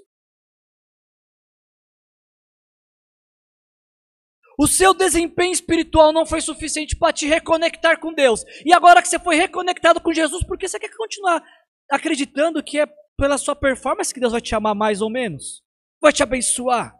O 4.57 4.67
seu 4.67 4.93
desempenho 4.93 5.53
espiritual 5.53 6.11
não 6.11 6.25
foi 6.25 6.41
suficiente 6.41 6.93
para 6.97 7.13
te 7.13 7.25
reconectar 7.25 7.97
com 7.97 8.13
Deus. 8.13 8.43
E 8.65 8.73
agora 8.73 9.01
que 9.01 9.07
você 9.07 9.17
foi 9.17 9.37
reconectado 9.37 10.01
com 10.01 10.11
Jesus, 10.11 10.45
por 10.45 10.57
que 10.57 10.67
você 10.67 10.77
quer 10.77 10.93
continuar 10.95 11.41
acreditando 11.89 12.61
que 12.61 12.77
é 12.77 12.85
pela 13.17 13.37
sua 13.37 13.55
performance 13.55 14.13
que 14.13 14.19
Deus 14.19 14.33
vai 14.33 14.41
te 14.41 14.53
amar 14.53 14.75
mais 14.75 15.01
ou 15.01 15.09
menos? 15.09 15.63
Vai 16.01 16.11
te 16.11 16.23
abençoar? 16.23 16.93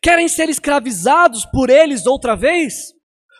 Querem 0.00 0.28
ser 0.28 0.48
escravizados 0.48 1.44
por 1.46 1.68
eles 1.68 2.06
outra 2.06 2.36
vez? 2.36 2.92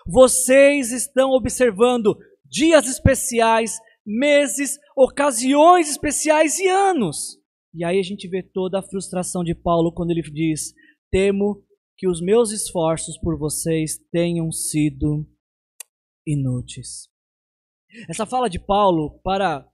Vocês 0.06 0.92
estão 0.92 1.30
observando 1.30 2.16
dias 2.44 2.86
especiais, 2.86 3.78
meses, 4.04 4.78
ocasiões 4.96 5.88
especiais 5.88 6.58
e 6.58 6.68
anos. 6.68 7.38
E 7.74 7.84
aí 7.84 7.98
a 7.98 8.02
gente 8.02 8.28
vê 8.28 8.42
toda 8.42 8.78
a 8.78 8.82
frustração 8.82 9.42
de 9.42 9.54
Paulo 9.54 9.92
quando 9.92 10.10
ele 10.10 10.22
diz: 10.22 10.74
Temo 11.10 11.64
que 11.96 12.08
os 12.08 12.20
meus 12.20 12.50
esforços 12.50 13.18
por 13.18 13.38
vocês 13.38 13.98
tenham 14.10 14.50
sido 14.50 15.26
inúteis. 16.26 17.08
Essa 18.08 18.26
fala 18.26 18.48
de 18.48 18.58
Paulo, 18.58 19.20
para 19.22 19.66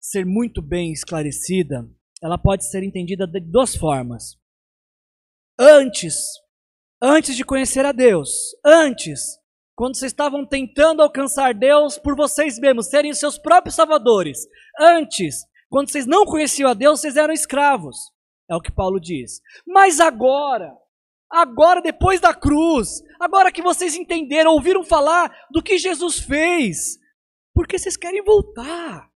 ser 0.00 0.24
muito 0.24 0.62
bem 0.62 0.92
esclarecida, 0.92 1.88
ela 2.22 2.38
pode 2.38 2.68
ser 2.68 2.82
entendida 2.82 3.26
de 3.26 3.40
duas 3.40 3.76
formas. 3.76 4.38
Antes, 5.58 6.16
antes 7.00 7.36
de 7.36 7.44
conhecer 7.44 7.84
a 7.84 7.92
Deus, 7.92 8.30
antes, 8.64 9.38
quando 9.76 9.96
vocês 9.96 10.10
estavam 10.10 10.44
tentando 10.44 11.02
alcançar 11.02 11.54
Deus 11.54 11.98
por 11.98 12.16
vocês 12.16 12.58
mesmos, 12.58 12.86
serem 12.86 13.10
os 13.10 13.18
seus 13.18 13.38
próprios 13.38 13.74
salvadores, 13.74 14.38
antes, 14.80 15.44
quando 15.68 15.90
vocês 15.90 16.06
não 16.06 16.24
conheciam 16.24 16.70
a 16.70 16.74
Deus, 16.74 17.00
vocês 17.00 17.16
eram 17.16 17.34
escravos. 17.34 17.96
É 18.50 18.56
o 18.56 18.60
que 18.60 18.72
Paulo 18.72 18.98
diz. 18.98 19.40
Mas 19.66 20.00
agora, 20.00 20.72
Agora, 21.30 21.82
depois 21.82 22.20
da 22.20 22.32
cruz, 22.32 23.02
agora 23.18 23.50
que 23.50 23.60
vocês 23.60 23.96
entenderam, 23.96 24.52
ouviram 24.52 24.84
falar 24.84 25.28
do 25.50 25.62
que 25.62 25.76
Jesus 25.76 26.20
fez, 26.20 26.98
porque 27.52 27.78
vocês 27.78 27.96
querem 27.96 28.22
voltar. 28.22 29.10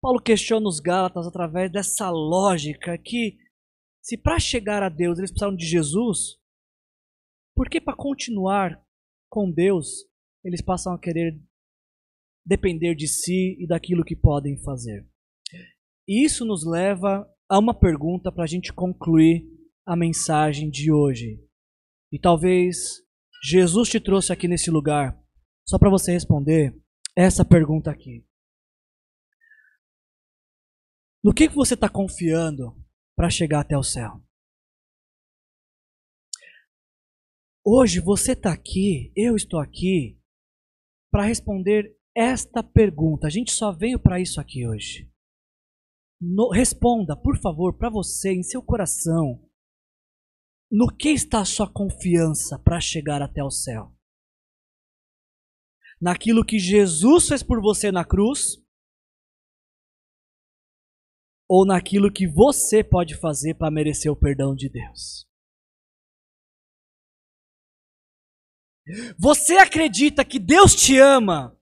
Paulo 0.00 0.20
questiona 0.20 0.66
os 0.66 0.80
Gálatas 0.80 1.26
através 1.26 1.70
dessa 1.70 2.10
lógica 2.10 2.96
que, 2.98 3.36
se 4.00 4.16
para 4.16 4.38
chegar 4.38 4.82
a 4.82 4.88
Deus 4.88 5.18
eles 5.18 5.30
precisaram 5.30 5.54
de 5.54 5.66
Jesus, 5.66 6.38
por 7.54 7.68
que 7.68 7.80
para 7.80 7.96
continuar 7.96 8.82
com 9.28 9.50
Deus 9.50 10.06
eles 10.44 10.60
passam 10.60 10.92
a 10.92 10.98
querer 10.98 11.40
depender 12.44 12.94
de 12.94 13.06
si 13.06 13.56
e 13.60 13.66
daquilo 13.66 14.04
que 14.04 14.16
podem 14.16 14.56
fazer? 14.62 15.06
Isso 16.06 16.44
nos 16.44 16.66
leva 16.66 17.28
há 17.48 17.58
uma 17.58 17.78
pergunta 17.78 18.32
para 18.32 18.44
a 18.44 18.46
gente 18.46 18.72
concluir 18.72 19.46
a 19.86 19.94
mensagem 19.94 20.70
de 20.70 20.90
hoje. 20.92 21.38
E 22.10 22.18
talvez 22.18 23.02
Jesus 23.44 23.88
te 23.88 24.00
trouxe 24.00 24.32
aqui 24.32 24.48
nesse 24.48 24.70
lugar 24.70 25.18
só 25.66 25.78
para 25.78 25.90
você 25.90 26.12
responder 26.12 26.76
essa 27.16 27.44
pergunta 27.44 27.90
aqui. 27.90 28.26
No 31.22 31.32
que 31.32 31.48
você 31.48 31.74
está 31.74 31.88
confiando 31.88 32.76
para 33.14 33.30
chegar 33.30 33.60
até 33.60 33.76
o 33.76 33.82
céu? 33.82 34.20
Hoje 37.64 38.00
você 38.00 38.32
está 38.32 38.52
aqui, 38.52 39.12
eu 39.14 39.36
estou 39.36 39.60
aqui, 39.60 40.20
para 41.12 41.26
responder 41.26 41.96
esta 42.12 42.60
pergunta. 42.60 43.28
A 43.28 43.30
gente 43.30 43.52
só 43.52 43.70
veio 43.70 44.00
para 44.00 44.20
isso 44.20 44.40
aqui 44.40 44.66
hoje. 44.66 45.08
No, 46.20 46.50
responda, 46.50 47.16
por 47.16 47.40
favor, 47.40 47.78
para 47.78 47.88
você, 47.88 48.32
em 48.32 48.42
seu 48.42 48.60
coração, 48.62 49.48
no 50.70 50.88
que 50.88 51.10
está 51.10 51.40
a 51.40 51.44
sua 51.44 51.72
confiança 51.72 52.58
para 52.58 52.80
chegar 52.80 53.22
até 53.22 53.44
o 53.44 53.50
céu? 53.50 53.94
Naquilo 56.00 56.44
que 56.44 56.58
Jesus 56.58 57.28
fez 57.28 57.44
por 57.44 57.60
você 57.60 57.92
na 57.92 58.04
cruz? 58.04 58.60
Ou 61.48 61.64
naquilo 61.64 62.12
que 62.12 62.26
você 62.26 62.82
pode 62.82 63.14
fazer 63.20 63.54
para 63.54 63.70
merecer 63.70 64.10
o 64.10 64.16
perdão 64.16 64.52
de 64.52 64.68
Deus? 64.68 65.31
Você 69.18 69.56
acredita 69.56 70.24
que 70.24 70.38
Deus 70.38 70.74
te 70.74 70.98
ama 70.98 71.56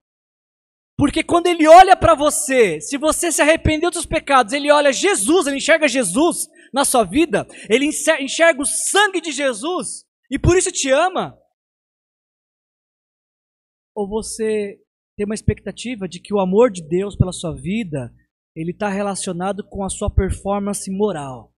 porque 1.00 1.24
quando 1.24 1.46
ele 1.46 1.66
olha 1.66 1.96
para 1.96 2.14
você, 2.14 2.78
se 2.78 2.98
você 2.98 3.32
se 3.32 3.40
arrependeu 3.40 3.90
dos 3.90 4.04
pecados, 4.04 4.52
ele 4.52 4.70
olha 4.70 4.92
Jesus, 4.92 5.46
ele 5.46 5.56
enxerga 5.56 5.88
Jesus 5.88 6.46
na 6.74 6.84
sua 6.84 7.04
vida, 7.04 7.46
ele 7.70 7.86
enxerga 7.86 8.60
o 8.60 8.66
sangue 8.66 9.18
de 9.18 9.32
Jesus 9.32 10.04
e 10.30 10.38
por 10.38 10.58
isso 10.58 10.70
te 10.70 10.90
ama? 10.90 11.38
Ou 13.94 14.06
você 14.06 14.78
tem 15.16 15.24
uma 15.24 15.34
expectativa 15.34 16.06
de 16.06 16.20
que 16.20 16.34
o 16.34 16.38
amor 16.38 16.70
de 16.70 16.86
Deus 16.86 17.16
pela 17.16 17.32
sua 17.32 17.54
vida, 17.54 18.14
ele 18.54 18.72
está 18.72 18.90
relacionado 18.90 19.66
com 19.70 19.82
a 19.82 19.88
sua 19.88 20.14
performance 20.14 20.90
moral? 20.90 21.56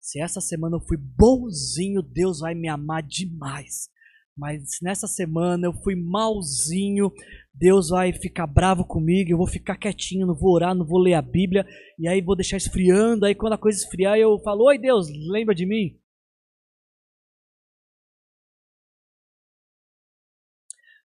Se 0.00 0.18
essa 0.18 0.40
semana 0.40 0.76
eu 0.76 0.80
fui 0.80 0.96
bonzinho, 0.96 2.00
Deus 2.00 2.40
vai 2.40 2.54
me 2.54 2.70
amar 2.70 3.02
demais. 3.02 3.90
Mas 4.36 4.78
nessa 4.82 5.06
semana 5.06 5.66
eu 5.66 5.72
fui 5.72 5.94
malzinho, 5.96 7.10
Deus 7.54 7.88
vai 7.88 8.12
ficar 8.12 8.46
bravo 8.46 8.84
comigo, 8.84 9.30
eu 9.30 9.38
vou 9.38 9.46
ficar 9.46 9.78
quietinho, 9.78 10.26
não 10.26 10.34
vou 10.34 10.52
orar, 10.52 10.74
não 10.74 10.86
vou 10.86 10.98
ler 10.98 11.14
a 11.14 11.22
Bíblia, 11.22 11.66
e 11.98 12.06
aí 12.06 12.20
vou 12.20 12.36
deixar 12.36 12.58
esfriando, 12.58 13.24
aí 13.24 13.34
quando 13.34 13.54
a 13.54 13.58
coisa 13.58 13.78
esfriar 13.78 14.18
eu 14.18 14.38
falo, 14.40 14.64
oi 14.64 14.78
Deus, 14.78 15.08
lembra 15.30 15.54
de 15.54 15.64
mim? 15.64 15.98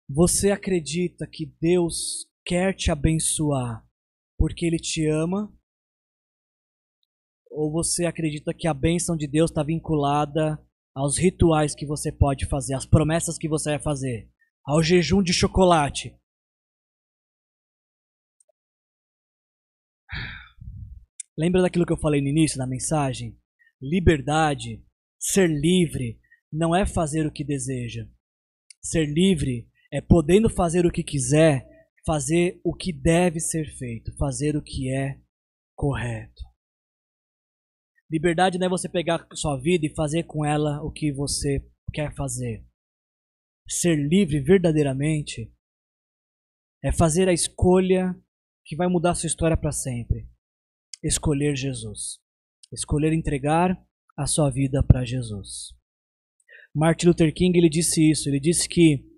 Você 0.08 0.50
acredita 0.50 1.26
que 1.26 1.46
Deus 1.60 2.26
quer 2.44 2.74
te 2.74 2.90
abençoar 2.90 3.86
porque 4.36 4.66
Ele 4.66 4.78
te 4.78 5.06
ama? 5.06 5.50
Ou 7.50 7.70
você 7.70 8.04
acredita 8.04 8.52
que 8.52 8.66
a 8.66 8.74
bênção 8.74 9.16
de 9.16 9.28
Deus 9.28 9.50
está 9.50 9.62
vinculada 9.62 10.58
aos 10.94 11.18
rituais 11.18 11.74
que 11.74 11.86
você 11.86 12.12
pode 12.12 12.46
fazer, 12.46 12.74
às 12.74 12.86
promessas 12.86 13.38
que 13.38 13.48
você 13.48 13.70
vai 13.70 13.78
fazer, 13.78 14.30
ao 14.64 14.82
jejum 14.82 15.22
de 15.22 15.32
chocolate. 15.32 16.16
Lembra 21.36 21.62
daquilo 21.62 21.86
que 21.86 21.92
eu 21.92 22.00
falei 22.00 22.20
no 22.20 22.28
início 22.28 22.58
da 22.58 22.66
mensagem? 22.66 23.38
Liberdade, 23.80 24.84
ser 25.18 25.48
livre, 25.48 26.20
não 26.52 26.76
é 26.76 26.84
fazer 26.84 27.26
o 27.26 27.32
que 27.32 27.42
deseja. 27.42 28.06
Ser 28.82 29.06
livre 29.06 29.68
é 29.90 30.00
podendo 30.00 30.50
fazer 30.50 30.84
o 30.84 30.90
que 30.90 31.02
quiser, 31.02 31.66
fazer 32.04 32.60
o 32.62 32.74
que 32.74 32.92
deve 32.92 33.40
ser 33.40 33.64
feito, 33.76 34.14
fazer 34.16 34.56
o 34.56 34.62
que 34.62 34.92
é 34.92 35.18
correto. 35.74 36.51
Liberdade 38.12 38.58
não 38.58 38.66
é 38.66 38.68
você 38.68 38.90
pegar 38.90 39.26
sua 39.32 39.58
vida 39.58 39.86
e 39.86 39.94
fazer 39.94 40.24
com 40.24 40.44
ela 40.44 40.82
o 40.82 40.92
que 40.92 41.10
você 41.10 41.66
quer 41.94 42.14
fazer. 42.14 42.62
Ser 43.66 43.96
livre 43.96 44.38
verdadeiramente 44.38 45.50
é 46.84 46.92
fazer 46.92 47.26
a 47.26 47.32
escolha 47.32 48.14
que 48.66 48.76
vai 48.76 48.86
mudar 48.86 49.14
sua 49.14 49.28
história 49.28 49.56
para 49.56 49.72
sempre. 49.72 50.28
Escolher 51.02 51.56
Jesus. 51.56 52.20
Escolher 52.70 53.14
entregar 53.14 53.82
a 54.14 54.26
sua 54.26 54.50
vida 54.50 54.82
para 54.82 55.06
Jesus. 55.06 55.74
Martin 56.74 57.06
Luther 57.06 57.32
King 57.32 57.58
ele 57.58 57.70
disse 57.70 58.10
isso. 58.10 58.28
Ele 58.28 58.38
disse 58.38 58.68
que 58.68 59.08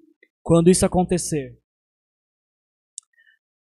quando 0.40 0.70
isso 0.70 0.86
acontecer, 0.86 1.60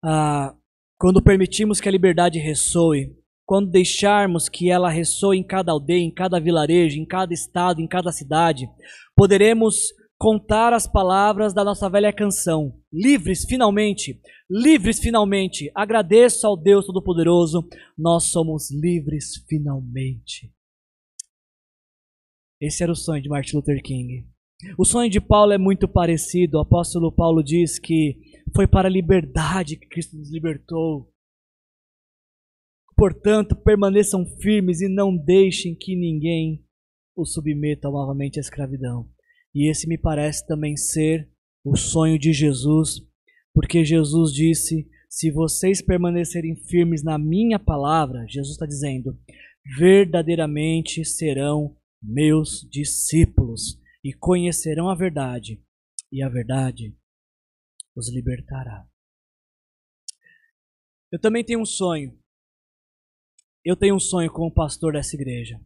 ah, 0.04 0.58
quando 0.98 1.22
permitimos 1.22 1.80
que 1.80 1.88
a 1.88 1.92
liberdade 1.92 2.40
ressoe 2.40 3.16
quando 3.50 3.72
deixarmos 3.72 4.48
que 4.48 4.70
ela 4.70 4.92
ressoe 4.92 5.36
em 5.36 5.44
cada 5.44 5.72
aldeia, 5.72 6.04
em 6.04 6.14
cada 6.14 6.40
vilarejo, 6.40 7.00
em 7.00 7.04
cada 7.04 7.34
estado, 7.34 7.82
em 7.82 7.88
cada 7.88 8.12
cidade, 8.12 8.70
poderemos 9.16 9.92
contar 10.20 10.72
as 10.72 10.86
palavras 10.86 11.52
da 11.52 11.64
nossa 11.64 11.90
velha 11.90 12.14
canção. 12.14 12.80
Livres 12.94 13.46
finalmente, 13.46 14.22
livres 14.48 15.00
finalmente. 15.00 15.72
Agradeço 15.74 16.46
ao 16.46 16.56
Deus 16.56 16.86
Todo-Poderoso, 16.86 17.68
nós 17.98 18.26
somos 18.26 18.70
livres 18.70 19.44
finalmente. 19.50 20.54
Esse 22.62 22.84
era 22.84 22.92
o 22.92 22.96
sonho 22.96 23.24
de 23.24 23.30
Martin 23.30 23.56
Luther 23.56 23.82
King. 23.82 24.28
O 24.78 24.86
sonho 24.86 25.10
de 25.10 25.20
Paulo 25.20 25.54
é 25.54 25.58
muito 25.58 25.88
parecido. 25.88 26.60
O 26.60 26.62
apóstolo 26.62 27.12
Paulo 27.12 27.42
diz 27.42 27.80
que 27.80 28.16
foi 28.56 28.68
para 28.68 28.88
a 28.88 28.92
liberdade 28.92 29.76
que 29.76 29.88
Cristo 29.88 30.16
nos 30.16 30.32
libertou. 30.32 31.12
Portanto, 33.00 33.56
permaneçam 33.56 34.26
firmes 34.26 34.82
e 34.82 34.90
não 34.90 35.16
deixem 35.16 35.74
que 35.74 35.96
ninguém 35.96 36.62
os 37.16 37.32
submeta 37.32 37.90
novamente 37.90 38.38
à 38.38 38.42
escravidão. 38.42 39.10
E 39.56 39.72
esse 39.72 39.88
me 39.88 39.98
parece 39.98 40.46
também 40.46 40.76
ser 40.76 41.32
o 41.64 41.78
sonho 41.78 42.20
de 42.20 42.34
Jesus, 42.34 43.00
porque 43.54 43.86
Jesus 43.86 44.34
disse: 44.34 44.86
se 45.10 45.32
vocês 45.32 45.82
permanecerem 45.82 46.58
firmes 46.58 47.02
na 47.02 47.18
minha 47.18 47.58
palavra, 47.58 48.26
Jesus 48.28 48.56
está 48.56 48.66
dizendo, 48.66 49.18
verdadeiramente 49.78 51.06
serão 51.06 51.78
meus 52.04 52.68
discípulos 52.70 53.80
e 54.04 54.12
conhecerão 54.12 54.90
a 54.90 54.96
verdade, 54.96 55.64
e 56.12 56.22
a 56.22 56.28
verdade 56.28 56.94
os 57.96 58.14
libertará. 58.14 58.86
Eu 61.10 61.18
também 61.18 61.46
tenho 61.46 61.62
um 61.62 61.66
sonho 61.66 62.19
eu 63.66 63.76
tenho 63.76 63.96
um 63.96 64.00
sonho 64.00 64.32
como 64.32 64.54
pastor 64.54 64.94
dessa 64.94 65.16
igreja. 65.16 65.60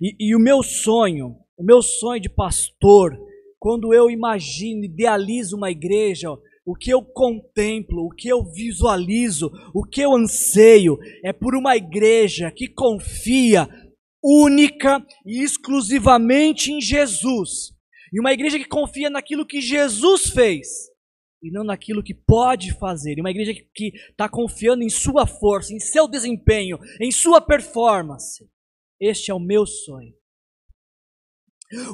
E, 0.00 0.16
e, 0.18 0.34
o 0.34 0.38
meu 0.38 0.62
sonho, 0.62 1.36
o 1.56 1.62
meu 1.62 1.82
sonho 1.82 2.20
de 2.20 2.28
pastor, 2.28 3.18
quando 3.58 3.92
eu 3.92 4.10
imagino, 4.10 4.84
idealizo 4.84 5.56
uma 5.56 5.70
igreja, 5.70 6.30
o 6.64 6.74
que 6.74 6.90
eu 6.90 7.02
contemplo, 7.02 8.06
o 8.06 8.10
que 8.10 8.28
eu 8.28 8.44
visualizo, 8.44 9.50
o 9.74 9.84
que 9.84 10.00
eu 10.00 10.14
anseio 10.14 10.98
é 11.24 11.32
por 11.32 11.54
uma 11.54 11.76
igreja 11.76 12.50
que 12.50 12.68
confia 12.68 13.68
única 14.22 15.04
e 15.26 15.42
exclusivamente 15.42 16.72
em 16.72 16.80
Jesus. 16.80 17.72
E 18.12 18.18
uma 18.18 18.32
igreja 18.32 18.58
que 18.58 18.66
confia 18.66 19.10
naquilo 19.10 19.46
que 19.46 19.60
Jesus 19.60 20.30
fez 20.30 20.88
e 21.42 21.50
não 21.50 21.64
naquilo 21.64 22.02
que 22.02 22.14
pode 22.14 22.72
fazer. 22.78 23.18
Uma 23.20 23.30
igreja 23.30 23.54
que 23.74 23.92
está 24.10 24.28
confiando 24.28 24.82
em 24.82 24.88
sua 24.88 25.26
força, 25.26 25.72
em 25.72 25.80
seu 25.80 26.08
desempenho, 26.08 26.78
em 27.00 27.10
sua 27.10 27.40
performance. 27.40 28.48
Este 29.00 29.30
é 29.30 29.34
o 29.34 29.40
meu 29.40 29.66
sonho. 29.66 30.12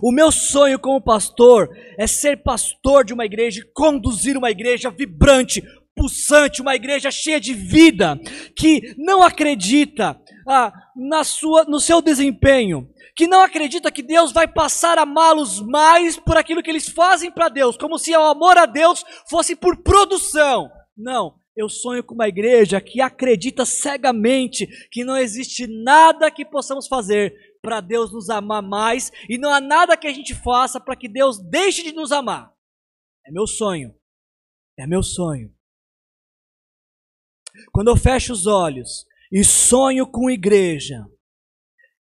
O 0.01 0.13
meu 0.13 0.31
sonho 0.31 0.79
como 0.79 1.03
pastor 1.03 1.69
é 1.99 2.07
ser 2.07 2.43
pastor 2.43 3.05
de 3.05 3.13
uma 3.13 3.25
igreja 3.25 3.61
e 3.61 3.73
conduzir 3.73 4.37
uma 4.37 4.51
igreja 4.51 4.91
vibrante, 4.91 5.63
pulsante, 5.95 6.61
uma 6.61 6.75
igreja 6.75 7.11
cheia 7.11 7.41
de 7.41 7.55
vida, 7.55 8.19
que 8.57 8.95
não 8.99 9.23
acredita 9.23 10.21
ah, 10.49 10.73
na 10.97 11.25
sua, 11.25 11.65
no 11.65 11.81
seu 11.81 12.03
desempenho, 12.03 12.89
que 13.17 13.27
não 13.27 13.41
acredita 13.41 13.93
que 13.93 14.03
Deus 14.03 14.33
vai 14.33 14.49
passar 14.49 14.99
a 14.99 15.03
amá-los 15.03 15.61
mais 15.61 16.17
por 16.17 16.37
aquilo 16.37 16.63
que 16.63 16.71
eles 16.71 16.89
fazem 16.89 17.31
para 17.31 17.49
Deus, 17.49 17.77
como 17.77 17.99
se 17.99 18.15
o 18.15 18.23
amor 18.23 18.59
a 18.59 18.67
Deus 18.67 19.05
fosse 19.29 19.55
por 19.55 19.83
produção. 19.83 20.69
Não, 20.97 21.37
eu 21.57 21.69
sonho 21.69 22.03
com 22.03 22.15
uma 22.15 22.29
igreja 22.29 22.81
que 22.81 23.01
acredita 23.01 23.65
cegamente 23.65 24.67
que 24.91 25.05
não 25.05 25.17
existe 25.17 25.67
nada 25.67 26.31
que 26.31 26.45
possamos 26.45 26.89
fazer 26.89 27.33
para 27.63 27.81
Deus 27.81 28.13
nos 28.13 28.29
amar 28.29 28.63
mais 28.63 29.11
e 29.29 29.39
não 29.39 29.51
há 29.51 29.61
nada 29.61 29.97
que 29.97 30.07
a 30.07 30.13
gente 30.13 30.35
faça 30.35 30.81
para 30.81 30.97
que 30.97 31.09
Deus 31.09 31.39
deixe 31.39 31.83
de 31.83 31.93
nos 31.93 32.11
amar. 32.11 32.53
É 33.27 33.31
meu 33.31 33.47
sonho. 33.47 33.95
É 34.77 34.87
meu 34.87 35.03
sonho. 35.03 35.54
Quando 37.73 37.89
eu 37.89 37.97
fecho 37.97 38.33
os 38.33 38.47
olhos 38.47 39.07
e 39.33 39.45
sonho 39.45 40.07
com 40.07 40.31
igreja, 40.31 41.05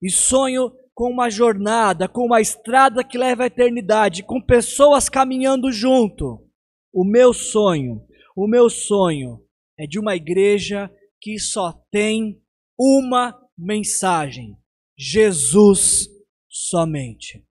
e 0.03 0.11
sonho 0.11 0.73
com 0.95 1.11
uma 1.11 1.31
jornada, 1.31 2.09
com 2.09 2.27
uma 2.27 2.41
estrada 2.41 3.03
que 3.05 3.17
leva 3.17 3.45
à 3.45 3.47
eternidade, 3.47 4.23
com 4.23 4.41
pessoas 4.41 5.09
caminhando 5.09 5.73
junto. 5.73 6.47
O 6.93 7.05
meu 7.05 7.33
sonho, 7.33 8.07
o 8.37 8.47
meu 8.47 8.69
sonho 8.69 9.43
é 9.79 9.87
de 9.87 9.99
uma 9.99 10.15
igreja 10.15 10.91
que 11.21 11.39
só 11.39 11.73
tem 11.91 12.43
uma 12.79 13.39
mensagem: 13.57 14.57
Jesus 14.99 16.09
somente. 16.49 17.45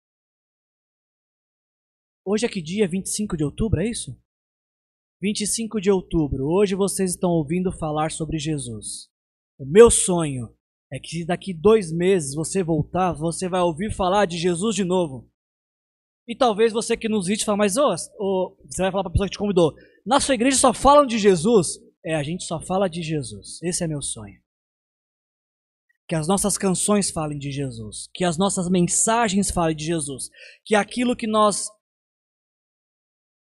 Hoje 2.25 2.45
é 2.45 2.49
que 2.49 2.61
dia? 2.61 2.87
25 2.87 3.37
de 3.37 3.43
outubro, 3.43 3.81
é 3.81 3.87
isso? 3.87 4.15
25 5.21 5.81
de 5.81 5.91
outubro. 5.91 6.45
Hoje 6.45 6.75
vocês 6.75 7.11
estão 7.11 7.31
ouvindo 7.31 7.73
falar 7.73 8.09
sobre 8.09 8.39
Jesus. 8.39 9.09
O 9.57 9.65
meu 9.65 9.91
sonho 9.91 10.55
é 10.91 10.97
que 10.97 11.25
daqui 11.25 11.53
dois 11.53 11.91
meses 11.91 12.33
você 12.33 12.63
voltar, 12.63 13.11
você 13.11 13.49
vai 13.49 13.59
ouvir 13.59 13.93
falar 13.93 14.25
de 14.25 14.37
Jesus 14.37 14.75
de 14.75 14.85
novo. 14.85 15.29
E 16.25 16.35
talvez 16.35 16.71
você 16.71 16.95
que 16.95 17.09
nos 17.09 17.27
vídeos 17.27 17.43
fala, 17.43 17.57
mas 17.57 17.75
oh, 17.75 17.93
oh, 18.17 18.57
você 18.65 18.81
vai 18.81 18.91
falar 18.91 19.03
para 19.03 19.09
a 19.09 19.11
pessoa 19.11 19.27
que 19.27 19.33
te 19.33 19.39
convidou, 19.39 19.73
na 20.05 20.21
sua 20.21 20.35
igreja 20.35 20.57
só 20.57 20.73
falam 20.73 21.05
de 21.05 21.17
Jesus? 21.17 21.79
É, 22.05 22.15
a 22.15 22.23
gente 22.23 22.45
só 22.45 22.61
fala 22.61 22.87
de 22.87 23.01
Jesus. 23.03 23.61
Esse 23.61 23.83
é 23.83 23.87
meu 23.87 24.01
sonho. 24.01 24.39
Que 26.07 26.15
as 26.15 26.27
nossas 26.27 26.57
canções 26.57 27.11
falem 27.11 27.37
de 27.37 27.51
Jesus, 27.51 28.09
que 28.13 28.23
as 28.23 28.37
nossas 28.37 28.69
mensagens 28.69 29.51
falem 29.51 29.75
de 29.75 29.85
Jesus, 29.85 30.29
que 30.63 30.75
aquilo 30.75 31.15
que 31.15 31.27
nós 31.27 31.67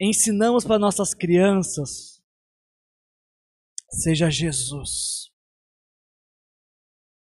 ensinamos 0.00 0.64
para 0.64 0.78
nossas 0.78 1.14
crianças 1.14 2.22
seja 3.90 4.30
Jesus 4.30 5.26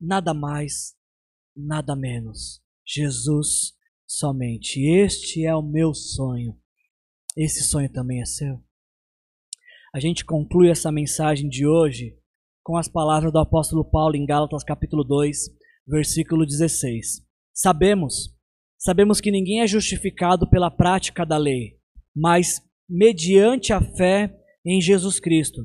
nada 0.00 0.32
mais, 0.32 0.96
nada 1.54 1.94
menos. 1.94 2.62
Jesus 2.86 3.74
somente. 4.06 4.80
Este 4.80 5.44
é 5.44 5.54
o 5.54 5.62
meu 5.62 5.92
sonho. 5.92 6.56
Esse 7.36 7.62
sonho 7.62 7.92
também 7.92 8.20
é 8.22 8.24
seu. 8.24 8.62
A 9.94 10.00
gente 10.00 10.24
conclui 10.24 10.70
essa 10.70 10.90
mensagem 10.90 11.48
de 11.48 11.66
hoje 11.66 12.16
com 12.62 12.76
as 12.76 12.88
palavras 12.88 13.32
do 13.32 13.38
apóstolo 13.38 13.84
Paulo 13.84 14.16
em 14.16 14.24
Gálatas 14.24 14.64
capítulo 14.64 15.04
2, 15.04 15.50
versículo 15.86 16.46
16. 16.46 17.26
Sabemos, 17.52 18.34
sabemos 18.78 19.20
que 19.20 19.30
ninguém 19.30 19.60
é 19.60 19.66
justificado 19.66 20.48
pela 20.48 20.70
prática 20.70 21.26
da 21.26 21.36
lei, 21.36 21.79
mas 22.20 22.60
mediante 22.86 23.72
a 23.72 23.80
fé 23.80 24.30
em 24.64 24.78
Jesus 24.78 25.18
Cristo. 25.18 25.62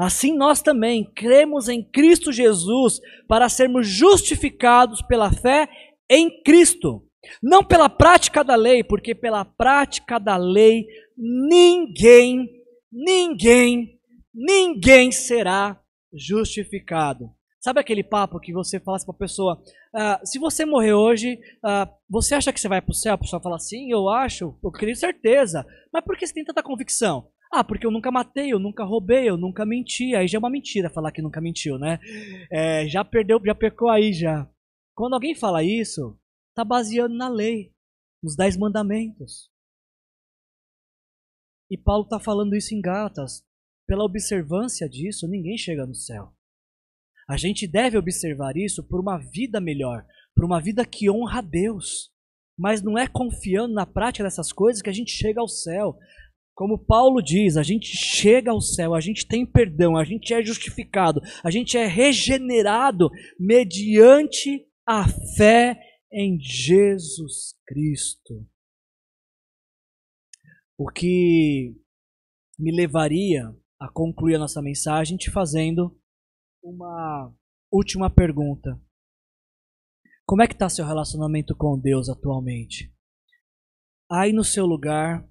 Assim 0.00 0.34
nós 0.34 0.62
também 0.62 1.04
cremos 1.14 1.68
em 1.68 1.84
Cristo 1.84 2.32
Jesus 2.32 2.98
para 3.28 3.48
sermos 3.48 3.86
justificados 3.86 5.02
pela 5.02 5.30
fé 5.30 5.68
em 6.08 6.42
Cristo. 6.42 7.04
Não 7.42 7.62
pela 7.62 7.90
prática 7.90 8.42
da 8.42 8.54
lei, 8.54 8.82
porque 8.82 9.14
pela 9.14 9.44
prática 9.44 10.18
da 10.18 10.36
lei 10.36 10.86
ninguém, 11.16 12.48
ninguém, 12.90 13.98
ninguém 14.32 15.12
será 15.12 15.78
justificado. 16.14 17.28
Sabe 17.68 17.80
aquele 17.80 18.02
papo 18.02 18.40
que 18.40 18.50
você 18.50 18.80
fala 18.80 18.96
para 19.04 19.14
a 19.14 19.18
pessoa: 19.18 19.62
ah, 19.94 20.18
se 20.24 20.38
você 20.38 20.64
morrer 20.64 20.94
hoje, 20.94 21.38
ah, 21.62 21.86
você 22.08 22.34
acha 22.34 22.50
que 22.50 22.58
você 22.58 22.66
vai 22.66 22.80
para 22.80 22.92
o 22.92 22.94
céu? 22.94 23.12
A 23.12 23.18
pessoa 23.18 23.42
fala 23.42 23.56
assim: 23.56 23.92
eu 23.92 24.08
acho, 24.08 24.58
eu 24.64 24.70
tenho 24.70 24.96
certeza. 24.96 25.66
Mas 25.92 26.02
por 26.02 26.16
que 26.16 26.26
você 26.26 26.32
tem 26.32 26.46
tanta 26.46 26.62
convicção? 26.62 27.28
Ah, 27.52 27.62
porque 27.62 27.86
eu 27.86 27.90
nunca 27.90 28.10
matei, 28.10 28.54
eu 28.54 28.58
nunca 28.58 28.84
roubei, 28.84 29.28
eu 29.28 29.36
nunca 29.36 29.66
menti. 29.66 30.14
Aí 30.14 30.26
já 30.26 30.38
é 30.38 30.40
uma 30.40 30.48
mentira 30.48 30.88
falar 30.88 31.12
que 31.12 31.20
nunca 31.20 31.42
mentiu, 31.42 31.78
né? 31.78 31.98
É, 32.50 32.88
já 32.88 33.04
perdeu, 33.04 33.38
já 33.44 33.54
pecou 33.54 33.90
aí 33.90 34.14
já. 34.14 34.48
Quando 34.94 35.12
alguém 35.12 35.34
fala 35.34 35.62
isso, 35.62 36.18
tá 36.54 36.64
baseando 36.64 37.14
na 37.14 37.28
lei, 37.28 37.70
nos 38.22 38.34
dez 38.34 38.56
mandamentos. 38.56 39.50
E 41.70 41.76
Paulo 41.76 42.04
está 42.04 42.18
falando 42.18 42.56
isso 42.56 42.74
em 42.74 42.80
Gálatas. 42.80 43.44
Pela 43.86 44.04
observância 44.04 44.88
disso, 44.88 45.28
ninguém 45.28 45.58
chega 45.58 45.84
no 45.84 45.94
céu. 45.94 46.32
A 47.28 47.36
gente 47.36 47.66
deve 47.66 47.98
observar 47.98 48.56
isso 48.56 48.82
por 48.82 48.98
uma 49.00 49.18
vida 49.18 49.60
melhor, 49.60 50.06
por 50.34 50.46
uma 50.46 50.60
vida 50.60 50.86
que 50.86 51.10
honra 51.10 51.40
a 51.40 51.42
Deus. 51.42 52.10
Mas 52.58 52.82
não 52.82 52.96
é 52.96 53.06
confiando 53.06 53.74
na 53.74 53.84
prática 53.84 54.24
dessas 54.24 54.50
coisas 54.50 54.80
que 54.80 54.88
a 54.88 54.92
gente 54.92 55.12
chega 55.12 55.40
ao 55.40 55.46
céu. 55.46 55.96
Como 56.54 56.78
Paulo 56.78 57.22
diz, 57.22 57.56
a 57.56 57.62
gente 57.62 57.86
chega 57.86 58.50
ao 58.50 58.60
céu, 58.60 58.94
a 58.94 59.00
gente 59.00 59.28
tem 59.28 59.44
perdão, 59.44 59.96
a 59.96 60.04
gente 60.04 60.32
é 60.32 60.42
justificado, 60.42 61.20
a 61.44 61.50
gente 61.50 61.76
é 61.76 61.86
regenerado 61.86 63.10
mediante 63.38 64.66
a 64.86 65.06
fé 65.36 65.78
em 66.10 66.40
Jesus 66.40 67.54
Cristo. 67.66 68.44
O 70.76 70.88
que 70.88 71.76
me 72.58 72.74
levaria 72.74 73.54
a 73.78 73.88
concluir 73.88 74.36
a 74.36 74.38
nossa 74.38 74.62
mensagem 74.62 75.16
te 75.16 75.30
fazendo 75.30 75.97
uma 76.62 77.34
última 77.72 78.10
pergunta. 78.10 78.80
Como 80.26 80.42
é 80.42 80.46
que 80.46 80.54
está 80.54 80.68
seu 80.68 80.84
relacionamento 80.84 81.56
com 81.56 81.78
Deus 81.78 82.08
atualmente? 82.08 82.94
Aí 84.10 84.32
no 84.32 84.44
seu 84.44 84.66
lugar, 84.66 85.26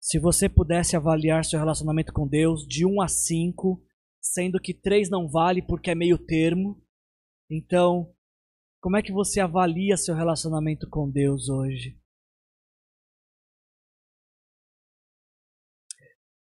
se 0.00 0.18
você 0.18 0.48
pudesse 0.48 0.96
avaliar 0.96 1.44
seu 1.44 1.58
relacionamento 1.58 2.12
com 2.12 2.26
Deus 2.26 2.66
de 2.66 2.86
1 2.86 3.00
a 3.02 3.08
5, 3.08 3.84
sendo 4.20 4.60
que 4.60 4.74
3 4.74 5.10
não 5.10 5.28
vale 5.28 5.62
porque 5.62 5.90
é 5.90 5.94
meio 5.94 6.18
termo, 6.18 6.82
então 7.50 8.12
Como 8.80 8.96
é 8.96 9.02
que 9.02 9.12
você 9.12 9.40
avalia 9.40 9.96
seu 9.96 10.14
relacionamento 10.14 10.88
com 10.88 11.10
Deus 11.10 11.50
hoje? 11.50 12.00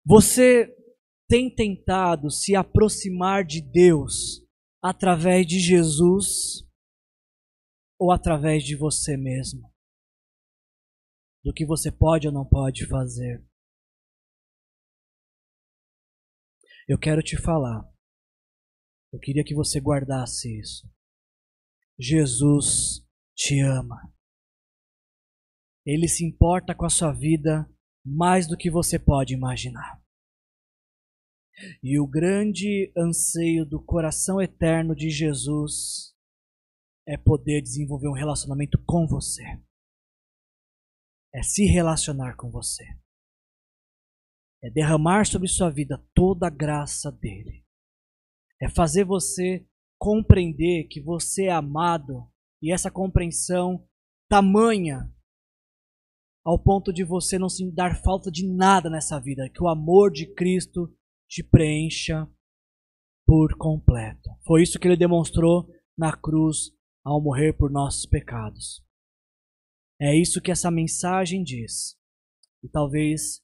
Você 0.07 0.75
tem 1.29 1.55
tentado 1.55 2.31
se 2.31 2.55
aproximar 2.55 3.45
de 3.45 3.61
Deus 3.61 4.45
através 4.83 5.47
de 5.47 5.59
Jesus 5.59 6.67
ou 7.99 8.13
através 8.13 8.63
de 8.63 8.77
você 8.77 9.17
mesmo? 9.17 9.73
Do 11.43 11.53
que 11.53 11.67
você 11.67 11.91
pode 11.91 12.27
ou 12.27 12.33
não 12.33 12.47
pode 12.47 12.87
fazer? 12.87 13.45
Eu 16.87 16.99
quero 16.99 17.23
te 17.23 17.37
falar. 17.41 17.83
Eu 19.13 19.19
queria 19.19 19.45
que 19.45 19.55
você 19.55 19.81
guardasse 19.81 20.59
isso. 20.59 20.87
Jesus 21.99 23.07
te 23.35 23.61
ama. 23.61 24.13
Ele 25.87 26.09
se 26.09 26.25
importa 26.27 26.75
com 26.75 26.85
a 26.85 26.91
sua 26.91 27.13
vida 27.13 27.71
mais 28.05 28.47
do 28.47 28.57
que 28.57 28.71
você 28.71 28.99
pode 28.99 29.33
imaginar. 29.33 30.04
E 31.83 31.99
o 32.01 32.07
grande 32.07 32.93
anseio 32.97 33.65
do 33.65 33.83
coração 33.83 34.41
eterno 34.41 34.95
de 34.95 35.11
Jesus 35.11 36.15
é 37.07 37.17
poder 37.17 37.61
desenvolver 37.63 38.09
um 38.09 38.15
relacionamento 38.15 38.83
com 38.85 39.07
você. 39.07 39.45
É 41.35 41.43
se 41.43 41.65
relacionar 41.65 42.37
com 42.37 42.51
você. 42.51 42.85
É 44.63 44.71
derramar 44.71 45.27
sobre 45.27 45.49
sua 45.49 45.71
vida 45.71 46.03
toda 46.15 46.47
a 46.47 46.51
graça 46.51 47.13
dele. 47.13 47.65
É 48.61 48.69
fazer 48.69 49.05
você 49.05 49.67
compreender 49.99 50.89
que 50.89 51.01
você 51.01 51.45
é 51.45 51.53
amado 51.53 52.31
e 52.63 52.73
essa 52.73 52.91
compreensão 52.91 53.87
tamanha 54.29 55.13
ao 56.45 56.59
ponto 56.59 56.93
de 56.93 57.05
você 57.05 57.39
não 57.39 57.49
se 57.49 57.71
dar 57.73 58.03
falta 58.03 58.31
de 58.31 58.47
nada 58.47 58.91
nessa 58.91 59.19
vida, 59.19 59.49
que 59.49 59.63
o 59.63 59.69
amor 59.69 60.11
de 60.11 60.27
Cristo 60.35 60.95
te 61.29 61.43
preencha 61.43 62.29
por 63.27 63.57
completo. 63.57 64.31
Foi 64.47 64.63
isso 64.63 64.79
que 64.79 64.87
ele 64.87 64.97
demonstrou 64.97 65.69
na 65.97 66.17
cruz 66.17 66.71
ao 67.05 67.23
morrer 67.23 67.53
por 67.55 67.71
nossos 67.71 68.07
pecados. 68.07 68.85
É 70.01 70.15
isso 70.15 70.41
que 70.41 70.51
essa 70.51 70.71
mensagem 70.71 71.43
diz. 71.43 71.97
E 72.63 72.69
talvez 72.69 73.43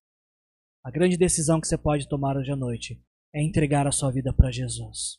a 0.85 0.91
grande 0.91 1.17
decisão 1.17 1.61
que 1.61 1.67
você 1.67 1.77
pode 1.77 2.09
tomar 2.09 2.37
hoje 2.37 2.51
à 2.51 2.57
noite 2.57 3.03
é 3.35 3.43
entregar 3.43 3.87
a 3.87 3.93
sua 3.93 4.11
vida 4.11 4.33
para 4.33 4.51
Jesus. 4.51 5.19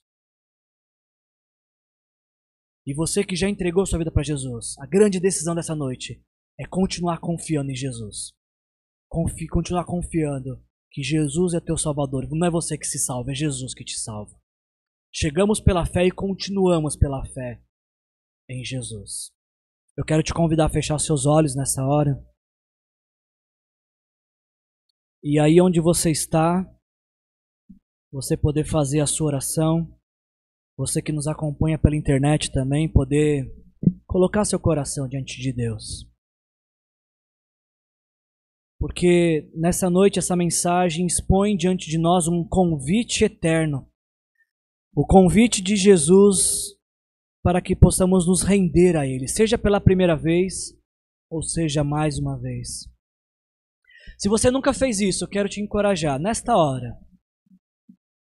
E 2.85 2.93
você 2.95 3.23
que 3.23 3.35
já 3.35 3.47
entregou 3.47 3.85
sua 3.85 3.99
vida 3.99 4.11
para 4.11 4.23
Jesus, 4.23 4.75
a 4.79 4.87
grande 4.87 5.19
decisão 5.19 5.53
dessa 5.53 5.75
noite 5.75 6.23
é 6.59 6.65
continuar 6.65 7.19
confiando 7.19 7.69
em 7.71 7.75
Jesus. 7.75 8.33
Confi 9.07 9.47
continuar 9.47 9.85
confiando 9.85 10.63
que 10.91 11.01
Jesus 11.01 11.53
é 11.53 11.59
teu 11.59 11.77
Salvador. 11.77 12.27
Não 12.29 12.45
é 12.45 12.51
você 12.51 12.77
que 12.77 12.85
se 12.85 12.99
salva, 12.99 13.31
é 13.31 13.35
Jesus 13.35 13.73
que 13.73 13.83
te 13.83 13.97
salva. 13.97 14.37
Chegamos 15.13 15.59
pela 15.59 15.85
fé 15.85 16.05
e 16.05 16.11
continuamos 16.11 16.95
pela 16.95 17.23
fé 17.25 17.61
em 18.49 18.63
Jesus. 18.63 19.31
Eu 19.97 20.05
quero 20.05 20.23
te 20.23 20.33
convidar 20.33 20.65
a 20.65 20.69
fechar 20.69 20.99
seus 20.99 21.25
olhos 21.25 21.55
nessa 21.55 21.85
hora. 21.85 22.21
E 25.23 25.39
aí 25.39 25.61
onde 25.61 25.79
você 25.79 26.11
está, 26.11 26.65
você 28.11 28.35
poder 28.35 28.65
fazer 28.65 28.99
a 28.99 29.07
sua 29.07 29.27
oração. 29.27 29.97
Você 30.77 31.01
que 31.01 31.11
nos 31.11 31.27
acompanha 31.27 31.77
pela 31.77 31.95
internet 31.95 32.51
também, 32.51 32.91
poder 32.91 33.45
colocar 34.07 34.45
seu 34.45 34.59
coração 34.59 35.07
diante 35.07 35.39
de 35.39 35.53
Deus. 35.53 36.10
Porque 38.81 39.47
nessa 39.53 39.91
noite 39.91 40.17
essa 40.17 40.35
mensagem 40.35 41.05
expõe 41.05 41.55
diante 41.55 41.87
de 41.87 41.99
nós 41.99 42.27
um 42.27 42.43
convite 42.43 43.23
eterno. 43.23 43.87
O 44.95 45.05
convite 45.05 45.61
de 45.61 45.75
Jesus 45.75 46.75
para 47.43 47.61
que 47.61 47.75
possamos 47.75 48.25
nos 48.25 48.41
render 48.41 48.97
a 48.97 49.05
Ele, 49.05 49.27
seja 49.27 49.55
pela 49.55 49.79
primeira 49.79 50.15
vez 50.15 50.75
ou 51.29 51.43
seja 51.43 51.83
mais 51.83 52.17
uma 52.17 52.39
vez. 52.39 52.89
Se 54.17 54.27
você 54.27 54.49
nunca 54.49 54.73
fez 54.73 54.99
isso, 54.99 55.25
eu 55.25 55.29
quero 55.29 55.47
te 55.47 55.61
encorajar 55.61 56.19
nesta 56.19 56.57
hora. 56.57 56.97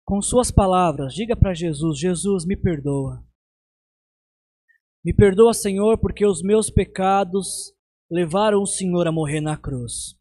Com 0.04 0.20
suas 0.20 0.50
palavras, 0.50 1.14
diga 1.14 1.34
para 1.34 1.54
Jesus: 1.54 1.98
Jesus, 1.98 2.44
me 2.44 2.58
perdoa. 2.58 3.24
Me 5.02 5.14
perdoa, 5.14 5.54
Senhor, 5.54 5.96
porque 5.98 6.26
os 6.26 6.42
meus 6.42 6.68
pecados 6.68 7.72
levaram 8.10 8.60
o 8.60 8.66
Senhor 8.66 9.06
a 9.06 9.12
morrer 9.12 9.40
na 9.40 9.56
cruz. 9.56 10.20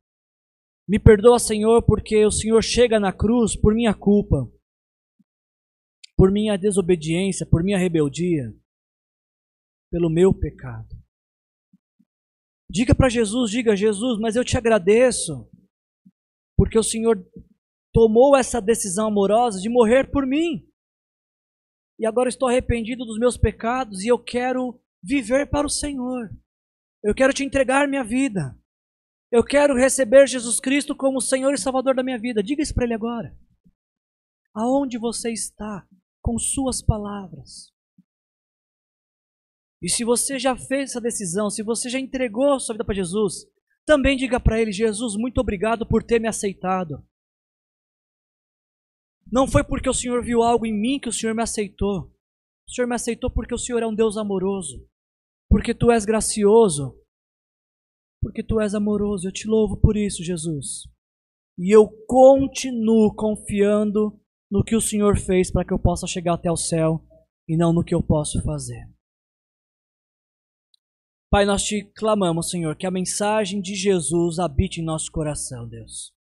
Me 0.92 1.00
perdoa, 1.00 1.40
Senhor, 1.40 1.82
porque 1.84 2.26
o 2.26 2.32
Senhor 2.32 2.62
chega 2.62 3.00
na 3.00 3.14
cruz 3.14 3.56
por 3.56 3.74
minha 3.74 3.94
culpa, 3.94 4.52
por 6.18 6.30
minha 6.30 6.58
desobediência, 6.58 7.46
por 7.46 7.64
minha 7.64 7.78
rebeldia, 7.78 8.54
pelo 9.90 10.10
meu 10.10 10.34
pecado. 10.34 10.94
Diga 12.70 12.94
para 12.94 13.08
Jesus, 13.08 13.52
diga 13.52 13.74
Jesus, 13.74 14.20
mas 14.20 14.36
eu 14.36 14.44
te 14.44 14.58
agradeço, 14.58 15.50
porque 16.58 16.78
o 16.78 16.84
Senhor 16.84 17.26
tomou 17.94 18.36
essa 18.36 18.62
decisão 18.62 19.08
amorosa 19.08 19.62
de 19.62 19.70
morrer 19.70 20.12
por 20.12 20.28
mim. 20.28 20.70
E 21.98 22.06
agora 22.06 22.28
estou 22.28 22.50
arrependido 22.50 23.06
dos 23.06 23.18
meus 23.18 23.38
pecados 23.38 24.04
e 24.04 24.10
eu 24.10 24.20
quero 24.22 24.78
viver 25.02 25.50
para 25.50 25.66
o 25.66 25.70
Senhor. 25.70 26.30
Eu 27.02 27.16
quero 27.16 27.32
te 27.32 27.46
entregar 27.46 27.88
minha 27.88 28.04
vida. 28.04 28.61
Eu 29.32 29.46
quero 29.46 29.76
receber 29.76 30.28
Jesus 30.28 30.60
Cristo 30.60 30.94
como 30.94 31.22
Senhor 31.22 31.54
e 31.54 31.58
Salvador 31.58 31.96
da 31.96 32.04
minha 32.04 32.20
vida. 32.20 32.44
Diga 32.44 32.62
isso 32.62 32.74
para 32.74 32.84
Ele 32.84 32.94
agora. 32.94 33.34
Aonde 34.54 34.98
você 34.98 35.32
está 35.32 35.88
com 36.22 36.38
Suas 36.38 36.82
palavras? 36.82 37.72
E 39.82 39.90
se 39.90 40.04
você 40.04 40.38
já 40.38 40.56
fez 40.56 40.92
essa 40.92 41.02
decisão, 41.02 41.50
se 41.50 41.64
você 41.64 41.90
já 41.90 41.98
entregou 41.98 42.60
sua 42.60 42.74
vida 42.74 42.84
para 42.84 42.94
Jesus, 42.94 43.46
também 43.86 44.18
diga 44.18 44.40
para 44.40 44.62
Ele: 44.62 44.72
Jesus, 44.72 45.16
muito 45.16 45.40
obrigado 45.40 45.88
por 45.88 46.04
ter 46.04 46.20
me 46.20 46.28
aceitado. 46.28 47.04
Não 49.32 49.48
foi 49.48 49.64
porque 49.64 49.90
o 49.90 49.94
Senhor 49.94 50.22
viu 50.22 50.44
algo 50.44 50.66
em 50.66 50.74
mim 50.74 51.00
que 51.00 51.08
o 51.08 51.14
Senhor 51.14 51.34
me 51.34 51.42
aceitou. 51.42 52.14
O 52.68 52.72
Senhor 52.72 52.86
me 52.86 52.96
aceitou 52.96 53.32
porque 53.32 53.56
o 53.56 53.58
Senhor 53.58 53.82
é 53.82 53.88
um 53.88 53.96
Deus 53.96 54.18
amoroso, 54.18 54.86
porque 55.50 55.74
Tu 55.74 55.90
és 55.90 56.04
gracioso, 56.04 57.01
porque 58.22 58.44
tu 58.44 58.60
és 58.62 58.76
amoroso. 58.76 59.28
Eu 59.28 59.32
te 59.32 59.48
louvo 59.48 59.78
por 59.78 59.98
isso, 59.98 60.24
Jesus. 60.24 60.84
E 61.58 61.76
eu 61.76 61.88
continuo 62.08 63.14
confiando 63.14 64.20
no 64.50 64.64
que 64.64 64.76
o 64.76 64.82
Senhor 64.82 65.18
fez 65.18 65.52
para 65.52 65.66
que 65.66 65.74
eu 65.74 65.80
possa 65.80 66.06
chegar 66.06 66.36
até 66.36 66.52
o 66.52 66.58
céu 66.58 67.04
e 67.48 67.58
não 67.58 67.74
no 67.74 67.84
que 67.84 67.96
eu 67.96 68.04
posso 68.04 68.42
fazer. 68.44 68.88
Pai, 71.30 71.46
nós 71.46 71.64
te 71.64 71.84
clamamos, 71.96 72.50
Senhor, 72.50 72.76
que 72.76 72.86
a 72.86 72.92
mensagem 72.92 73.62
de 73.62 73.74
Jesus 73.74 74.38
habite 74.38 74.82
em 74.82 74.84
nosso 74.84 75.10
coração, 75.10 75.68
Deus. 75.68 76.14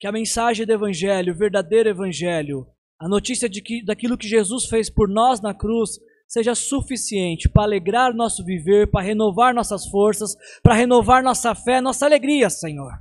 Que 0.00 0.08
a 0.08 0.12
mensagem 0.12 0.66
do 0.66 0.72
Evangelho, 0.72 1.32
o 1.32 1.36
verdadeiro 1.36 1.88
Evangelho, 1.88 2.66
a 3.00 3.08
notícia 3.08 3.48
de 3.48 3.62
que, 3.62 3.84
daquilo 3.84 4.18
que 4.18 4.26
Jesus 4.26 4.66
fez 4.66 4.90
por 4.90 5.08
nós 5.08 5.40
na 5.40 5.54
cruz, 5.54 6.00
seja 6.28 6.54
suficiente 6.54 7.48
para 7.48 7.64
alegrar 7.64 8.14
nosso 8.14 8.44
viver, 8.44 8.90
para 8.90 9.04
renovar 9.04 9.54
nossas 9.54 9.86
forças, 9.86 10.34
para 10.62 10.74
renovar 10.74 11.22
nossa 11.22 11.54
fé, 11.54 11.80
nossa 11.80 12.06
alegria, 12.06 12.50
Senhor. 12.50 12.92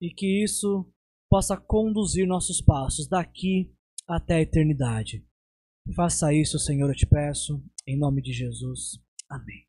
E 0.00 0.10
que 0.10 0.44
isso 0.44 0.88
possa 1.28 1.56
conduzir 1.56 2.26
nossos 2.26 2.60
passos 2.60 3.08
daqui 3.08 3.72
até 4.06 4.36
a 4.36 4.42
eternidade. 4.42 5.26
Faça 5.94 6.32
isso, 6.32 6.58
Senhor, 6.58 6.88
eu 6.88 6.94
te 6.94 7.06
peço, 7.06 7.62
em 7.86 7.98
nome 7.98 8.22
de 8.22 8.32
Jesus. 8.32 8.98
Amém. 9.28 9.63